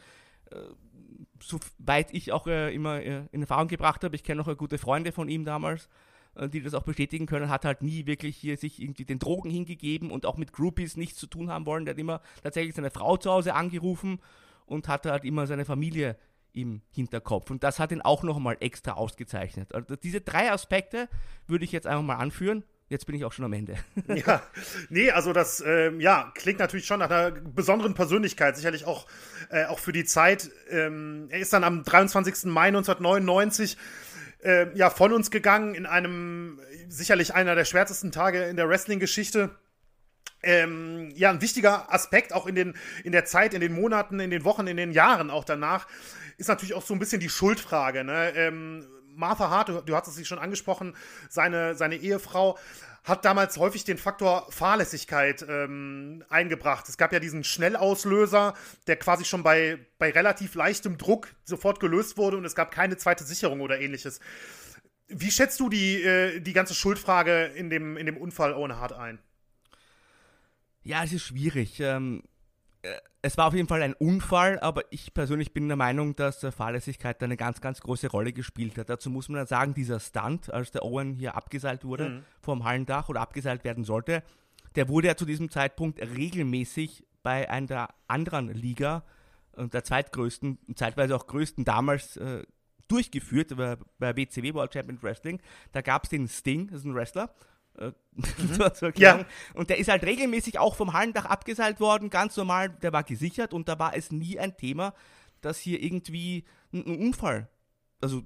[1.40, 5.12] soweit ich auch äh, immer äh, in Erfahrung gebracht habe, ich kenne noch gute Freunde
[5.12, 5.88] von ihm damals,
[6.34, 9.50] äh, die das auch bestätigen können, hat halt nie wirklich hier sich irgendwie den Drogen
[9.50, 11.84] hingegeben und auch mit Groupies nichts zu tun haben wollen.
[11.84, 14.20] Der hat immer tatsächlich seine Frau zu Hause angerufen
[14.66, 16.16] und hatte halt immer seine Familie
[16.52, 17.50] im Hinterkopf.
[17.50, 19.74] Und das hat ihn auch nochmal extra ausgezeichnet.
[19.74, 21.08] Also diese drei Aspekte
[21.46, 22.64] würde ich jetzt einfach mal anführen.
[22.88, 23.76] Jetzt bin ich auch schon am Ende.
[24.14, 24.42] ja,
[24.90, 29.06] nee, also das ähm, ja, klingt natürlich schon nach einer besonderen Persönlichkeit, sicherlich auch,
[29.50, 30.50] äh, auch für die Zeit.
[30.68, 32.44] Ähm, er ist dann am 23.
[32.44, 33.78] Mai 1999
[34.44, 39.50] äh, ja, von uns gegangen in einem sicherlich einer der schwärzesten Tage in der Wrestling-Geschichte.
[40.42, 44.30] Ähm, ja, ein wichtiger Aspekt auch in, den, in der Zeit, in den Monaten, in
[44.30, 45.88] den Wochen, in den Jahren auch danach,
[46.36, 48.04] ist natürlich auch so ein bisschen die Schuldfrage.
[48.04, 48.32] Ne?
[48.36, 50.94] Ähm, Martha Hart, du, du hast es schon angesprochen,
[51.28, 52.58] seine, seine Ehefrau,
[53.04, 56.88] hat damals häufig den Faktor Fahrlässigkeit ähm, eingebracht.
[56.88, 58.54] Es gab ja diesen Schnellauslöser,
[58.86, 62.96] der quasi schon bei, bei relativ leichtem Druck sofort gelöst wurde und es gab keine
[62.96, 64.20] zweite Sicherung oder ähnliches.
[65.08, 68.94] Wie schätzt du die, äh, die ganze Schuldfrage in dem, in dem Unfall ohne Hart
[68.94, 69.18] ein?
[70.82, 71.80] Ja, es ist schwierig.
[71.80, 72.33] Ähm, äh,
[73.22, 77.22] es war auf jeden Fall ein Unfall, aber ich persönlich bin der Meinung, dass Fahrlässigkeit
[77.22, 78.90] eine ganz, ganz große Rolle gespielt hat.
[78.90, 82.24] Dazu muss man dann sagen, dieser Stunt, als der Owen hier abgeseilt wurde mhm.
[82.42, 84.22] vom Hallendach oder abgeseilt werden sollte,
[84.74, 89.04] der wurde ja zu diesem Zeitpunkt regelmäßig bei einer anderen Liga,
[89.56, 92.44] äh, der zweitgrößten, zeitweise auch größten damals, äh,
[92.88, 95.40] durchgeführt, bei, bei WCW World Champion Wrestling.
[95.72, 97.34] Da gab es den Sting, das ist ein Wrestler,
[97.78, 98.92] Äh, mhm.
[98.96, 99.24] ja.
[99.54, 103.52] Und der ist halt regelmäßig auch vom Hallendach abgeseilt worden, ganz normal, der war gesichert
[103.52, 104.94] und da war es nie ein Thema,
[105.40, 107.48] dass hier irgendwie ein, ein Unfall,
[108.00, 108.22] also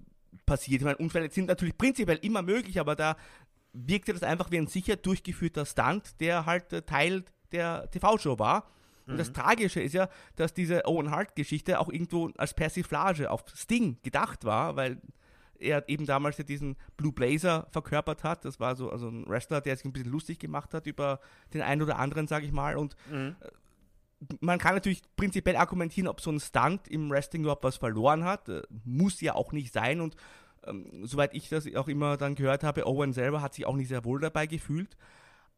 [0.46, 0.80] passiert.
[0.80, 3.16] Ich meine, Unfälle sind natürlich prinzipiell immer möglich, aber da
[3.72, 8.70] wirkte das einfach wie ein sicher durchgeführter Stunt, der halt äh, Teil der TV-Show war.
[9.06, 9.18] Und mhm.
[9.18, 14.44] das Tragische ist ja, dass diese Owen Hart-Geschichte auch irgendwo als Persiflage auf Sting gedacht
[14.44, 15.00] war, weil
[15.58, 18.44] er eben damals ja diesen Blue Blazer verkörpert hat.
[18.44, 21.20] Das war so also ein Wrestler, der sich ein bisschen lustig gemacht hat über
[21.54, 22.76] den einen oder anderen, sage ich mal.
[22.76, 23.36] Und mhm.
[23.40, 23.48] Äh,
[24.40, 28.48] man kann natürlich prinzipiell argumentieren, ob so ein Stunt im Wrestling überhaupt was verloren hat.
[28.48, 30.00] Äh, muss ja auch nicht sein.
[30.00, 30.16] Und
[30.66, 33.88] ähm, soweit ich das auch immer dann gehört habe, Owen selber hat sich auch nicht
[33.88, 34.96] sehr wohl dabei gefühlt.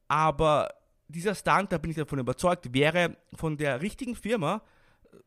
[0.08, 0.68] Aber
[1.08, 4.62] dieser Stunt, da bin ich davon überzeugt, wäre von der richtigen Firma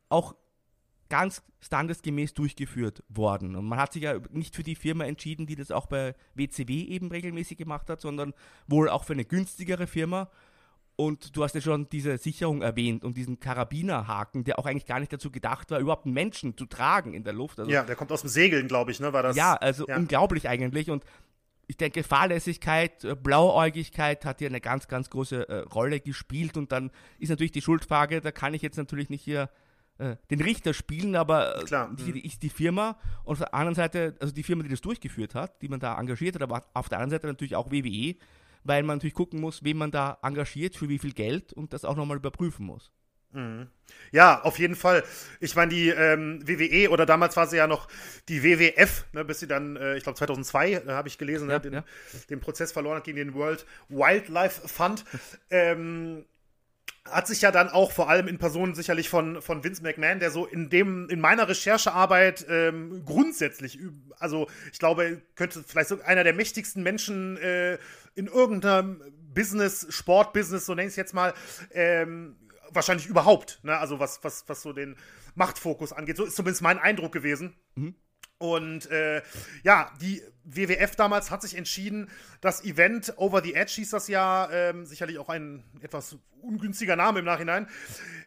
[0.08, 0.34] auch
[1.08, 3.56] ganz standesgemäß durchgeführt worden.
[3.56, 6.82] Und man hat sich ja nicht für die Firma entschieden, die das auch bei WCW
[6.82, 8.34] eben regelmäßig gemacht hat, sondern
[8.66, 10.30] wohl auch für eine günstigere Firma.
[10.96, 15.00] Und du hast ja schon diese Sicherung erwähnt und diesen Karabinerhaken, der auch eigentlich gar
[15.00, 17.58] nicht dazu gedacht war, überhaupt einen Menschen zu tragen in der Luft.
[17.58, 19.12] Also, ja, der kommt aus dem Segeln, glaube ich, ne?
[19.12, 19.36] War das?
[19.36, 19.96] Ja, also ja.
[19.96, 20.90] unglaublich eigentlich.
[20.90, 21.04] Und
[21.66, 26.56] ich denke, Fahrlässigkeit, äh, Blauäugigkeit hat hier eine ganz, ganz große äh, Rolle gespielt.
[26.56, 29.50] Und dann ist natürlich die Schuldfrage, da kann ich jetzt natürlich nicht hier
[29.98, 32.98] äh, den Richter spielen, aber äh, Klar, die, die, ist die Firma.
[33.24, 35.98] Und auf der anderen Seite, also die Firma, die das durchgeführt hat, die man da
[35.98, 38.16] engagiert hat, aber auf der anderen Seite natürlich auch WWE,
[38.64, 41.84] weil man natürlich gucken muss, wen man da engagiert, für wie viel Geld und das
[41.84, 42.90] auch nochmal überprüfen muss.
[43.34, 43.66] Mhm.
[44.12, 45.02] Ja, auf jeden Fall.
[45.40, 47.88] Ich meine, die ähm, WWE oder damals war sie ja noch
[48.28, 51.54] die WWF, ne, bis sie dann, äh, ich glaube 2002, äh, habe ich gelesen, ne,
[51.54, 51.84] ja, ne, den, ja.
[52.30, 55.04] den, Prozess verloren hat gegen den World Wildlife Fund.
[55.50, 56.24] ähm,
[57.04, 60.30] hat sich ja dann auch vor allem in Personen sicherlich von, von Vince McMahon, der
[60.30, 63.78] so in dem, in meiner Recherchearbeit ähm, grundsätzlich,
[64.18, 67.78] also ich glaube, könnte vielleicht so einer der mächtigsten Menschen äh,
[68.14, 69.02] in irgendeinem
[69.34, 71.34] Business, Sportbusiness, so nenne ich es jetzt mal,
[71.72, 72.36] ähm,
[72.70, 73.76] wahrscheinlich überhaupt, ne?
[73.76, 74.96] Also was, was, was so den
[75.34, 76.16] Machtfokus angeht.
[76.16, 77.54] So ist zumindest mein Eindruck gewesen.
[77.74, 77.94] Mhm.
[78.52, 79.22] Und äh,
[79.62, 82.10] ja, die WWF damals hat sich entschieden,
[82.40, 87.20] das Event Over the Edge hieß das ja, ähm, sicherlich auch ein etwas ungünstiger Name
[87.20, 87.66] im Nachhinein,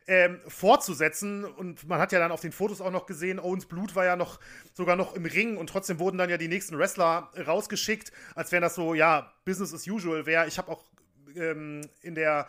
[0.07, 1.45] ähm, fortzusetzen.
[1.45, 4.15] Und man hat ja dann auf den Fotos auch noch gesehen, Owens Blut war ja
[4.15, 4.39] noch
[4.73, 8.63] sogar noch im Ring und trotzdem wurden dann ja die nächsten Wrestler rausgeschickt, als wären
[8.63, 10.47] das so, ja, Business as usual wäre.
[10.47, 10.83] Ich habe auch
[11.35, 12.47] ähm, in der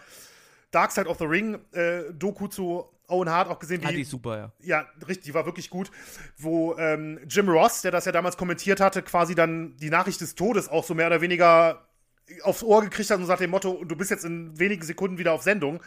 [0.70, 3.86] Dark Side of the Ring äh, Doku zu Owen Hart auch gesehen, wie.
[3.86, 4.52] Ah, die super, ja.
[4.60, 5.90] Ja, richtig, die war wirklich gut.
[6.36, 10.34] Wo ähm, Jim Ross, der das ja damals kommentiert hatte, quasi dann die Nachricht des
[10.34, 11.88] Todes auch so mehr oder weniger
[12.42, 15.32] aufs Ohr gekriegt hat und sagt dem Motto, du bist jetzt in wenigen Sekunden wieder
[15.32, 15.82] auf Sendung.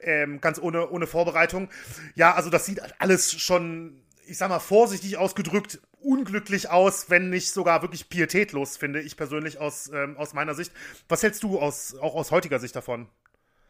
[0.00, 1.68] Ähm, ganz ohne, ohne Vorbereitung.
[2.14, 7.50] Ja, also das sieht alles schon, ich sag mal, vorsichtig ausgedrückt, unglücklich aus, wenn nicht
[7.50, 10.72] sogar wirklich pietätlos, finde ich persönlich aus, ähm, aus meiner Sicht.
[11.08, 13.08] Was hältst du aus, auch aus heutiger Sicht davon?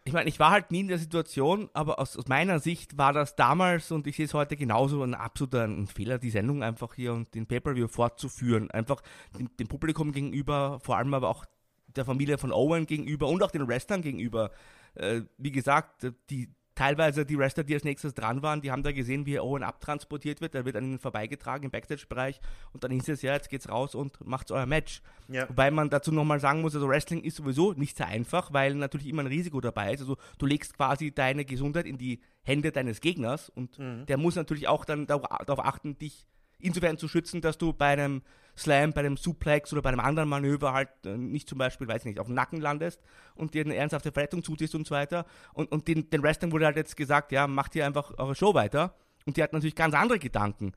[0.07, 3.13] Ich meine, ich war halt nie in der Situation, aber aus, aus, meiner Sicht war
[3.13, 7.13] das damals und ich sehe es heute genauso ein absoluter Fehler, die Sendung einfach hier
[7.13, 8.71] und den Pay-Per-View fortzuführen.
[8.71, 9.03] Einfach
[9.37, 11.45] dem, dem, Publikum gegenüber, vor allem aber auch
[11.89, 14.53] der Familie von Owen gegenüber und auch den Wrestlern gegenüber.
[14.95, 18.93] Äh, wie gesagt, die, teilweise die Wrestler, die als nächstes dran waren, die haben da
[18.93, 20.55] gesehen, wie Owen abtransportiert wird.
[20.55, 22.39] Er wird an ihnen vorbeigetragen im Backstage-Bereich
[22.73, 25.03] und dann hieß es ja, jetzt geht's raus und macht's euer Match.
[25.29, 25.49] Ja.
[25.49, 29.09] Wobei man dazu nochmal sagen muss, also Wrestling ist sowieso nicht sehr einfach, weil natürlich
[29.09, 30.01] immer ein Risiko dabei ist.
[30.01, 34.05] Also du legst quasi deine Gesundheit in die Hände deines Gegners und mhm.
[34.07, 36.27] der muss natürlich auch dann darauf achten, dich
[36.59, 38.23] insofern zu schützen, dass du bei einem
[38.57, 42.03] Slam, bei einem Suplex oder bei einem anderen Manöver halt äh, nicht zum Beispiel, weiß
[42.03, 43.01] ich nicht, auf dem Nacken landest
[43.35, 45.27] und dir eine ernsthafte Verletzung zutust und so weiter.
[45.53, 48.55] Und, und den, den Wrestlern wurde halt jetzt gesagt, ja, macht hier einfach eure Show
[48.55, 48.95] weiter.
[49.27, 50.73] Und die hatten natürlich ganz andere Gedanken.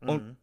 [0.00, 0.08] Mhm.
[0.08, 0.36] Und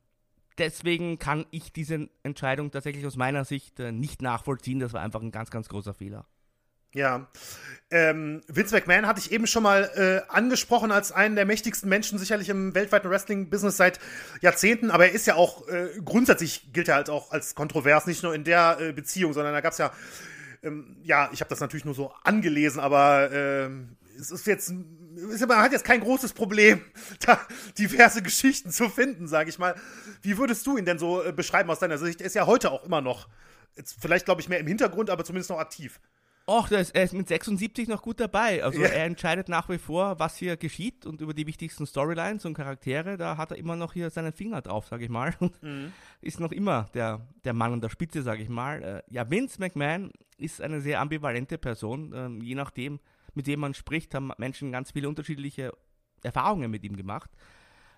[0.58, 4.80] deswegen kann ich diese Entscheidung tatsächlich aus meiner Sicht äh, nicht nachvollziehen.
[4.80, 6.26] Das war einfach ein ganz, ganz großer Fehler.
[6.94, 7.28] Ja.
[7.90, 12.20] Ähm, Vince McMahon hatte ich eben schon mal äh, angesprochen als einen der mächtigsten Menschen,
[12.20, 14.00] sicherlich im weltweiten Wrestling-Business seit
[14.40, 18.24] Jahrzehnten, aber er ist ja auch, äh, grundsätzlich gilt er halt auch als kontrovers, nicht
[18.24, 19.92] nur in der äh, Beziehung, sondern da gab es ja,
[20.64, 25.58] ähm, ja, ich habe das natürlich nur so angelesen, aber ähm, es ist jetzt, man
[25.58, 26.82] hat jetzt kein großes Problem,
[27.26, 27.40] da
[27.78, 29.76] diverse Geschichten zu finden, sage ich mal.
[30.22, 32.22] Wie würdest du ihn denn so äh, beschreiben aus deiner Sicht?
[32.22, 33.28] Er ist ja heute auch immer noch,
[33.76, 36.00] jetzt vielleicht glaube ich mehr im Hintergrund, aber zumindest noch aktiv.
[36.72, 38.64] Er ist, er ist mit 76 noch gut dabei.
[38.64, 38.88] Also ja.
[38.88, 43.18] er entscheidet nach wie vor, was hier geschieht und über die wichtigsten Storylines und Charaktere,
[43.18, 45.34] da hat er immer noch hier seinen Finger drauf, sage ich mal.
[45.40, 45.94] Und mhm.
[46.22, 48.84] ist noch immer der, der Mann an der Spitze, sage ich mal.
[48.84, 52.12] Äh, ja, Vince McMahon ist eine sehr ambivalente Person.
[52.14, 53.00] Ähm, je nachdem,
[53.34, 55.72] mit wem man spricht, haben Menschen ganz viele unterschiedliche
[56.22, 57.30] Erfahrungen mit ihm gemacht.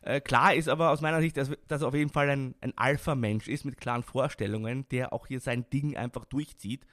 [0.02, 2.74] Äh, klar ist aber aus meiner Sicht, dass, dass er auf jeden Fall ein, ein
[2.76, 6.86] Alpha-Mensch ist mit klaren Vorstellungen, der auch hier sein Ding einfach durchzieht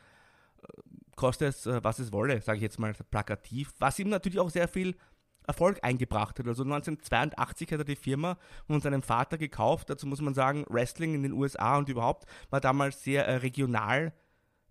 [1.20, 4.50] koste es, äh, was es wolle, sage ich jetzt mal plakativ, was ihm natürlich auch
[4.50, 4.96] sehr viel
[5.46, 6.46] Erfolg eingebracht hat.
[6.46, 9.90] Also 1982 hat er die Firma von seinem Vater gekauft.
[9.90, 14.12] Dazu muss man sagen, Wrestling in den USA und überhaupt war damals sehr äh, regional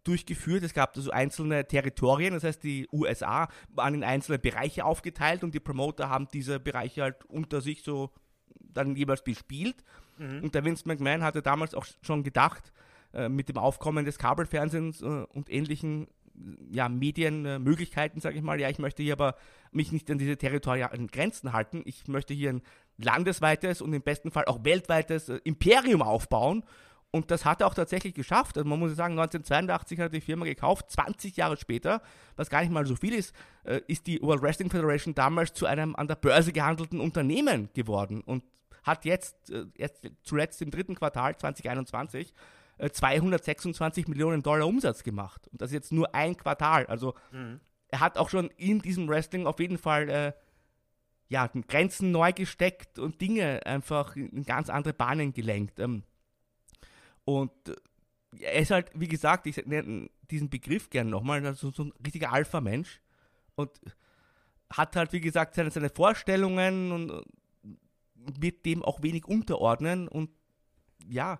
[0.03, 0.63] durchgeführt.
[0.63, 5.53] Es gab also einzelne Territorien, das heißt die USA waren in einzelne Bereiche aufgeteilt und
[5.53, 8.11] die Promoter haben diese Bereiche halt unter sich so
[8.59, 9.83] dann jeweils bespielt.
[10.17, 10.43] Mhm.
[10.43, 12.71] Und der Vince McMahon hatte damals auch schon gedacht,
[13.11, 16.07] äh, mit dem Aufkommen des Kabelfernsehens äh, und ähnlichen
[16.71, 18.59] ja, Medienmöglichkeiten, sage ich mal.
[18.59, 19.35] Ja, ich möchte hier aber
[19.71, 21.81] mich nicht an diese territorialen Grenzen halten.
[21.85, 22.61] Ich möchte hier ein
[22.97, 26.63] landesweites und im besten Fall auch weltweites äh, Imperium aufbauen.
[27.11, 28.57] Und das hat er auch tatsächlich geschafft.
[28.57, 30.91] Also man muss sagen, 1982 hat er die Firma gekauft.
[30.91, 32.01] 20 Jahre später,
[32.35, 33.33] was gar nicht mal so viel ist,
[33.63, 38.21] äh, ist die World Wrestling Federation damals zu einem an der Börse gehandelten Unternehmen geworden
[38.21, 38.43] und
[38.83, 42.33] hat jetzt, äh, erst zuletzt im dritten Quartal 2021
[42.79, 45.47] 226 äh, Millionen Dollar Umsatz gemacht.
[45.51, 46.85] Und das ist jetzt nur ein Quartal.
[46.87, 47.59] Also mhm.
[47.89, 50.33] er hat auch schon in diesem Wrestling auf jeden Fall äh,
[51.27, 55.79] ja, Grenzen neu gesteckt und Dinge einfach in ganz andere Bahnen gelenkt.
[55.79, 56.03] Ähm,
[57.25, 57.75] und äh,
[58.39, 62.31] er ist halt, wie gesagt, ich nenne diesen Begriff gerne nochmal, also so ein richtiger
[62.31, 63.01] Alpha-Mensch.
[63.55, 63.71] Und
[64.71, 67.23] hat halt, wie gesagt, seine, seine Vorstellungen und
[68.39, 70.07] wird dem auch wenig unterordnen.
[70.07, 70.29] Und
[71.07, 71.39] ja,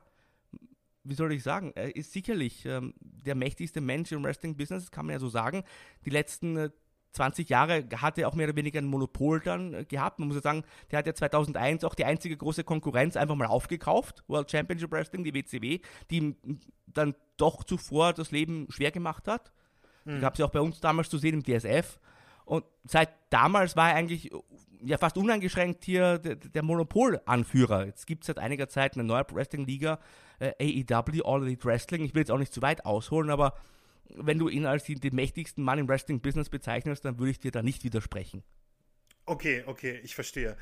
[1.03, 5.13] wie soll ich sagen, er ist sicherlich ähm, der mächtigste Mensch im Wrestling-Business, kann man
[5.13, 5.63] ja so sagen.
[6.05, 6.69] Die letzten äh,
[7.13, 10.19] 20 Jahre hat er auch mehr oder weniger ein Monopol dann äh, gehabt.
[10.19, 13.47] Man muss ja sagen, der hat ja 2001 auch die einzige große Konkurrenz einfach mal
[13.47, 16.35] aufgekauft, World Championship Wrestling, die WCW, die ihm
[16.87, 19.51] dann doch zuvor das Leben schwer gemacht hat.
[20.05, 20.21] Mhm.
[20.21, 21.99] Gab es ja auch bei uns damals zu sehen im DSF.
[22.45, 24.31] Und seit damals war er eigentlich
[24.81, 27.85] ja fast uneingeschränkt hier der, der Monopolanführer.
[27.85, 29.99] Jetzt gibt es seit einiger Zeit eine neue Wrestling-Liga,
[30.39, 32.03] äh, AEW, All Elite Wrestling.
[32.03, 33.53] Ich will jetzt auch nicht zu weit ausholen, aber
[34.15, 37.51] wenn du ihn als den, den mächtigsten Mann im Wrestling-Business bezeichnest, dann würde ich dir
[37.51, 38.43] da nicht widersprechen.
[39.25, 40.57] Okay, okay, ich verstehe.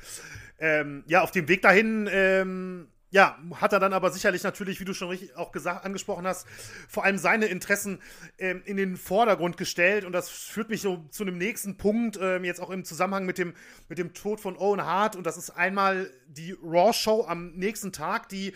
[0.58, 4.84] Ähm, ja, auf dem Weg dahin ähm, ja, hat er dann aber sicherlich natürlich, wie
[4.84, 6.46] du schon richtig auch gesagt, angesprochen hast,
[6.88, 8.00] vor allem seine Interessen
[8.38, 10.04] ähm, in den Vordergrund gestellt.
[10.04, 13.38] Und das führt mich so zu einem nächsten Punkt, ähm, jetzt auch im Zusammenhang mit
[13.38, 13.54] dem,
[13.88, 15.16] mit dem Tod von Owen Hart.
[15.16, 18.52] Und das ist einmal die Raw-Show am nächsten Tag, die,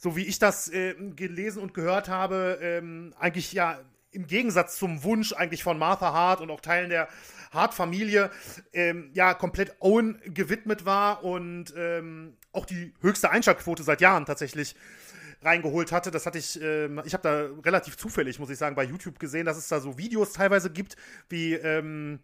[0.00, 3.78] so wie ich das äh, gelesen und gehört habe, ähm, eigentlich ja
[4.12, 7.08] im Gegensatz zum Wunsch eigentlich von Martha Hart und auch Teilen der
[7.52, 8.30] Hart-Familie
[8.72, 14.74] ähm, ja komplett Owen gewidmet war und ähm, auch die höchste Einschaltquote seit Jahren tatsächlich
[15.42, 16.10] reingeholt hatte.
[16.10, 19.44] Das hatte ich, äh, ich habe da relativ zufällig, muss ich sagen, bei YouTube gesehen,
[19.44, 20.96] dass es da so Videos teilweise gibt,
[21.28, 22.20] wie ähm,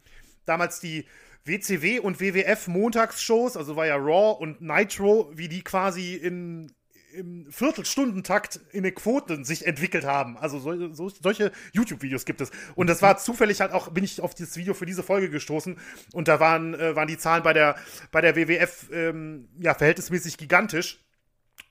[0.46, 1.06] damals die
[1.44, 6.72] WCW und WWF Montagsshows, also war ja Raw und Nitro, wie die quasi in
[7.16, 10.36] im Viertelstundentakt in den Quoten sich entwickelt haben.
[10.36, 12.50] Also so, so, solche YouTube-Videos gibt es.
[12.74, 15.76] Und das war zufällig halt auch, bin ich auf dieses Video für diese Folge gestoßen
[16.12, 17.76] und da waren, äh, waren die Zahlen bei der,
[18.12, 21.02] bei der WWF ähm, ja verhältnismäßig gigantisch.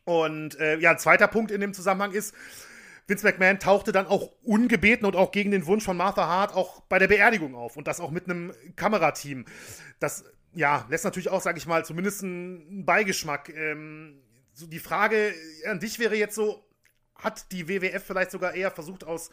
[0.03, 2.33] Und äh, ja, ein zweiter Punkt in dem Zusammenhang ist,
[3.07, 6.81] Vince McMahon tauchte dann auch ungebeten und auch gegen den Wunsch von Martha Hart auch
[6.81, 9.45] bei der Beerdigung auf und das auch mit einem Kamerateam.
[9.99, 13.49] Das ja, lässt natürlich auch, sag ich mal, zumindest einen Beigeschmack.
[13.49, 14.21] Ähm,
[14.55, 15.33] so die Frage
[15.65, 16.65] an dich wäre jetzt so,
[17.15, 19.29] hat die WWF vielleicht sogar eher versucht, aus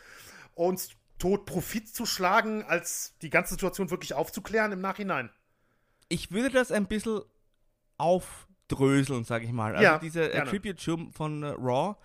[0.54, 5.30] uns Tod Profit zu schlagen, als die ganze Situation wirklich aufzuklären im Nachhinein?
[6.08, 7.20] Ich würde das ein bisschen
[7.96, 9.72] aufdröseln, sage ich mal.
[9.76, 11.96] Also ja, diese Attribute-Show von uh, Raw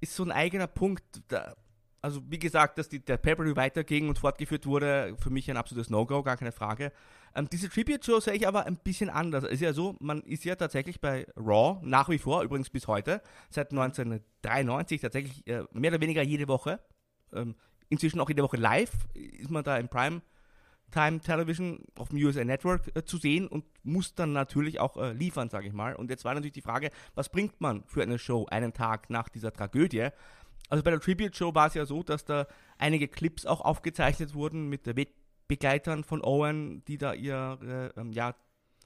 [0.00, 1.02] ist so ein eigener Punkt.
[1.28, 1.54] Da,
[2.00, 5.90] also wie gesagt, dass die, der Pay-Per-View weiterging und fortgeführt wurde, für mich ein absolutes
[5.90, 6.92] No-Go, gar keine Frage.
[7.34, 9.44] Ähm, diese Tribute-Show sehe ich aber ein bisschen anders.
[9.44, 12.86] Es ist ja so, man ist ja tatsächlich bei Raw nach wie vor, übrigens bis
[12.86, 16.80] heute, seit 1993 tatsächlich äh, mehr oder weniger jede Woche,
[17.32, 17.54] ähm,
[17.88, 20.22] inzwischen auch jede Woche live, ist man da im Prime
[20.92, 25.12] Time Television auf dem USA Network äh, zu sehen und muss dann natürlich auch äh,
[25.12, 25.96] liefern, sage ich mal.
[25.96, 29.28] Und jetzt war natürlich die Frage, was bringt man für eine Show einen Tag nach
[29.28, 30.10] dieser Tragödie?
[30.68, 32.46] Also bei der Tribute Show war es ja so, dass da
[32.78, 34.96] einige Clips auch aufgezeichnet wurden mit der
[35.52, 38.34] Begleitern von Owen, die da ihre ähm, ja,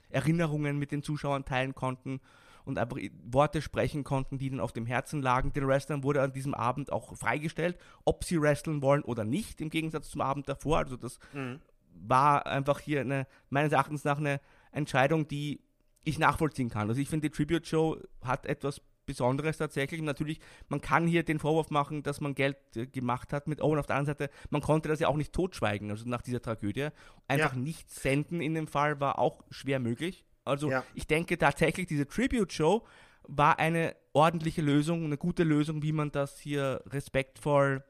[0.08, 2.20] Erinnerungen mit den Zuschauern teilen konnten
[2.64, 5.52] und einfach Worte sprechen konnten, die ihnen auf dem Herzen lagen.
[5.52, 9.70] Den Wrestlern wurde an diesem Abend auch freigestellt, ob sie wresteln wollen oder nicht, im
[9.70, 10.78] Gegensatz zum Abend davor.
[10.78, 11.60] Also das mhm.
[11.92, 14.40] war einfach hier eine, meines Erachtens nach eine
[14.72, 15.60] Entscheidung, die
[16.02, 16.88] ich nachvollziehen kann.
[16.88, 20.00] Also ich finde, die Tribute Show hat etwas Besonderes tatsächlich.
[20.00, 23.62] Und natürlich, man kann hier den Vorwurf machen, dass man Geld äh, gemacht hat mit
[23.62, 23.78] Owen.
[23.78, 26.88] Auf der anderen Seite, man konnte das ja auch nicht totschweigen, also nach dieser Tragödie.
[27.28, 27.58] Einfach ja.
[27.58, 30.24] nicht senden in dem Fall war auch schwer möglich.
[30.44, 30.84] Also ja.
[30.94, 32.86] ich denke tatsächlich, diese Tribute-Show
[33.28, 37.84] war eine ordentliche Lösung, eine gute Lösung, wie man das hier respektvoll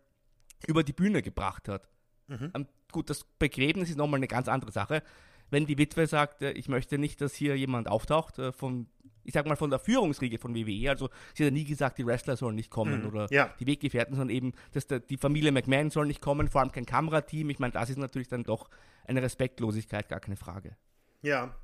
[0.66, 1.88] über die Bühne gebracht hat.
[2.28, 2.51] Mhm.
[2.55, 5.02] Ähm, gut, das Begräbnis ist nochmal eine ganz andere Sache.
[5.51, 8.86] Wenn die Witwe sagt, äh, ich möchte nicht, dass hier jemand auftaucht, äh, von,
[9.24, 12.06] ich sag mal, von der Führungsriege von WWE, also sie hat ja nie gesagt, die
[12.06, 13.09] Wrestler sollen nicht kommen mhm.
[13.09, 13.55] oder ja.
[13.60, 16.86] die Weggefährten, sondern eben, dass der, die Familie McMahon soll nicht kommen, vor allem kein
[16.86, 17.51] Kamerateam.
[17.51, 18.68] Ich meine, das ist natürlich dann doch
[19.06, 20.77] eine Respektlosigkeit, gar keine Frage.
[21.23, 21.55] Ja,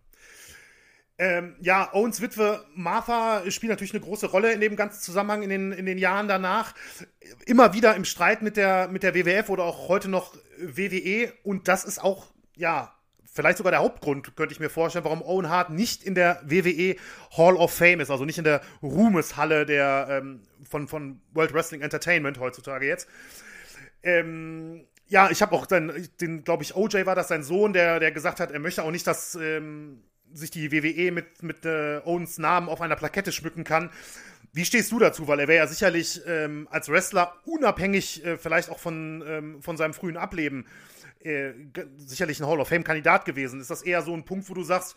[1.18, 5.50] ähm, ja, Owens Witwe Martha spielt natürlich eine große Rolle in dem ganzen Zusammenhang in
[5.50, 6.74] den, in den Jahren danach.
[7.46, 11.32] Immer wieder im Streit mit der, mit der WWF oder auch heute noch WWE.
[11.44, 12.92] Und das ist auch, ja,
[13.32, 16.96] vielleicht sogar der Hauptgrund, könnte ich mir vorstellen, warum Owen Hart nicht in der WWE
[17.36, 21.80] Hall of Fame ist, also nicht in der Ruhmeshalle der, ähm, von, von World Wrestling
[21.80, 23.08] Entertainment heutzutage jetzt.
[24.02, 28.00] Ähm, ja, ich habe auch dann, den, glaube ich, OJ war das sein Sohn, der,
[28.00, 30.02] der gesagt hat, er möchte auch nicht, dass ähm,
[30.32, 33.90] sich die WWE mit, mit äh, Owens Namen auf einer Plakette schmücken kann.
[34.52, 35.28] Wie stehst du dazu?
[35.28, 39.78] Weil er wäre ja sicherlich ähm, als Wrestler unabhängig äh, vielleicht auch von, ähm, von
[39.78, 40.66] seinem frühen Ableben
[41.24, 41.52] äh,
[41.96, 43.60] sicherlich ein Hall of Fame-Kandidat gewesen.
[43.60, 44.96] Ist das eher so ein Punkt, wo du sagst,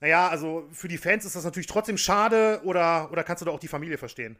[0.00, 3.50] naja, also für die Fans ist das natürlich trotzdem schade oder, oder kannst du da
[3.50, 4.38] auch die Familie verstehen?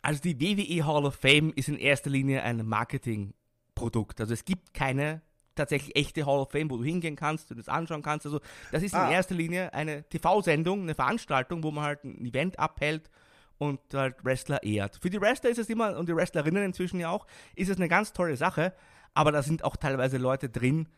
[0.00, 4.20] Also die WWE Hall of Fame ist in erster Linie ein Marketingprodukt.
[4.20, 5.22] Also es gibt keine
[5.54, 8.26] tatsächlich echte Hall of Fame, wo du hingehen kannst, du das anschauen kannst.
[8.26, 8.40] Also
[8.70, 9.06] das ist ah.
[9.06, 13.10] in erster Linie eine TV-Sendung, eine Veranstaltung, wo man halt ein Event abhält
[13.58, 14.98] und halt Wrestler ehrt.
[15.00, 17.88] Für die Wrestler ist es immer, und die Wrestlerinnen inzwischen ja auch, ist es eine
[17.88, 18.72] ganz tolle Sache,
[19.14, 20.88] aber da sind auch teilweise Leute drin,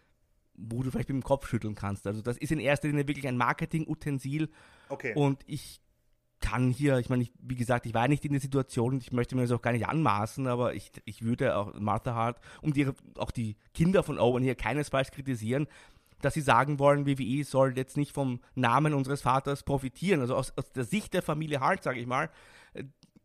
[0.55, 2.07] wo du vielleicht mit dem Kopf schütteln kannst.
[2.07, 4.49] Also das ist in erster Linie wirklich ein Marketing-Utensil.
[4.89, 5.13] Okay.
[5.15, 5.81] Und ich
[6.41, 9.35] kann hier, ich meine, wie gesagt, ich war nicht in der Situation und ich möchte
[9.35, 12.91] mir das auch gar nicht anmaßen, aber ich, ich würde auch Martha Hart und die,
[13.17, 15.67] auch die Kinder von Owen hier keinesfalls kritisieren,
[16.21, 20.21] dass sie sagen wollen, WWE soll jetzt nicht vom Namen unseres Vaters profitieren.
[20.21, 22.31] Also aus, aus der Sicht der Familie Hart, sage ich mal,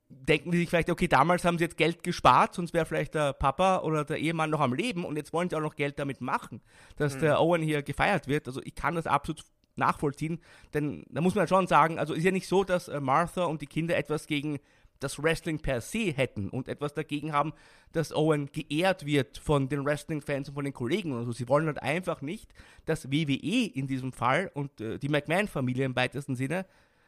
[0.10, 3.34] denken die sich vielleicht, okay, damals haben sie jetzt Geld gespart, sonst wäre vielleicht der
[3.34, 6.20] Papa oder der Ehemann noch am Leben und jetzt wollen sie auch noch Geld damit
[6.20, 6.62] machen,
[6.98, 7.22] dass mhm.
[7.22, 8.48] der Owen hier gefeiert wird.
[8.48, 9.44] Also ich kann das absolut
[9.76, 10.40] nachvollziehen.
[10.74, 13.62] Denn da muss man schon sagen, also ist ja nicht so, dass äh, Martha und
[13.62, 14.60] die Kinder etwas gegen
[15.00, 17.54] das Wrestling per se hätten und etwas dagegen haben,
[17.94, 21.32] dass Owen geehrt wird von den Wrestling-Fans und von den Kollegen und so.
[21.32, 22.54] Sie wollen halt einfach nicht,
[22.86, 26.66] dass WWE in diesem Fall und äh, die McMahon-Familie im weitesten Sinne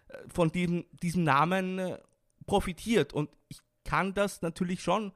[0.08, 1.98] äh, von diesem, diesem Namen äh,
[2.52, 3.14] profitiert.
[3.14, 5.14] Und ich kann das natürlich schon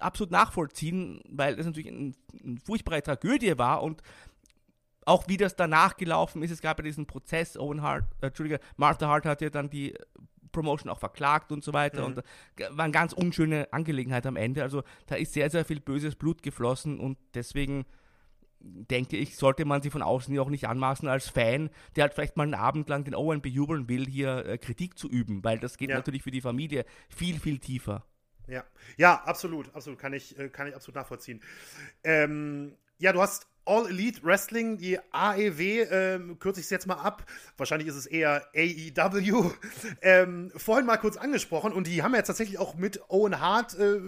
[0.00, 2.12] absolut nachvollziehen, weil es natürlich eine
[2.44, 4.02] ein furchtbare Tragödie war und
[5.06, 8.60] auch wie das danach gelaufen ist, es gab ja diesen Prozess, Owen Hart, äh, Entschuldige,
[8.76, 9.94] Martha Hart hat ja dann die
[10.52, 12.16] Promotion auch verklagt und so weiter mhm.
[12.16, 14.62] und war eine ganz unschöne Angelegenheit am Ende.
[14.62, 17.86] Also da ist sehr, sehr viel böses Blut geflossen und deswegen
[18.60, 22.14] denke ich, sollte man sich von außen ja auch nicht anmaßen als Fan, der halt
[22.14, 25.58] vielleicht mal einen Abend lang den Owen bejubeln will, hier äh, Kritik zu üben, weil
[25.58, 25.96] das geht ja.
[25.96, 28.04] natürlich für die Familie viel, viel tiefer.
[28.46, 28.64] Ja,
[28.96, 31.40] ja, absolut, absolut, kann ich, äh, kann ich absolut nachvollziehen.
[32.02, 36.94] Ähm, ja, du hast All Elite Wrestling, die AEW, ähm, kürze ich es jetzt mal
[36.94, 37.30] ab.
[37.58, 39.50] Wahrscheinlich ist es eher AEW.
[40.00, 43.76] Ähm, vorhin mal kurz angesprochen und die haben ja jetzt tatsächlich auch mit Owen Hart
[43.78, 44.00] äh,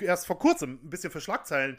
[0.00, 1.76] erst vor kurzem ein bisschen für Schlagzeilen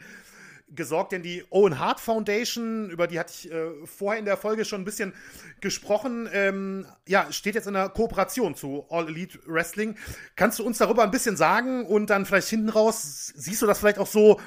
[0.68, 4.64] gesorgt, denn die Owen Hart Foundation, über die hatte ich äh, vorher in der Folge
[4.64, 5.14] schon ein bisschen
[5.60, 9.96] gesprochen, ähm, ja, steht jetzt in einer Kooperation zu All Elite Wrestling.
[10.34, 13.78] Kannst du uns darüber ein bisschen sagen und dann vielleicht hinten raus, siehst du das
[13.78, 14.40] vielleicht auch so,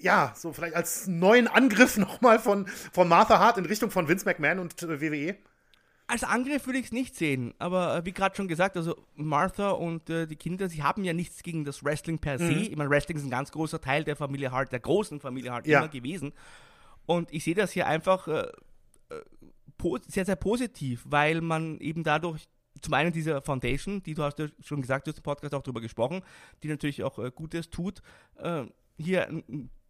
[0.00, 4.26] ja, so vielleicht als neuen Angriff nochmal von, von Martha Hart in Richtung von Vince
[4.26, 5.36] McMahon und äh, WWE?
[6.10, 9.70] Als Angriff würde ich es nicht sehen, aber äh, wie gerade schon gesagt, also Martha
[9.70, 12.50] und äh, die Kinder, sie haben ja nichts gegen das Wrestling per se.
[12.50, 12.62] Mhm.
[12.62, 15.66] Ich meine, Wrestling ist ein ganz großer Teil der Familie Hart, der großen Familie Hart
[15.66, 15.80] ja.
[15.80, 16.32] immer gewesen.
[17.04, 18.46] Und ich sehe das hier einfach äh,
[19.10, 19.22] äh
[20.08, 22.48] sehr, sehr positiv, weil man eben dadurch
[22.80, 25.62] zum einen diese Foundation, die du hast ja schon gesagt, du hast im Podcast auch
[25.62, 26.22] darüber gesprochen,
[26.62, 28.02] die natürlich auch äh, Gutes tut,
[28.36, 28.64] äh,
[28.98, 29.42] hier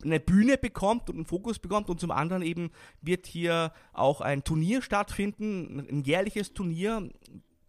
[0.05, 2.71] eine Bühne bekommt und einen Fokus bekommt und zum anderen eben
[3.01, 7.09] wird hier auch ein Turnier stattfinden, ein jährliches Turnier,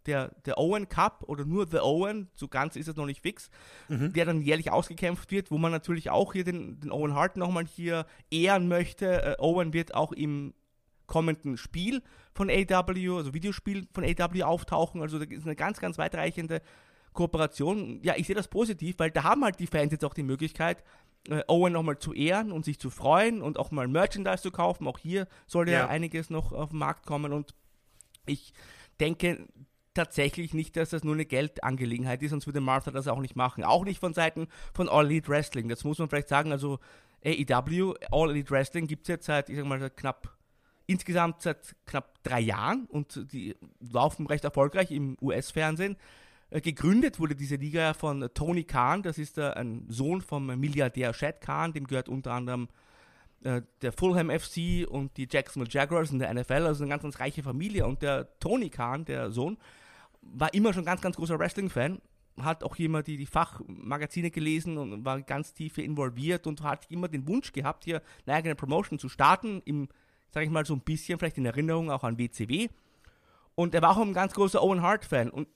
[0.06, 3.50] der, der Owen Cup oder nur The Owen, so ganz ist es noch nicht fix,
[3.88, 4.12] mhm.
[4.12, 7.66] der dann jährlich ausgekämpft wird, wo man natürlich auch hier den, den Owen Hart nochmal
[7.66, 9.22] hier ehren möchte.
[9.22, 10.54] Äh, Owen wird auch im
[11.06, 12.02] kommenden Spiel
[12.32, 16.62] von AW, also Videospiel von AW auftauchen, also da ist eine ganz, ganz weitreichende
[17.12, 18.00] Kooperation.
[18.02, 20.84] Ja, ich sehe das positiv, weil da haben halt die Fans jetzt auch die Möglichkeit,
[21.28, 24.86] äh, Owen nochmal zu ehren und sich zu freuen und auch mal Merchandise zu kaufen.
[24.86, 25.80] Auch hier sollte ja.
[25.80, 27.54] ja einiges noch auf den Markt kommen und
[28.26, 28.52] ich
[29.00, 29.46] denke
[29.94, 33.64] tatsächlich nicht, dass das nur eine Geldangelegenheit ist, sonst würde Martha das auch nicht machen.
[33.64, 35.68] Auch nicht von Seiten von All Elite Wrestling.
[35.68, 36.52] Das muss man vielleicht sagen.
[36.52, 36.78] Also
[37.24, 40.36] AEW, All Elite Wrestling gibt es jetzt seit, ich sag mal, seit knapp
[40.86, 45.96] insgesamt seit knapp drei Jahren und die laufen recht erfolgreich im US-Fernsehen.
[46.50, 51.40] Äh, gegründet wurde diese Liga von Tony Khan, das ist ein Sohn vom Milliardär Shad
[51.40, 52.68] Khan, dem gehört unter anderem
[53.42, 57.20] äh, der Fulham FC und die Jacksonville Jaguars in der NFL, also eine ganz, ganz
[57.20, 57.86] reiche Familie.
[57.86, 59.56] Und der Tony Khan, der Sohn,
[60.20, 62.00] war immer schon ganz, ganz großer Wrestling-Fan.
[62.42, 67.08] Hat auch immer die, die Fachmagazine gelesen und war ganz tief involviert und hat immer
[67.08, 69.62] den Wunsch gehabt, hier eine eigene Promotion zu starten.
[69.64, 69.88] Im,
[70.30, 72.68] sag ich mal, so ein bisschen vielleicht in Erinnerung auch an WCW.
[73.54, 75.30] Und er war auch ein ganz großer Owen Hart-Fan.
[75.30, 75.48] Und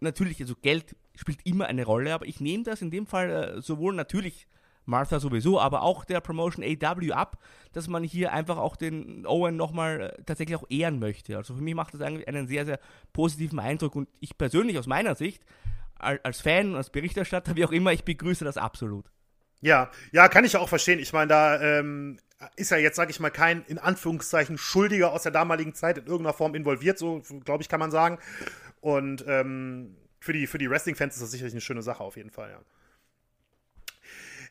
[0.00, 3.62] natürlich, also Geld spielt immer eine Rolle, aber ich nehme das in dem Fall äh,
[3.62, 4.46] sowohl natürlich
[4.84, 7.38] Martha sowieso, aber auch der Promotion AW ab,
[7.72, 11.36] dass man hier einfach auch den Owen nochmal äh, tatsächlich auch ehren möchte.
[11.36, 12.80] Also für mich macht das eigentlich einen sehr, sehr
[13.12, 15.44] positiven Eindruck und ich persönlich aus meiner Sicht,
[15.98, 19.10] als Fan, als Berichterstatter, wie auch immer, ich begrüße das absolut.
[19.60, 21.00] Ja, ja, kann ich auch verstehen.
[21.00, 22.20] Ich meine, da ähm,
[22.54, 26.06] ist ja jetzt, sage ich mal, kein in Anführungszeichen Schuldiger aus der damaligen Zeit in
[26.06, 28.18] irgendeiner Form involviert, so glaube ich, kann man sagen.
[28.80, 32.30] Und ähm, für die, für die Wrestling-Fans ist das sicherlich eine schöne Sache auf jeden
[32.30, 32.60] Fall, ja.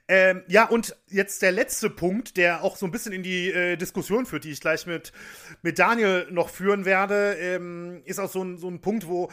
[0.09, 3.75] Ähm, ja, und jetzt der letzte Punkt, der auch so ein bisschen in die äh,
[3.75, 5.11] Diskussion führt, die ich gleich mit,
[5.63, 9.29] mit Daniel noch führen werde, ähm, ist auch so ein, so ein Punkt, wo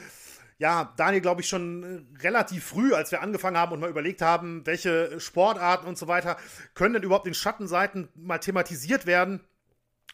[0.58, 4.22] ja, Daniel, glaube ich, schon äh, relativ früh, als wir angefangen haben und mal überlegt
[4.22, 6.36] haben, welche Sportarten und so weiter
[6.74, 9.40] können denn überhaupt in Schattenseiten mal thematisiert werden.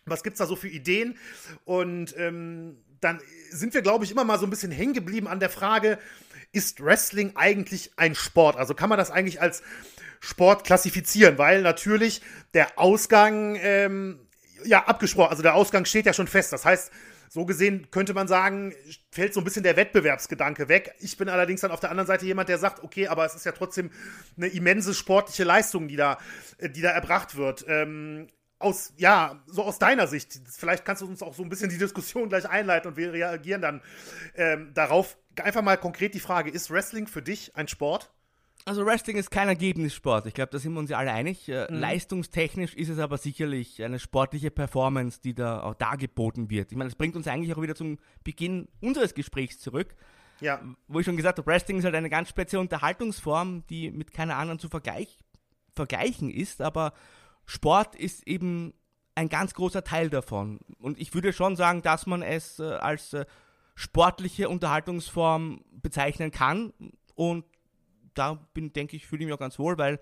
[0.06, 1.18] Was gibt es da so für Ideen?
[1.64, 3.20] Und ähm, dann
[3.50, 5.98] sind wir, glaube ich, immer mal so ein bisschen hängen geblieben an der Frage,
[6.52, 8.56] ist Wrestling eigentlich ein Sport?
[8.56, 9.62] Also kann man das eigentlich als
[10.20, 12.22] Sport klassifizieren, weil natürlich
[12.54, 14.20] der Ausgang ähm,
[14.64, 16.52] ja abgesprochen, also der Ausgang steht ja schon fest.
[16.52, 16.90] Das heißt,
[17.32, 18.74] so gesehen könnte man sagen,
[19.12, 20.94] fällt so ein bisschen der Wettbewerbsgedanke weg.
[20.98, 23.46] Ich bin allerdings dann auf der anderen Seite jemand, der sagt, okay, aber es ist
[23.46, 23.90] ja trotzdem
[24.36, 26.18] eine immense sportliche Leistung, die da,
[26.58, 27.64] äh, die da erbracht wird.
[27.68, 28.26] Ähm,
[28.60, 31.78] aus, ja, so aus deiner Sicht, vielleicht kannst du uns auch so ein bisschen die
[31.78, 33.82] Diskussion gleich einleiten und wir reagieren dann
[34.36, 35.16] ähm, darauf.
[35.42, 38.12] Einfach mal konkret die Frage, ist Wrestling für dich ein Sport?
[38.66, 40.26] Also Wrestling ist kein Ergebnissport.
[40.26, 41.48] Ich glaube, da sind wir uns ja alle einig.
[41.48, 41.78] Äh, mhm.
[41.78, 46.70] Leistungstechnisch ist es aber sicherlich eine sportliche Performance, die da auch dargeboten wird.
[46.70, 49.94] Ich meine, das bringt uns eigentlich auch wieder zum Beginn unseres Gesprächs zurück.
[50.40, 50.60] Ja.
[50.88, 54.36] Wo ich schon gesagt habe, Wrestling ist halt eine ganz spezielle Unterhaltungsform, die mit keiner
[54.36, 55.18] anderen zu vergleich
[55.74, 56.92] vergleichen ist, aber
[57.50, 58.74] Sport ist eben
[59.16, 60.60] ein ganz großer Teil davon.
[60.78, 63.26] Und ich würde schon sagen, dass man es äh, als äh,
[63.74, 66.72] sportliche Unterhaltungsform bezeichnen kann.
[67.16, 67.44] Und
[68.14, 69.98] da bin, denke ich, fühle ich mich auch ganz wohl, weil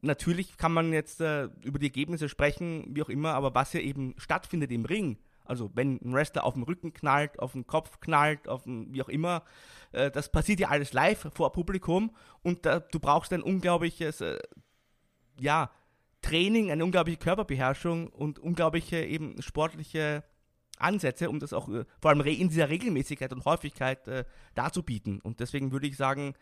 [0.00, 3.80] natürlich kann man jetzt äh, über die Ergebnisse sprechen, wie auch immer, aber was ja
[3.80, 8.00] eben stattfindet im Ring, also wenn ein Wrestler auf den Rücken knallt, auf den Kopf
[8.00, 9.44] knallt, auf den, wie auch immer,
[9.92, 14.24] das passiert ja alles live vor Publikum und äh, du brauchst ein unglaubliches,
[15.38, 15.70] ja,
[16.28, 20.24] Training, eine unglaubliche Körperbeherrschung und unglaubliche eben sportliche
[20.78, 24.24] Ansätze, um das auch äh, vor allem in dieser Regelmäßigkeit und Häufigkeit äh,
[24.54, 25.20] darzubieten.
[25.20, 26.34] Und deswegen würde ich sagen,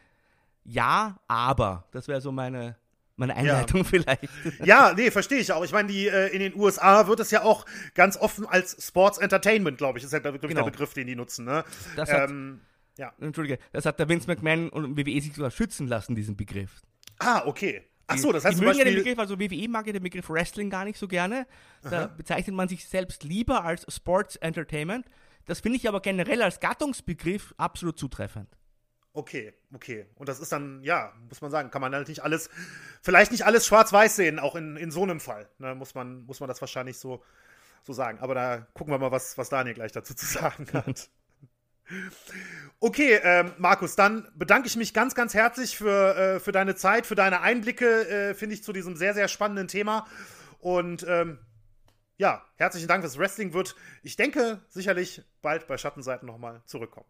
[0.64, 1.88] ja, aber.
[1.92, 2.76] Das wäre so meine,
[3.16, 3.84] meine Einleitung ja.
[3.88, 4.28] vielleicht.
[4.64, 5.64] Ja, nee, verstehe ich auch.
[5.64, 9.18] Ich meine, die äh, in den USA wird es ja auch ganz offen als Sports
[9.18, 10.38] Entertainment, glaube ich, ist ja genau.
[10.38, 11.44] der Begriff, den die nutzen.
[11.44, 11.64] Ne?
[11.96, 12.60] Das hat, ähm,
[12.98, 13.12] ja.
[13.20, 16.82] Entschuldige, das hat der Vince McMahon und WWE sich sogar schützen lassen, diesen Begriff.
[17.18, 17.82] Ah, okay.
[18.06, 20.28] Ach so, das heißt die mögen ja den Begriff, also WWE mag ja den Begriff
[20.28, 21.46] Wrestling gar nicht so gerne.
[21.82, 22.06] Da Aha.
[22.08, 25.06] bezeichnet man sich selbst lieber als Sports Entertainment.
[25.46, 28.48] Das finde ich aber generell als Gattungsbegriff absolut zutreffend.
[29.12, 30.06] Okay, okay.
[30.16, 32.50] Und das ist dann, ja, muss man sagen, kann man halt nicht alles,
[33.00, 35.48] vielleicht nicht alles schwarz-weiß sehen, auch in, in so einem Fall.
[35.58, 37.22] Ne, muss, man, muss man das wahrscheinlich so,
[37.84, 38.18] so sagen.
[38.18, 41.08] Aber da gucken wir mal, was, was Daniel gleich dazu zu sagen hat.
[42.80, 47.06] Okay, ähm, Markus, dann bedanke ich mich ganz, ganz herzlich für, äh, für deine Zeit,
[47.06, 50.06] für deine Einblicke, äh, finde ich, zu diesem sehr, sehr spannenden Thema.
[50.60, 51.38] Und ähm,
[52.16, 53.02] ja, herzlichen Dank.
[53.02, 57.06] Das Wrestling wird, ich denke, sicherlich bald bei Schattenseiten nochmal zurückkommen.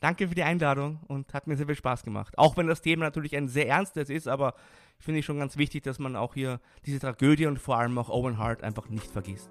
[0.00, 2.38] Danke für die Einladung und hat mir sehr viel Spaß gemacht.
[2.38, 4.54] Auch wenn das Thema natürlich ein sehr ernstes ist, aber
[4.98, 8.08] finde ich schon ganz wichtig, dass man auch hier diese Tragödie und vor allem auch
[8.08, 9.50] Owen Hart einfach nicht vergisst.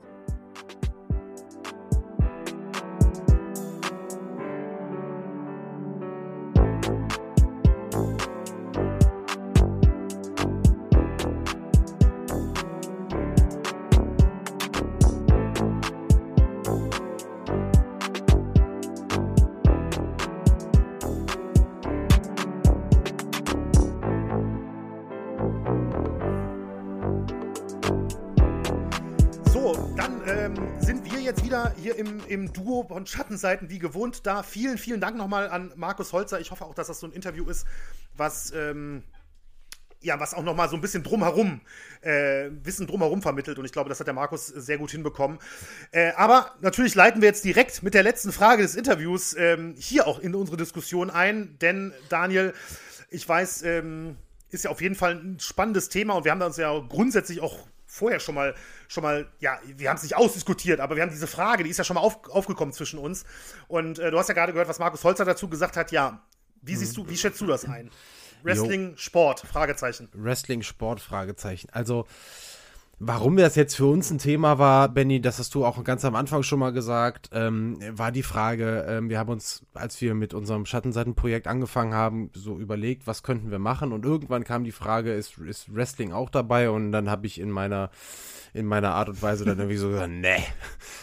[32.27, 34.43] Im Duo von Schattenseiten wie gewohnt da.
[34.43, 36.39] Vielen, vielen Dank nochmal an Markus Holzer.
[36.39, 37.65] Ich hoffe auch, dass das so ein Interview ist,
[38.15, 38.51] was.
[38.51, 39.03] Ähm,
[40.01, 41.59] ja, was auch noch mal so ein bisschen drumherum,
[42.01, 43.59] äh, Wissen drumherum vermittelt.
[43.59, 45.39] Und ich glaube, das hat der Markus sehr gut hinbekommen.
[45.91, 50.07] Äh, aber natürlich leiten wir jetzt direkt mit der letzten Frage des Interviews ähm, hier
[50.07, 51.57] auch in unsere Diskussion ein.
[51.59, 52.53] Denn, Daniel,
[53.09, 54.15] ich weiß, ähm,
[54.49, 57.67] ist ja auf jeden Fall ein spannendes Thema und wir haben uns ja grundsätzlich auch
[57.99, 58.55] vorher schon mal,
[58.87, 61.77] schon mal, ja, wir haben es nicht ausdiskutiert, aber wir haben diese Frage, die ist
[61.77, 63.25] ja schon mal auf, aufgekommen zwischen uns.
[63.67, 65.91] Und äh, du hast ja gerade gehört, was Markus Holzer dazu gesagt hat.
[65.91, 66.23] Ja,
[66.61, 67.91] wie siehst du, wie schätzt du das ein?
[68.43, 68.97] Wrestling, jo.
[68.97, 70.09] Sport, Fragezeichen.
[70.13, 71.69] Wrestling, Sport, Fragezeichen.
[71.71, 72.07] Also,
[73.01, 76.15] Warum das jetzt für uns ein Thema war, Benny, das hast du auch ganz am
[76.15, 80.33] Anfang schon mal gesagt, ähm, war die Frage, ähm, wir haben uns, als wir mit
[80.33, 83.93] unserem Schattenseitenprojekt angefangen haben, so überlegt, was könnten wir machen?
[83.93, 86.69] Und irgendwann kam die Frage, ist, ist Wrestling auch dabei?
[86.69, 87.89] Und dann habe ich in meiner
[88.53, 90.43] in meiner Art und Weise dann irgendwie so gesagt, nee,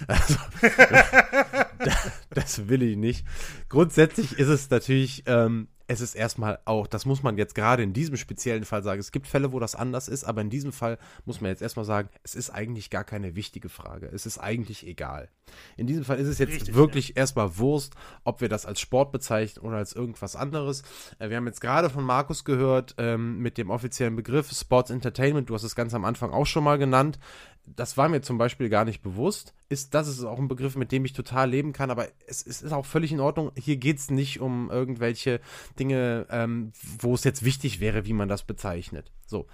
[0.06, 0.34] also,
[2.30, 3.24] das will ich nicht.
[3.68, 7.92] Grundsätzlich ist es natürlich ähm, es ist erstmal auch, das muss man jetzt gerade in
[7.92, 9.00] diesem speziellen Fall sagen.
[9.00, 11.84] Es gibt Fälle, wo das anders ist, aber in diesem Fall muss man jetzt erstmal
[11.84, 14.10] sagen, es ist eigentlich gar keine wichtige Frage.
[14.12, 15.28] Es ist eigentlich egal.
[15.76, 17.16] In diesem Fall ist es jetzt Richtig, wirklich ja.
[17.16, 17.94] erstmal Wurst,
[18.24, 20.82] ob wir das als Sport bezeichnen oder als irgendwas anderes.
[21.18, 25.48] Äh, wir haben jetzt gerade von Markus gehört ähm, mit dem offiziellen Begriff Sports Entertainment.
[25.48, 27.18] Du hast es ganz am Anfang auch schon mal genannt
[27.66, 29.54] das war mir zum Beispiel gar nicht bewusst.
[29.68, 32.62] Ist, das ist auch ein Begriff, mit dem ich total leben kann, aber es, es
[32.62, 33.50] ist auch völlig in Ordnung.
[33.56, 35.40] Hier geht es nicht um irgendwelche
[35.78, 39.12] Dinge, ähm, wo es jetzt wichtig wäre, wie man das bezeichnet.
[39.26, 39.46] So.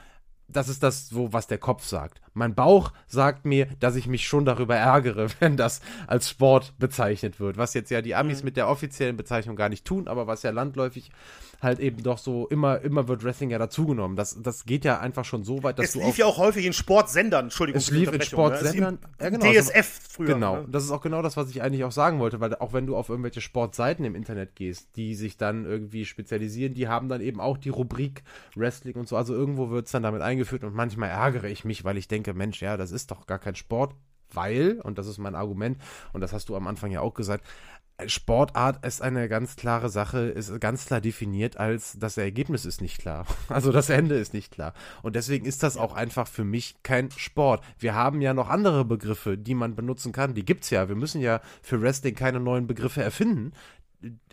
[0.48, 2.20] Das ist das, wo, was der Kopf sagt.
[2.34, 7.40] Mein Bauch sagt mir, dass ich mich schon darüber ärgere, wenn das als Sport bezeichnet
[7.40, 7.56] wird.
[7.56, 8.46] Was jetzt ja die Amis mhm.
[8.46, 11.10] mit der offiziellen Bezeichnung gar nicht tun, aber was ja landläufig
[11.62, 14.16] halt eben doch so immer, immer wird Wrestling ja dazugenommen.
[14.16, 16.00] Das, das geht ja einfach schon so weit, dass es du.
[16.00, 17.78] Es lief ja auch häufig in Sportsendern, Entschuldigung.
[17.78, 18.24] Es lief in ne?
[18.24, 18.98] Sportsendern.
[19.20, 20.34] Ja, genau, DSF früher.
[20.34, 20.56] Genau.
[20.56, 20.68] Ne?
[20.68, 22.96] Das ist auch genau das, was ich eigentlich auch sagen wollte, weil auch wenn du
[22.96, 27.40] auf irgendwelche Sportseiten im Internet gehst, die sich dann irgendwie spezialisieren, die haben dann eben
[27.40, 28.24] auch die Rubrik
[28.56, 29.16] Wrestling und so.
[29.16, 32.34] Also irgendwo wird es dann damit eingeführt und manchmal ärgere ich mich, weil ich denke,
[32.34, 33.94] Mensch, ja, das ist doch gar kein Sport
[34.34, 35.78] weil, und das ist mein Argument,
[36.12, 37.44] und das hast du am Anfang ja auch gesagt,
[38.06, 42.98] Sportart ist eine ganz klare Sache, ist ganz klar definiert als das Ergebnis ist nicht
[42.98, 43.26] klar.
[43.48, 44.74] Also das Ende ist nicht klar.
[45.02, 47.62] Und deswegen ist das auch einfach für mich kein Sport.
[47.78, 50.34] Wir haben ja noch andere Begriffe, die man benutzen kann.
[50.34, 50.88] Die gibt's ja.
[50.88, 53.52] Wir müssen ja für Wrestling keine neuen Begriffe erfinden.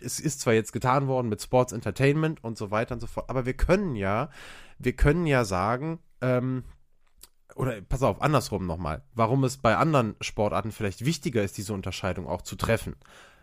[0.00, 3.30] Es ist zwar jetzt getan worden mit Sports Entertainment und so weiter und so fort,
[3.30, 4.30] aber wir können ja,
[4.78, 6.64] wir können ja sagen, ähm,
[7.54, 12.26] oder pass auf, andersrum nochmal, warum es bei anderen Sportarten vielleicht wichtiger ist, diese Unterscheidung
[12.26, 12.96] auch zu treffen.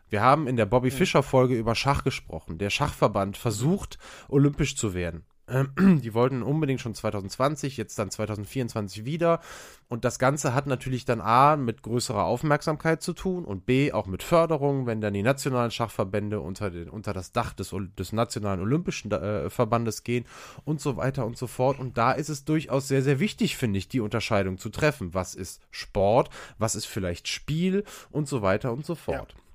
[0.10, 2.58] Wir haben in der Bobby Fischer Folge über Schach gesprochen.
[2.58, 3.98] Der Schachverband versucht,
[4.30, 5.26] olympisch zu werden.
[5.80, 9.40] Die wollten unbedingt schon 2020, jetzt dann 2024 wieder.
[9.88, 14.08] Und das Ganze hat natürlich dann A mit größerer Aufmerksamkeit zu tun und B auch
[14.08, 18.60] mit Förderung, wenn dann die nationalen Schachverbände unter, den, unter das Dach des, des Nationalen
[18.60, 20.26] Olympischen äh, Verbandes gehen
[20.66, 21.80] und so weiter und so fort.
[21.80, 25.14] Und da ist es durchaus sehr, sehr wichtig, finde ich, die Unterscheidung zu treffen.
[25.14, 29.32] Was ist Sport, was ist vielleicht Spiel und so weiter und so fort.
[29.32, 29.47] Ja.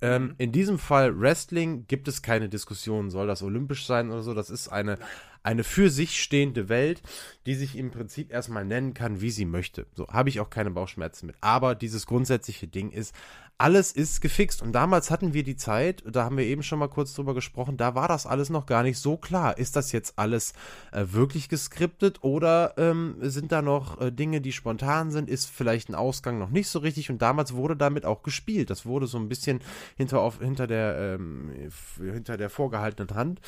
[0.00, 0.34] Ähm, mhm.
[0.38, 4.32] in diesem Fall Wrestling gibt es keine Diskussion, soll das olympisch sein oder so.
[4.32, 4.98] Das ist eine,
[5.42, 7.02] eine für sich stehende Welt,
[7.46, 9.86] die sich im Prinzip erstmal nennen kann, wie sie möchte.
[9.94, 11.36] So habe ich auch keine Bauchschmerzen mit.
[11.40, 13.14] Aber dieses grundsätzliche Ding ist,
[13.58, 14.62] alles ist gefixt.
[14.62, 17.76] Und damals hatten wir die Zeit, da haben wir eben schon mal kurz drüber gesprochen,
[17.76, 19.58] da war das alles noch gar nicht so klar.
[19.58, 20.52] Ist das jetzt alles
[20.92, 25.28] äh, wirklich geskriptet oder ähm, sind da noch äh, Dinge, die spontan sind?
[25.28, 27.10] Ist vielleicht ein Ausgang noch nicht so richtig?
[27.10, 28.70] Und damals wurde damit auch gespielt.
[28.70, 29.60] Das wurde so ein bisschen
[29.96, 31.50] hinter, auf, hinter, der, ähm,
[31.98, 33.40] hinter der vorgehaltenen Hand.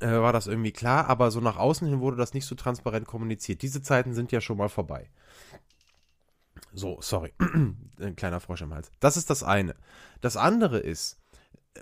[0.00, 3.06] Äh, war das irgendwie klar, aber so nach außen hin wurde das nicht so transparent
[3.06, 3.62] kommuniziert.
[3.62, 5.08] Diese Zeiten sind ja schon mal vorbei.
[6.72, 7.32] So, sorry.
[8.00, 8.90] Ein kleiner Frosch im Hals.
[9.00, 9.74] Das ist das eine.
[10.20, 11.18] Das andere ist,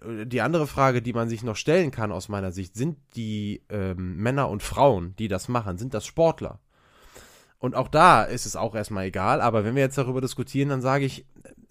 [0.02, 3.62] äh, die andere Frage, die man sich noch stellen kann aus meiner Sicht, sind die
[3.68, 6.60] ähm, Männer und Frauen, die das machen, sind das Sportler?
[7.58, 10.82] Und auch da ist es auch erstmal egal, aber wenn wir jetzt darüber diskutieren, dann
[10.82, 11.26] sage ich,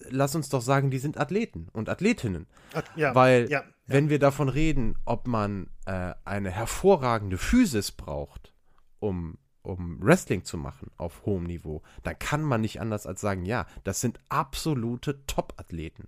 [0.09, 2.47] lass uns doch sagen, die sind Athleten und Athletinnen.
[2.95, 3.63] Ja, Weil, ja, ja.
[3.85, 8.53] wenn wir davon reden, ob man äh, eine hervorragende Physis braucht,
[8.99, 13.45] um um Wrestling zu machen auf hohem Niveau, dann kann man nicht anders als sagen,
[13.45, 16.07] ja, das sind absolute Top-Athleten.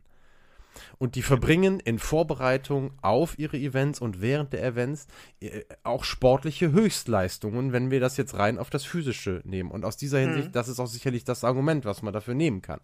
[0.97, 5.07] Und die verbringen in Vorbereitung auf ihre Events und während der Events
[5.39, 9.71] äh, auch sportliche Höchstleistungen, wenn wir das jetzt rein auf das Physische nehmen.
[9.71, 10.53] Und aus dieser Hinsicht, mhm.
[10.53, 12.79] das ist auch sicherlich das Argument, was man dafür nehmen kann.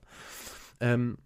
[0.79, 1.17] Ähm,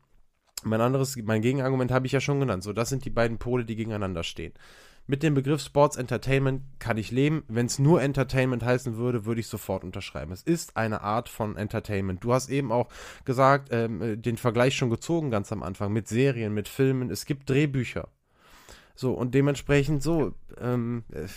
[0.63, 2.63] mein anderes, mein Gegenargument habe ich ja schon genannt.
[2.63, 4.53] So, das sind die beiden Pole, die gegeneinander stehen.
[5.09, 7.43] Mit dem Begriff Sports Entertainment kann ich leben.
[7.47, 10.33] Wenn es nur Entertainment heißen würde, würde ich sofort unterschreiben.
[10.33, 12.21] Es ist eine Art von Entertainment.
[12.25, 12.89] Du hast eben auch
[13.23, 17.09] gesagt, ähm, äh, den Vergleich schon gezogen ganz am Anfang mit Serien, mit Filmen.
[17.09, 18.09] Es gibt Drehbücher.
[18.95, 21.27] So, und dementsprechend so, ähm, äh,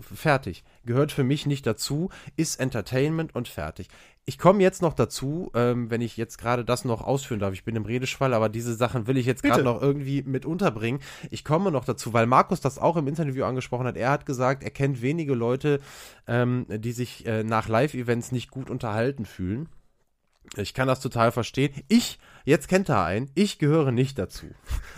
[0.00, 0.64] fertig.
[0.84, 3.88] Gehört für mich nicht dazu, ist Entertainment und fertig.
[4.26, 7.52] Ich komme jetzt noch dazu, ähm, wenn ich jetzt gerade das noch ausführen darf.
[7.52, 11.00] Ich bin im Redeschwall, aber diese Sachen will ich jetzt gerade noch irgendwie mit unterbringen.
[11.30, 13.96] Ich komme noch dazu, weil Markus das auch im Interview angesprochen hat.
[13.96, 15.80] Er hat gesagt, er kennt wenige Leute,
[16.26, 19.68] ähm, die sich äh, nach Live-Events nicht gut unterhalten fühlen.
[20.56, 21.72] Ich kann das total verstehen.
[21.86, 24.46] Ich, jetzt kennt er einen, ich gehöre nicht dazu.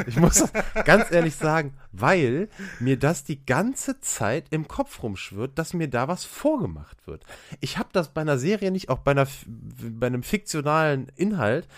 [0.06, 0.44] Ich muss
[0.84, 2.48] ganz ehrlich sagen, weil
[2.80, 7.24] mir das die ganze Zeit im Kopf rumschwirrt, dass mir da was vorgemacht wird.
[7.60, 11.68] Ich habe das bei einer Serie nicht, auch bei, einer, bei einem fiktionalen Inhalt.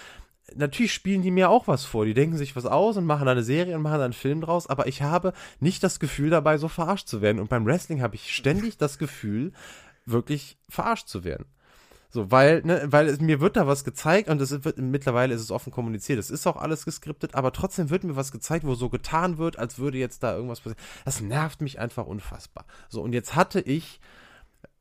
[0.54, 2.04] Natürlich spielen die mir auch was vor.
[2.04, 4.86] Die denken sich was aus und machen eine Serie und machen einen Film draus, aber
[4.86, 7.40] ich habe nicht das Gefühl dabei, so verarscht zu werden.
[7.40, 9.52] Und beim Wrestling habe ich ständig das Gefühl,
[10.06, 11.46] wirklich verarscht zu werden.
[12.14, 15.40] So, weil, ne, weil es, mir wird da was gezeigt und es wird, mittlerweile ist
[15.40, 16.16] es offen kommuniziert.
[16.20, 19.58] Es ist auch alles geskriptet, aber trotzdem wird mir was gezeigt, wo so getan wird,
[19.58, 20.78] als würde jetzt da irgendwas passieren.
[21.04, 22.66] Das nervt mich einfach unfassbar.
[22.88, 24.00] So, und jetzt hatte ich,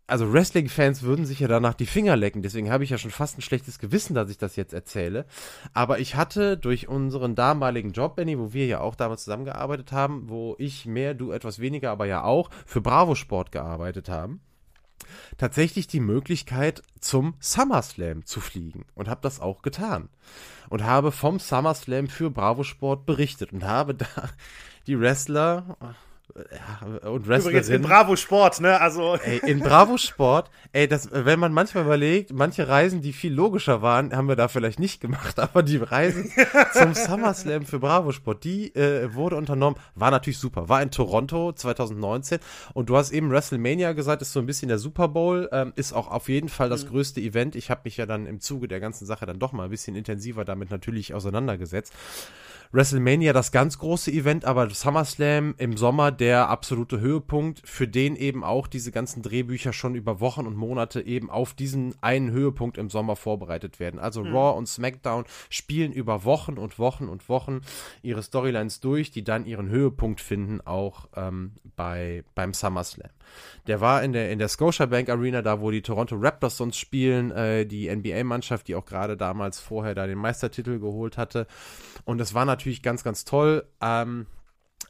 [0.05, 3.39] also Wrestling-Fans würden sich ja danach die Finger lecken, deswegen habe ich ja schon fast
[3.39, 5.25] ein schlechtes Gewissen, dass ich das jetzt erzähle.
[5.73, 10.29] Aber ich hatte durch unseren damaligen Job, Benny, wo wir ja auch damals zusammengearbeitet haben,
[10.29, 14.39] wo ich mehr, du etwas weniger, aber ja auch für Bravo Sport gearbeitet haben
[15.37, 20.09] tatsächlich die Möglichkeit, zum SummerSlam zu fliegen und habe das auch getan.
[20.69, 24.07] Und habe vom SummerSlam für Bravo Sport berichtet und habe da
[24.87, 25.77] die Wrestler
[26.35, 28.79] ja, und Übrigens in Bravo Sport, ne?
[28.81, 29.17] Also.
[29.23, 33.81] Ey, in Bravo Sport, ey, das, wenn man manchmal überlegt, manche Reisen, die viel logischer
[33.81, 36.25] waren, haben wir da vielleicht nicht gemacht, aber die Reise
[36.73, 40.69] zum SummerSlam für Bravo Sport, die äh, wurde unternommen, war natürlich super.
[40.69, 42.39] War in Toronto 2019
[42.73, 45.93] und du hast eben WrestleMania gesagt, ist so ein bisschen der Super Bowl, ähm, ist
[45.93, 46.89] auch auf jeden Fall das mhm.
[46.89, 47.55] größte Event.
[47.55, 49.95] Ich habe mich ja dann im Zuge der ganzen Sache dann doch mal ein bisschen
[49.95, 51.93] intensiver damit natürlich auseinandergesetzt.
[52.73, 58.43] WrestleMania das ganz große Event, aber SummerSlam im Sommer der absolute Höhepunkt, für den eben
[58.43, 62.89] auch diese ganzen Drehbücher schon über Wochen und Monate eben auf diesen einen Höhepunkt im
[62.89, 63.99] Sommer vorbereitet werden.
[63.99, 64.35] Also mhm.
[64.35, 67.61] Raw und SmackDown spielen über Wochen und Wochen und Wochen
[68.01, 73.11] ihre Storylines durch, die dann ihren Höhepunkt finden, auch ähm, bei, beim SummerSlam.
[73.67, 77.31] Der war in der, in der Scotiabank Arena, da wo die Toronto Raptors sonst spielen,
[77.31, 81.47] äh, die NBA-Mannschaft, die auch gerade damals vorher da den Meistertitel geholt hatte.
[82.05, 83.65] Und das war natürlich ganz, ganz toll.
[83.81, 84.27] Ähm,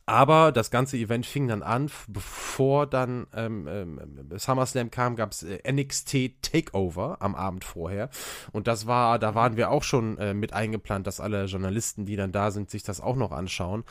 [0.05, 5.43] aber das ganze Event fing dann an, bevor dann ähm, ähm, SummerSlam kam, gab es
[5.43, 8.09] äh, NXT Takeover am Abend vorher.
[8.51, 12.17] Und das war, da waren wir auch schon äh, mit eingeplant, dass alle Journalisten, die
[12.17, 13.85] dann da sind, sich das auch noch anschauen.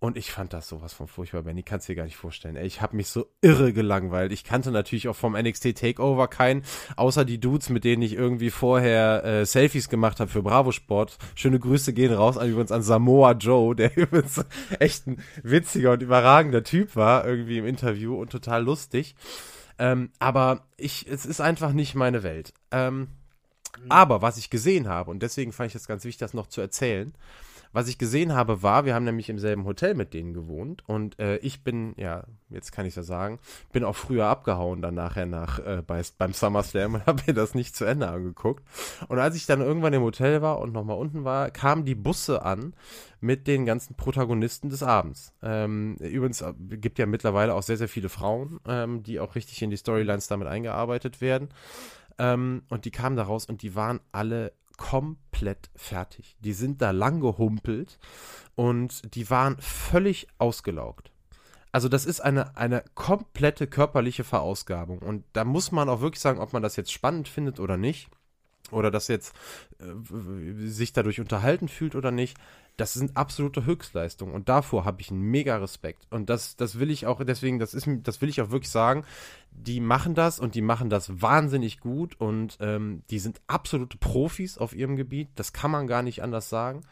[0.00, 2.54] Und ich fand das sowas von furchtbar, Benny, kannst dir gar nicht vorstellen.
[2.54, 4.30] Ey, ich habe mich so irre gelangweilt.
[4.30, 6.62] Ich kannte natürlich auch vom NXT Takeover keinen,
[6.94, 11.18] außer die Dudes, mit denen ich irgendwie vorher äh, Selfies gemacht habe für Bravo Sport.
[11.34, 14.44] Schöne Grüße gehen raus an übrigens an Samoa Joe, der übrigens
[14.78, 15.20] echt ein
[15.58, 19.14] witziger und überragender Typ war, irgendwie im Interview und total lustig.
[19.78, 22.52] Ähm, aber ich, es ist einfach nicht meine Welt.
[22.70, 23.08] Ähm,
[23.88, 26.60] aber was ich gesehen habe, und deswegen fand ich es ganz wichtig, das noch zu
[26.60, 27.14] erzählen,
[27.78, 31.16] was ich gesehen habe, war, wir haben nämlich im selben Hotel mit denen gewohnt und
[31.20, 33.38] äh, ich bin, ja, jetzt kann ich ja sagen,
[33.70, 37.54] bin auch früher abgehauen dann nachher nach, äh, bei, beim SummerSlam und habe mir das
[37.54, 38.64] nicht zu Ende angeguckt.
[39.06, 42.44] Und als ich dann irgendwann im Hotel war und nochmal unten war, kamen die Busse
[42.44, 42.74] an
[43.20, 45.32] mit den ganzen Protagonisten des Abends.
[45.40, 49.62] Ähm, übrigens äh, gibt ja mittlerweile auch sehr, sehr viele Frauen, ähm, die auch richtig
[49.62, 51.50] in die Storylines damit eingearbeitet werden.
[52.18, 56.36] Ähm, und die kamen da raus und die waren alle komplett fertig.
[56.40, 57.98] Die sind da lang gehumpelt
[58.54, 61.12] und die waren völlig ausgelaugt.
[61.70, 65.00] Also das ist eine, eine komplette körperliche Verausgabung.
[65.00, 68.08] Und da muss man auch wirklich sagen, ob man das jetzt spannend findet oder nicht.
[68.70, 69.34] Oder das jetzt
[69.78, 72.36] äh, sich dadurch unterhalten fühlt oder nicht
[72.78, 76.06] das sind absolute Höchstleistungen und davor habe ich einen mega Respekt.
[76.10, 79.04] Und das das will ich auch deswegen das ist das will ich auch wirklich sagen.
[79.50, 84.58] Die machen das und die machen das wahnsinnig gut und ähm, die sind absolute Profis
[84.58, 85.28] auf ihrem Gebiet.
[85.34, 86.82] Das kann man gar nicht anders sagen.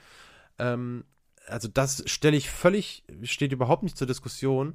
[0.59, 1.05] Ähm,
[1.47, 4.75] also das stelle ich völlig steht überhaupt nicht zur Diskussion.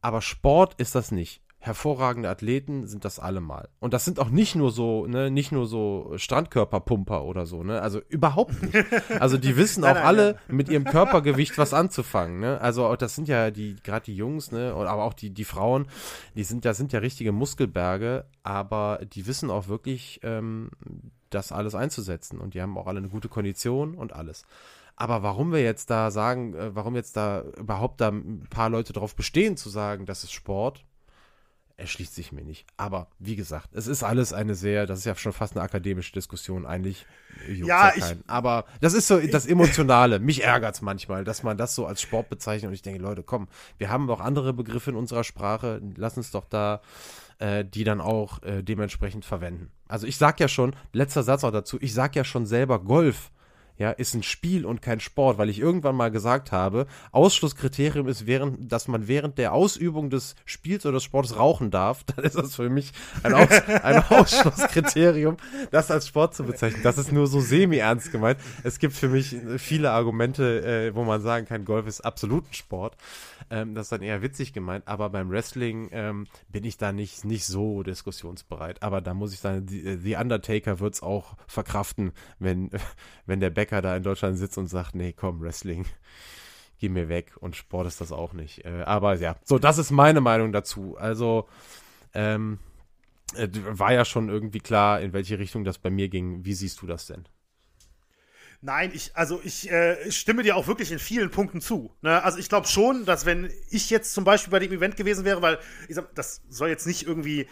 [0.00, 3.68] Aber Sport ist das nicht hervorragende Athleten sind das allemal.
[3.80, 7.80] Und das sind auch nicht nur so, ne, nicht nur so Strandkörperpumper oder so, ne?
[7.80, 8.86] Also überhaupt nicht.
[9.18, 12.60] Also die wissen auch alle mit ihrem Körpergewicht was anzufangen, ne?
[12.60, 15.86] Also das sind ja die, gerade die Jungs, ne, aber auch die, die Frauen,
[16.34, 20.70] die sind, das sind ja richtige Muskelberge, aber die wissen auch wirklich, ähm,
[21.30, 22.40] das alles einzusetzen.
[22.40, 24.44] Und die haben auch alle eine gute Kondition und alles.
[24.96, 28.92] Aber warum wir jetzt da sagen, äh, warum jetzt da überhaupt da ein paar Leute
[28.92, 30.84] drauf bestehen zu sagen, das ist Sport,
[31.76, 32.66] erschließt sich mir nicht.
[32.76, 36.12] Aber wie gesagt, es ist alles eine sehr, das ist ja schon fast eine akademische
[36.12, 37.06] Diskussion eigentlich.
[37.48, 40.20] ja, ich, aber das ist so das Emotionale.
[40.20, 43.48] Mich ärgert's manchmal, dass man das so als Sport bezeichnet und ich denke, Leute, komm,
[43.78, 46.80] wir haben doch andere Begriffe in unserer Sprache, lass uns doch da
[47.38, 49.70] äh, die dann auch äh, dementsprechend verwenden.
[49.88, 53.30] Also ich sag ja schon, letzter Satz auch dazu, ich sag ja schon selber Golf
[53.76, 58.26] ja, ist ein Spiel und kein Sport, weil ich irgendwann mal gesagt habe, Ausschlusskriterium ist,
[58.26, 62.36] während, dass man während der Ausübung des Spiels oder des Sportes rauchen darf, dann ist
[62.36, 62.92] das für mich
[63.22, 65.36] ein, Aus, ein Ausschlusskriterium,
[65.70, 66.82] das als Sport zu bezeichnen.
[66.82, 68.38] Das ist nur so semi-ernst gemeint.
[68.62, 72.54] Es gibt für mich viele Argumente, äh, wo man sagen kann, Golf ist absolut ein
[72.54, 72.96] Sport.
[73.50, 77.24] Ähm, das ist dann eher witzig gemeint, aber beim Wrestling ähm, bin ich da nicht,
[77.24, 78.82] nicht so diskussionsbereit.
[78.82, 82.70] Aber da muss ich sagen, The, The Undertaker wird es auch verkraften, wenn,
[83.26, 85.86] wenn der Bäcker da in Deutschland sitzt und sagt, nee, komm, Wrestling,
[86.78, 88.64] geh mir weg und Sport ist das auch nicht.
[88.64, 90.96] Äh, aber ja, so, das ist meine Meinung dazu.
[90.98, 91.48] Also,
[92.14, 92.58] ähm,
[93.36, 96.44] äh, war ja schon irgendwie klar, in welche Richtung das bei mir ging.
[96.44, 97.24] Wie siehst du das denn?
[98.66, 101.94] Nein, ich, also ich äh, stimme dir auch wirklich in vielen Punkten zu.
[102.00, 102.22] Ne?
[102.22, 105.42] Also ich glaube schon, dass wenn ich jetzt zum Beispiel bei dem Event gewesen wäre,
[105.42, 107.46] weil ich sag, das soll jetzt nicht irgendwie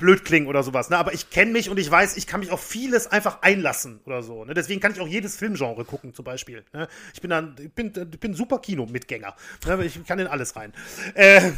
[0.00, 0.98] blöd klingen oder sowas, ne?
[0.98, 4.22] Aber ich kenne mich und ich weiß, ich kann mich auf vieles einfach einlassen oder
[4.22, 4.44] so.
[4.44, 4.54] Ne?
[4.54, 6.64] Deswegen kann ich auch jedes Filmgenre gucken, zum Beispiel.
[6.72, 6.88] Ne?
[7.14, 9.36] Ich bin dann, ich bin, ich bin super Kino-Mitgänger.
[9.66, 9.84] Ne?
[9.84, 10.72] Ich kann in alles rein.
[11.14, 11.52] Äh,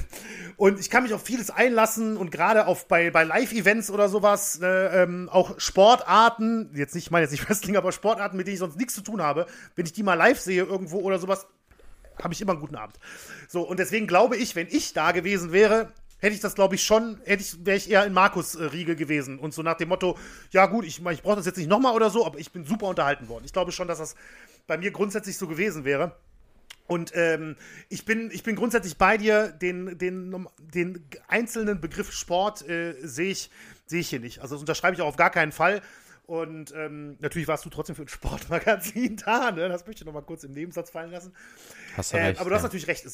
[0.57, 4.59] und ich kann mich auf vieles einlassen und gerade auf bei, bei Live-Events oder sowas,
[4.59, 8.55] ne, ähm, auch Sportarten, jetzt nicht, ich meine jetzt nicht Wrestling, aber Sportarten, mit denen
[8.55, 9.47] ich sonst nichts zu tun habe,
[9.77, 11.47] wenn ich die mal live sehe irgendwo oder sowas,
[12.23, 12.99] habe ich immer einen guten Abend.
[13.49, 15.93] So, und deswegen glaube ich, wenn ich da gewesen wäre,
[16.23, 18.95] hätte ich das, glaube ich, schon, hätte ich, wäre ich eher in Markus äh, Riege
[18.95, 19.41] gewesen.
[19.41, 20.17] Und so nach dem Motto,
[20.53, 22.87] ja gut, ich, ich brauche das jetzt nicht nochmal oder so, aber ich bin super
[22.87, 23.45] unterhalten worden.
[23.45, 24.15] Ich glaube schon, dass das
[24.69, 26.15] bei mir grundsätzlich so gewesen wäre.
[26.87, 27.57] Und ähm,
[27.89, 33.33] ich, bin, ich bin grundsätzlich bei dir, den, den, den einzelnen Begriff Sport äh, sehe
[33.33, 33.51] ich,
[33.87, 34.43] seh ich hier nicht.
[34.43, 35.83] Also das unterschreibe ich auch auf gar keinen Fall.
[36.33, 39.69] Und ähm, natürlich warst du trotzdem für ein Sportmagazin da, ne?
[39.69, 41.35] Das möchte ich noch mal kurz im Nebensatz fallen lassen.
[41.95, 42.41] Hast du äh, recht.
[42.41, 43.05] Aber du hast natürlich recht.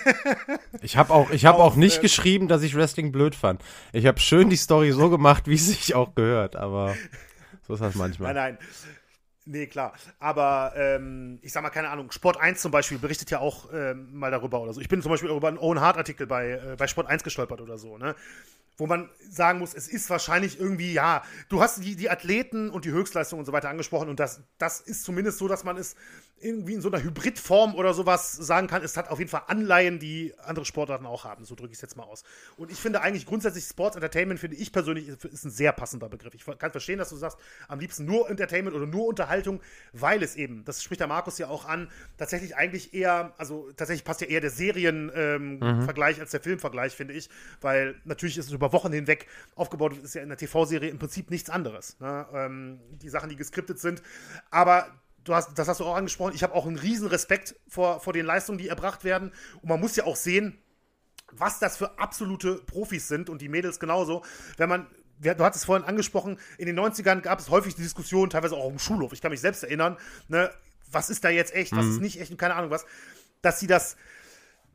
[0.80, 3.62] ich habe auch, ich hab auch nicht äh, geschrieben, dass ich Wrestling blöd fand.
[3.92, 6.96] Ich habe schön die Story so gemacht, wie es sich auch gehört, aber
[7.66, 8.32] so ist das manchmal.
[8.32, 8.66] Nein, nein.
[9.44, 9.92] Nee, klar.
[10.18, 14.08] Aber ähm, ich sag mal, keine Ahnung, Sport 1 zum Beispiel berichtet ja auch ähm,
[14.18, 14.80] mal darüber oder so.
[14.80, 17.76] Ich bin zum Beispiel über einen Owen Hart-Artikel bei, äh, bei Sport 1 gestolpert oder
[17.76, 18.14] so, ne?
[18.78, 22.84] Wo man sagen muss, es ist wahrscheinlich irgendwie, ja, du hast die, die Athleten und
[22.84, 25.96] die Höchstleistung und so weiter angesprochen und das, das ist zumindest so, dass man es
[26.40, 28.82] irgendwie in so einer Hybridform oder sowas sagen kann.
[28.82, 31.44] Es hat auf jeden Fall Anleihen, die andere Sportarten auch haben.
[31.44, 32.22] So drücke ich es jetzt mal aus.
[32.56, 36.34] Und ich finde eigentlich grundsätzlich Sports Entertainment, finde ich persönlich, ist ein sehr passender Begriff.
[36.34, 37.38] Ich kann verstehen, dass du sagst,
[37.68, 39.60] am liebsten nur Entertainment oder nur Unterhaltung,
[39.92, 44.04] weil es eben, das spricht der Markus ja auch an, tatsächlich eigentlich eher, also tatsächlich
[44.04, 46.22] passt ja eher der Serienvergleich ähm, mhm.
[46.22, 47.28] als der Filmvergleich, finde ich,
[47.60, 51.30] weil natürlich ist es über Wochen hinweg aufgebaut, ist ja in der TV-Serie im Prinzip
[51.30, 51.98] nichts anderes.
[52.00, 52.26] Ne?
[52.32, 54.02] Ähm, die Sachen, die geskriptet sind.
[54.50, 54.88] Aber
[55.24, 58.12] du hast, das hast du auch angesprochen, ich habe auch einen riesen Respekt vor, vor
[58.12, 59.32] den Leistungen, die erbracht werden.
[59.60, 60.58] Und man muss ja auch sehen,
[61.32, 64.24] was das für absolute Profis sind und die Mädels genauso.
[64.56, 64.86] Wenn man,
[65.18, 68.70] du hattest es vorhin angesprochen, in den 90ern gab es häufig die Diskussion, teilweise auch
[68.70, 70.50] im Schulhof, ich kann mich selbst erinnern, ne,
[70.90, 71.92] was ist da jetzt echt, was mhm.
[71.92, 72.86] ist nicht echt und keine Ahnung was,
[73.42, 73.96] dass sie das,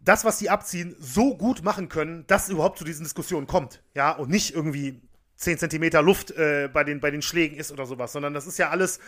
[0.02, 3.82] das, was sie abziehen, so gut machen können, dass es überhaupt zu diesen Diskussionen kommt.
[3.96, 5.02] Ja, und nicht irgendwie
[5.38, 8.58] 10 Zentimeter Luft äh, bei, den, bei den Schlägen ist oder sowas, sondern das ist
[8.58, 9.00] ja alles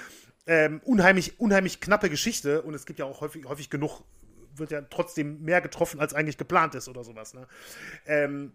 [0.47, 4.03] ähm, unheimlich, unheimlich knappe Geschichte und es gibt ja auch häufig, häufig genug,
[4.55, 7.33] wird ja trotzdem mehr getroffen, als eigentlich geplant ist oder sowas.
[7.33, 7.47] Ne?
[8.05, 8.53] Ähm,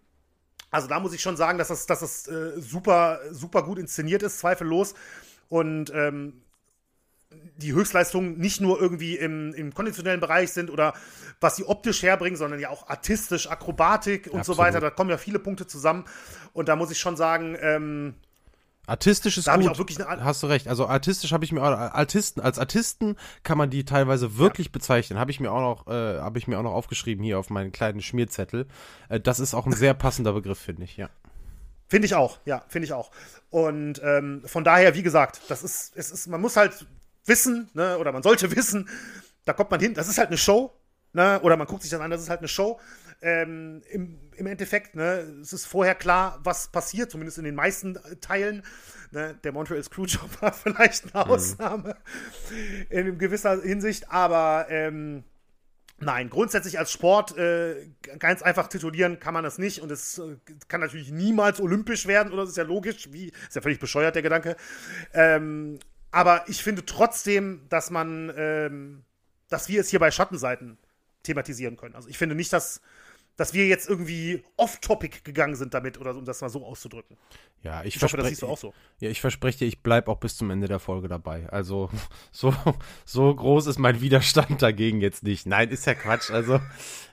[0.71, 4.23] also da muss ich schon sagen, dass das, dass das äh, super, super gut inszeniert
[4.23, 4.95] ist, zweifellos.
[5.49, 6.43] Und ähm,
[7.57, 10.95] die Höchstleistungen nicht nur irgendwie im, im konditionellen Bereich sind oder
[11.41, 14.57] was sie optisch herbringen, sondern ja auch artistisch, Akrobatik und Absolut.
[14.57, 14.81] so weiter.
[14.81, 16.05] Da kommen ja viele Punkte zusammen.
[16.53, 18.15] Und da muss ich schon sagen, ähm,
[18.87, 19.79] Artistisch ist da gut.
[20.09, 20.67] Hast du recht.
[20.67, 24.73] Also artistisch habe ich mir auch, Artisten als Artisten kann man die teilweise wirklich ja.
[24.73, 25.17] bezeichnen.
[25.17, 27.71] Habe ich mir auch noch äh, habe ich mir auch noch aufgeschrieben hier auf meinen
[27.71, 28.67] kleinen Schmierzettel.
[29.09, 30.97] Äh, das ist auch ein sehr passender Begriff, finde ich.
[30.97, 31.09] Ja.
[31.87, 32.39] Finde ich auch.
[32.47, 33.13] Ja, finde ich auch.
[33.51, 36.87] Und ähm, von daher, wie gesagt, das ist es ist man muss halt
[37.27, 38.89] wissen, ne, oder man sollte wissen,
[39.45, 39.95] da kommt man hin.
[39.95, 40.73] Das ist halt eine Show.
[41.13, 42.79] Ne, oder man guckt sich das an, das ist halt eine Show
[43.23, 47.99] ähm, im, im Endeffekt, ne, es ist vorher klar, was passiert, zumindest in den meisten
[48.21, 48.63] Teilen.
[49.13, 51.31] Ne, der Montreal Screwjob war vielleicht eine mhm.
[51.31, 51.97] Ausnahme
[52.51, 52.87] mhm.
[52.91, 55.25] in gewisser Hinsicht, aber ähm,
[56.03, 60.37] Nein, grundsätzlich als Sport äh, ganz einfach titulieren kann man das nicht und es äh,
[60.67, 64.15] kann natürlich niemals olympisch werden, oder das ist ja logisch, wie ist ja völlig bescheuert
[64.15, 64.57] der Gedanke.
[65.13, 65.79] Ähm,
[66.11, 69.05] aber ich finde trotzdem, dass man, ähm,
[69.49, 70.79] dass wir es hier bei Schattenseiten
[71.23, 71.95] thematisieren können.
[71.95, 72.81] Also ich finde nicht, dass
[73.41, 77.17] dass wir jetzt irgendwie off-topic gegangen sind damit, oder um das mal so auszudrücken.
[77.63, 78.75] Ja, ich, Ich hoffe, das siehst du auch so.
[78.99, 81.49] Ja, ich verspreche dir, ich bleibe auch bis zum Ende der Folge dabei.
[81.49, 81.89] Also
[82.33, 82.55] so,
[83.07, 85.47] so groß ist mein Widerstand dagegen jetzt nicht.
[85.47, 86.31] Nein, ist ja Quatsch.
[86.31, 86.61] Also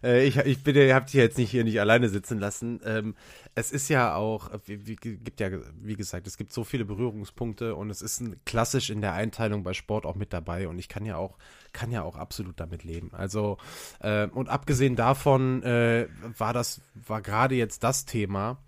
[0.03, 2.81] äh, ich, ich bitte, ihr habt dich jetzt nicht hier nicht alleine sitzen lassen.
[2.83, 3.15] Ähm,
[3.57, 5.49] es ist ja auch, wie, wie, gibt ja,
[5.81, 9.63] wie gesagt, es gibt so viele Berührungspunkte und es ist ein, klassisch in der Einteilung
[9.63, 11.39] bei Sport auch mit dabei und ich kann ja auch,
[11.73, 13.09] kann ja auch absolut damit leben.
[13.13, 13.57] Also
[13.99, 16.07] äh, und abgesehen davon äh,
[16.37, 18.59] war das, war gerade jetzt das Thema.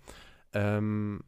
[0.54, 1.22] Ähm,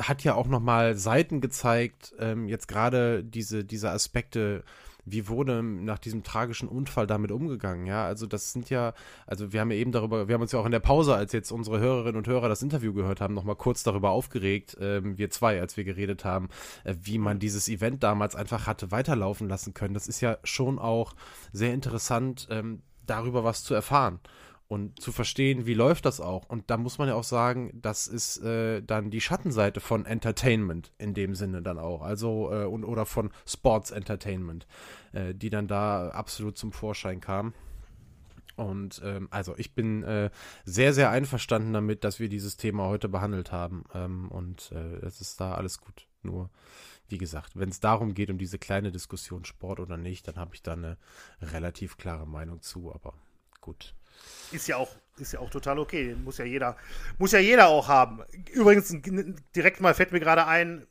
[0.00, 4.64] hat ja auch nochmal Seiten gezeigt, ähm, jetzt gerade diese, diese Aspekte,
[5.12, 8.94] wie wurde nach diesem tragischen Unfall damit umgegangen, ja, also das sind ja,
[9.26, 11.32] also wir haben ja eben darüber, wir haben uns ja auch in der Pause, als
[11.32, 15.30] jetzt unsere Hörerinnen und Hörer das Interview gehört haben, nochmal kurz darüber aufgeregt, ähm, wir
[15.30, 16.48] zwei, als wir geredet haben,
[16.84, 20.78] äh, wie man dieses Event damals einfach hatte weiterlaufen lassen können, das ist ja schon
[20.78, 21.14] auch
[21.52, 24.20] sehr interessant, ähm, darüber was zu erfahren
[24.68, 26.46] und zu verstehen, wie läuft das auch.
[26.48, 30.92] Und da muss man ja auch sagen, das ist äh, dann die Schattenseite von Entertainment
[30.98, 32.02] in dem Sinne dann auch.
[32.02, 34.66] Also, äh, und, oder von Sports Entertainment,
[35.12, 37.54] äh, die dann da absolut zum Vorschein kam.
[38.58, 40.30] Und ähm, also ich bin äh,
[40.64, 43.84] sehr, sehr einverstanden damit, dass wir dieses Thema heute behandelt haben.
[43.94, 46.08] Ähm, und äh, es ist da alles gut.
[46.22, 46.50] Nur,
[47.08, 50.54] wie gesagt, wenn es darum geht, um diese kleine Diskussion Sport oder nicht, dann habe
[50.54, 50.98] ich da eine
[51.40, 52.92] relativ klare Meinung zu.
[52.92, 53.14] Aber
[53.60, 53.94] gut.
[54.50, 56.16] Ist ja auch, ist ja auch total okay.
[56.16, 56.76] Muss ja jeder,
[57.16, 58.22] muss ja jeder auch haben.
[58.52, 58.92] Übrigens,
[59.54, 60.84] direkt mal fällt mir gerade ein,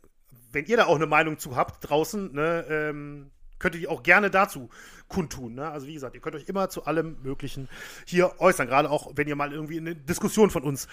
[0.53, 4.03] wenn ihr da auch eine Meinung zu habt draußen, ne, ähm, könnt ihr die auch
[4.03, 4.69] gerne dazu
[5.07, 5.55] kundtun.
[5.55, 5.69] Ne?
[5.69, 7.69] Also wie gesagt, ihr könnt euch immer zu allem Möglichen
[8.05, 8.67] hier äußern.
[8.67, 10.87] Gerade auch, wenn ihr mal irgendwie in eine Diskussion von uns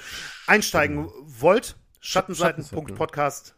[0.46, 1.10] einsteigen mhm.
[1.26, 1.76] wollt.
[2.00, 3.56] Schattenseiten.podcast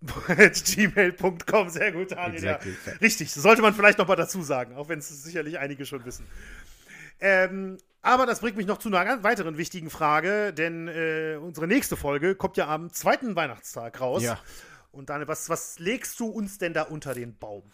[0.00, 2.34] gmail.com, sehr gut, Daniel.
[2.36, 2.76] Exactly.
[2.86, 2.92] Ja.
[3.00, 6.24] Richtig, sollte man vielleicht noch mal dazu sagen, auch wenn es sicherlich einige schon wissen.
[7.20, 11.96] Ähm, aber das bringt mich noch zu einer weiteren wichtigen Frage, denn äh, unsere nächste
[11.96, 14.22] Folge kommt ja am zweiten Weihnachtstag raus.
[14.22, 14.38] Ja.
[14.92, 17.64] Und Daniel, was, was legst du uns denn da unter den Baum?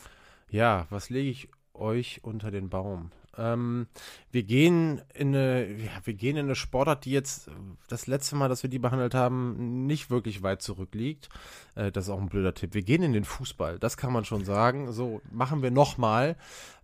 [0.50, 3.10] Ja, was lege ich euch unter den Baum?
[3.36, 3.88] Ähm,
[4.30, 7.50] wir gehen in eine, ja, wir gehen in eine Sportart, die jetzt
[7.88, 11.28] das letzte Mal, dass wir die behandelt haben, nicht wirklich weit zurückliegt.
[11.74, 12.74] Äh, das ist auch ein blöder Tipp.
[12.74, 14.92] Wir gehen in den Fußball, das kann man schon sagen.
[14.92, 16.36] So machen wir nochmal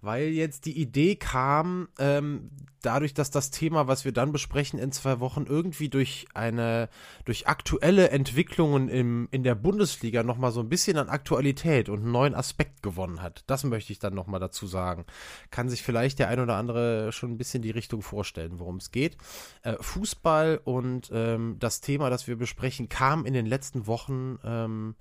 [0.03, 2.51] weil jetzt die Idee kam, ähm,
[2.82, 6.89] dadurch, dass das Thema, was wir dann besprechen in zwei Wochen, irgendwie durch eine,
[7.24, 12.12] durch aktuelle Entwicklungen im, in der Bundesliga nochmal so ein bisschen an Aktualität und einen
[12.12, 13.44] neuen Aspekt gewonnen hat.
[13.47, 15.05] Das möchte ich dann nochmal dazu sagen.
[15.51, 18.90] Kann sich vielleicht der ein oder andere schon ein bisschen die Richtung vorstellen, worum es
[18.90, 19.16] geht.
[19.62, 24.94] Äh, Fußball und ähm, das Thema, das wir besprechen, kam in den letzten Wochen ähm,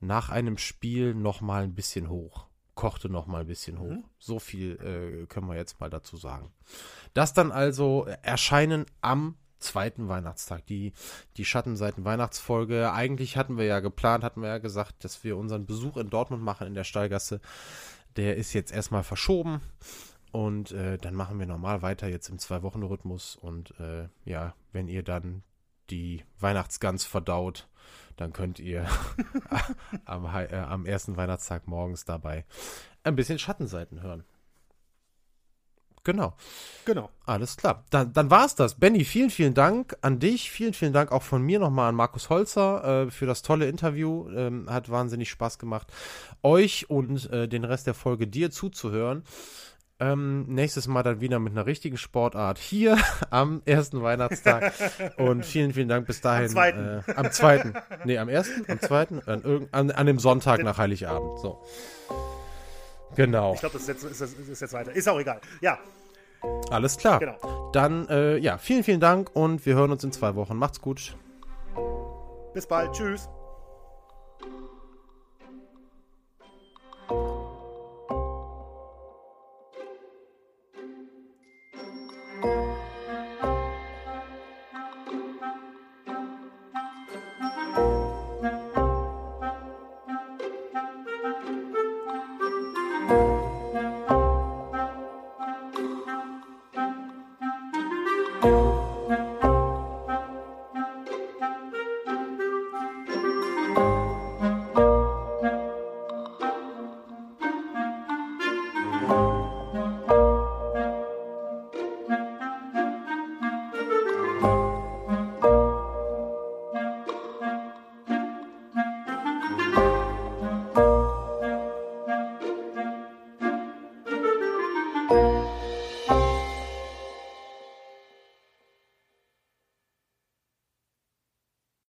[0.00, 2.46] nach einem Spiel nochmal ein bisschen hoch
[2.82, 3.92] kochte noch mal ein bisschen hoch.
[3.92, 4.04] Mhm.
[4.18, 6.50] So viel äh, können wir jetzt mal dazu sagen.
[7.14, 10.92] Das dann also erscheinen am zweiten Weihnachtstag, die,
[11.36, 12.92] die Schattenseiten Weihnachtsfolge.
[12.92, 16.42] Eigentlich hatten wir ja geplant, hatten wir ja gesagt, dass wir unseren Besuch in Dortmund
[16.42, 17.40] machen in der Stallgasse.
[18.16, 19.60] Der ist jetzt erstmal verschoben.
[20.32, 23.36] Und äh, dann machen wir normal weiter jetzt im Zwei-Wochen-Rhythmus.
[23.36, 25.44] Und äh, ja, wenn ihr dann
[25.88, 27.68] die Weihnachtsgans verdaut,
[28.16, 28.86] dann könnt ihr
[30.04, 32.44] am, äh, am ersten Weihnachtstag morgens dabei
[33.04, 34.24] ein bisschen Schattenseiten hören.
[36.04, 36.34] Genau.
[36.84, 37.10] Genau.
[37.26, 37.84] Alles klar.
[37.90, 38.74] Dann, dann war es das.
[38.74, 40.50] Benny, vielen, vielen Dank an dich.
[40.50, 44.28] Vielen, vielen Dank auch von mir nochmal an Markus Holzer äh, für das tolle Interview.
[44.30, 45.92] Ähm, hat wahnsinnig Spaß gemacht,
[46.42, 49.22] euch und äh, den Rest der Folge dir zuzuhören.
[50.02, 52.98] Ähm, nächstes Mal dann wieder mit einer richtigen Sportart hier
[53.30, 54.72] am ersten Weihnachtstag.
[55.16, 56.46] Und vielen, vielen Dank bis dahin.
[56.46, 57.02] Am zweiten.
[57.06, 57.74] Äh, am zweiten.
[58.04, 61.38] Nee, am ersten, am zweiten, an, an, an dem Sonntag nach Heiligabend.
[61.38, 61.62] So.
[63.14, 63.54] Genau.
[63.54, 64.92] Ich glaube, das, ist jetzt, ist, ist jetzt weiter.
[64.92, 65.40] Ist auch egal.
[65.60, 65.78] Ja.
[66.70, 67.20] Alles klar.
[67.20, 67.70] Genau.
[67.72, 70.56] Dann, äh, ja, vielen, vielen Dank und wir hören uns in zwei Wochen.
[70.56, 71.14] Macht's gut.
[72.54, 72.92] Bis bald.
[72.92, 73.28] Tschüss.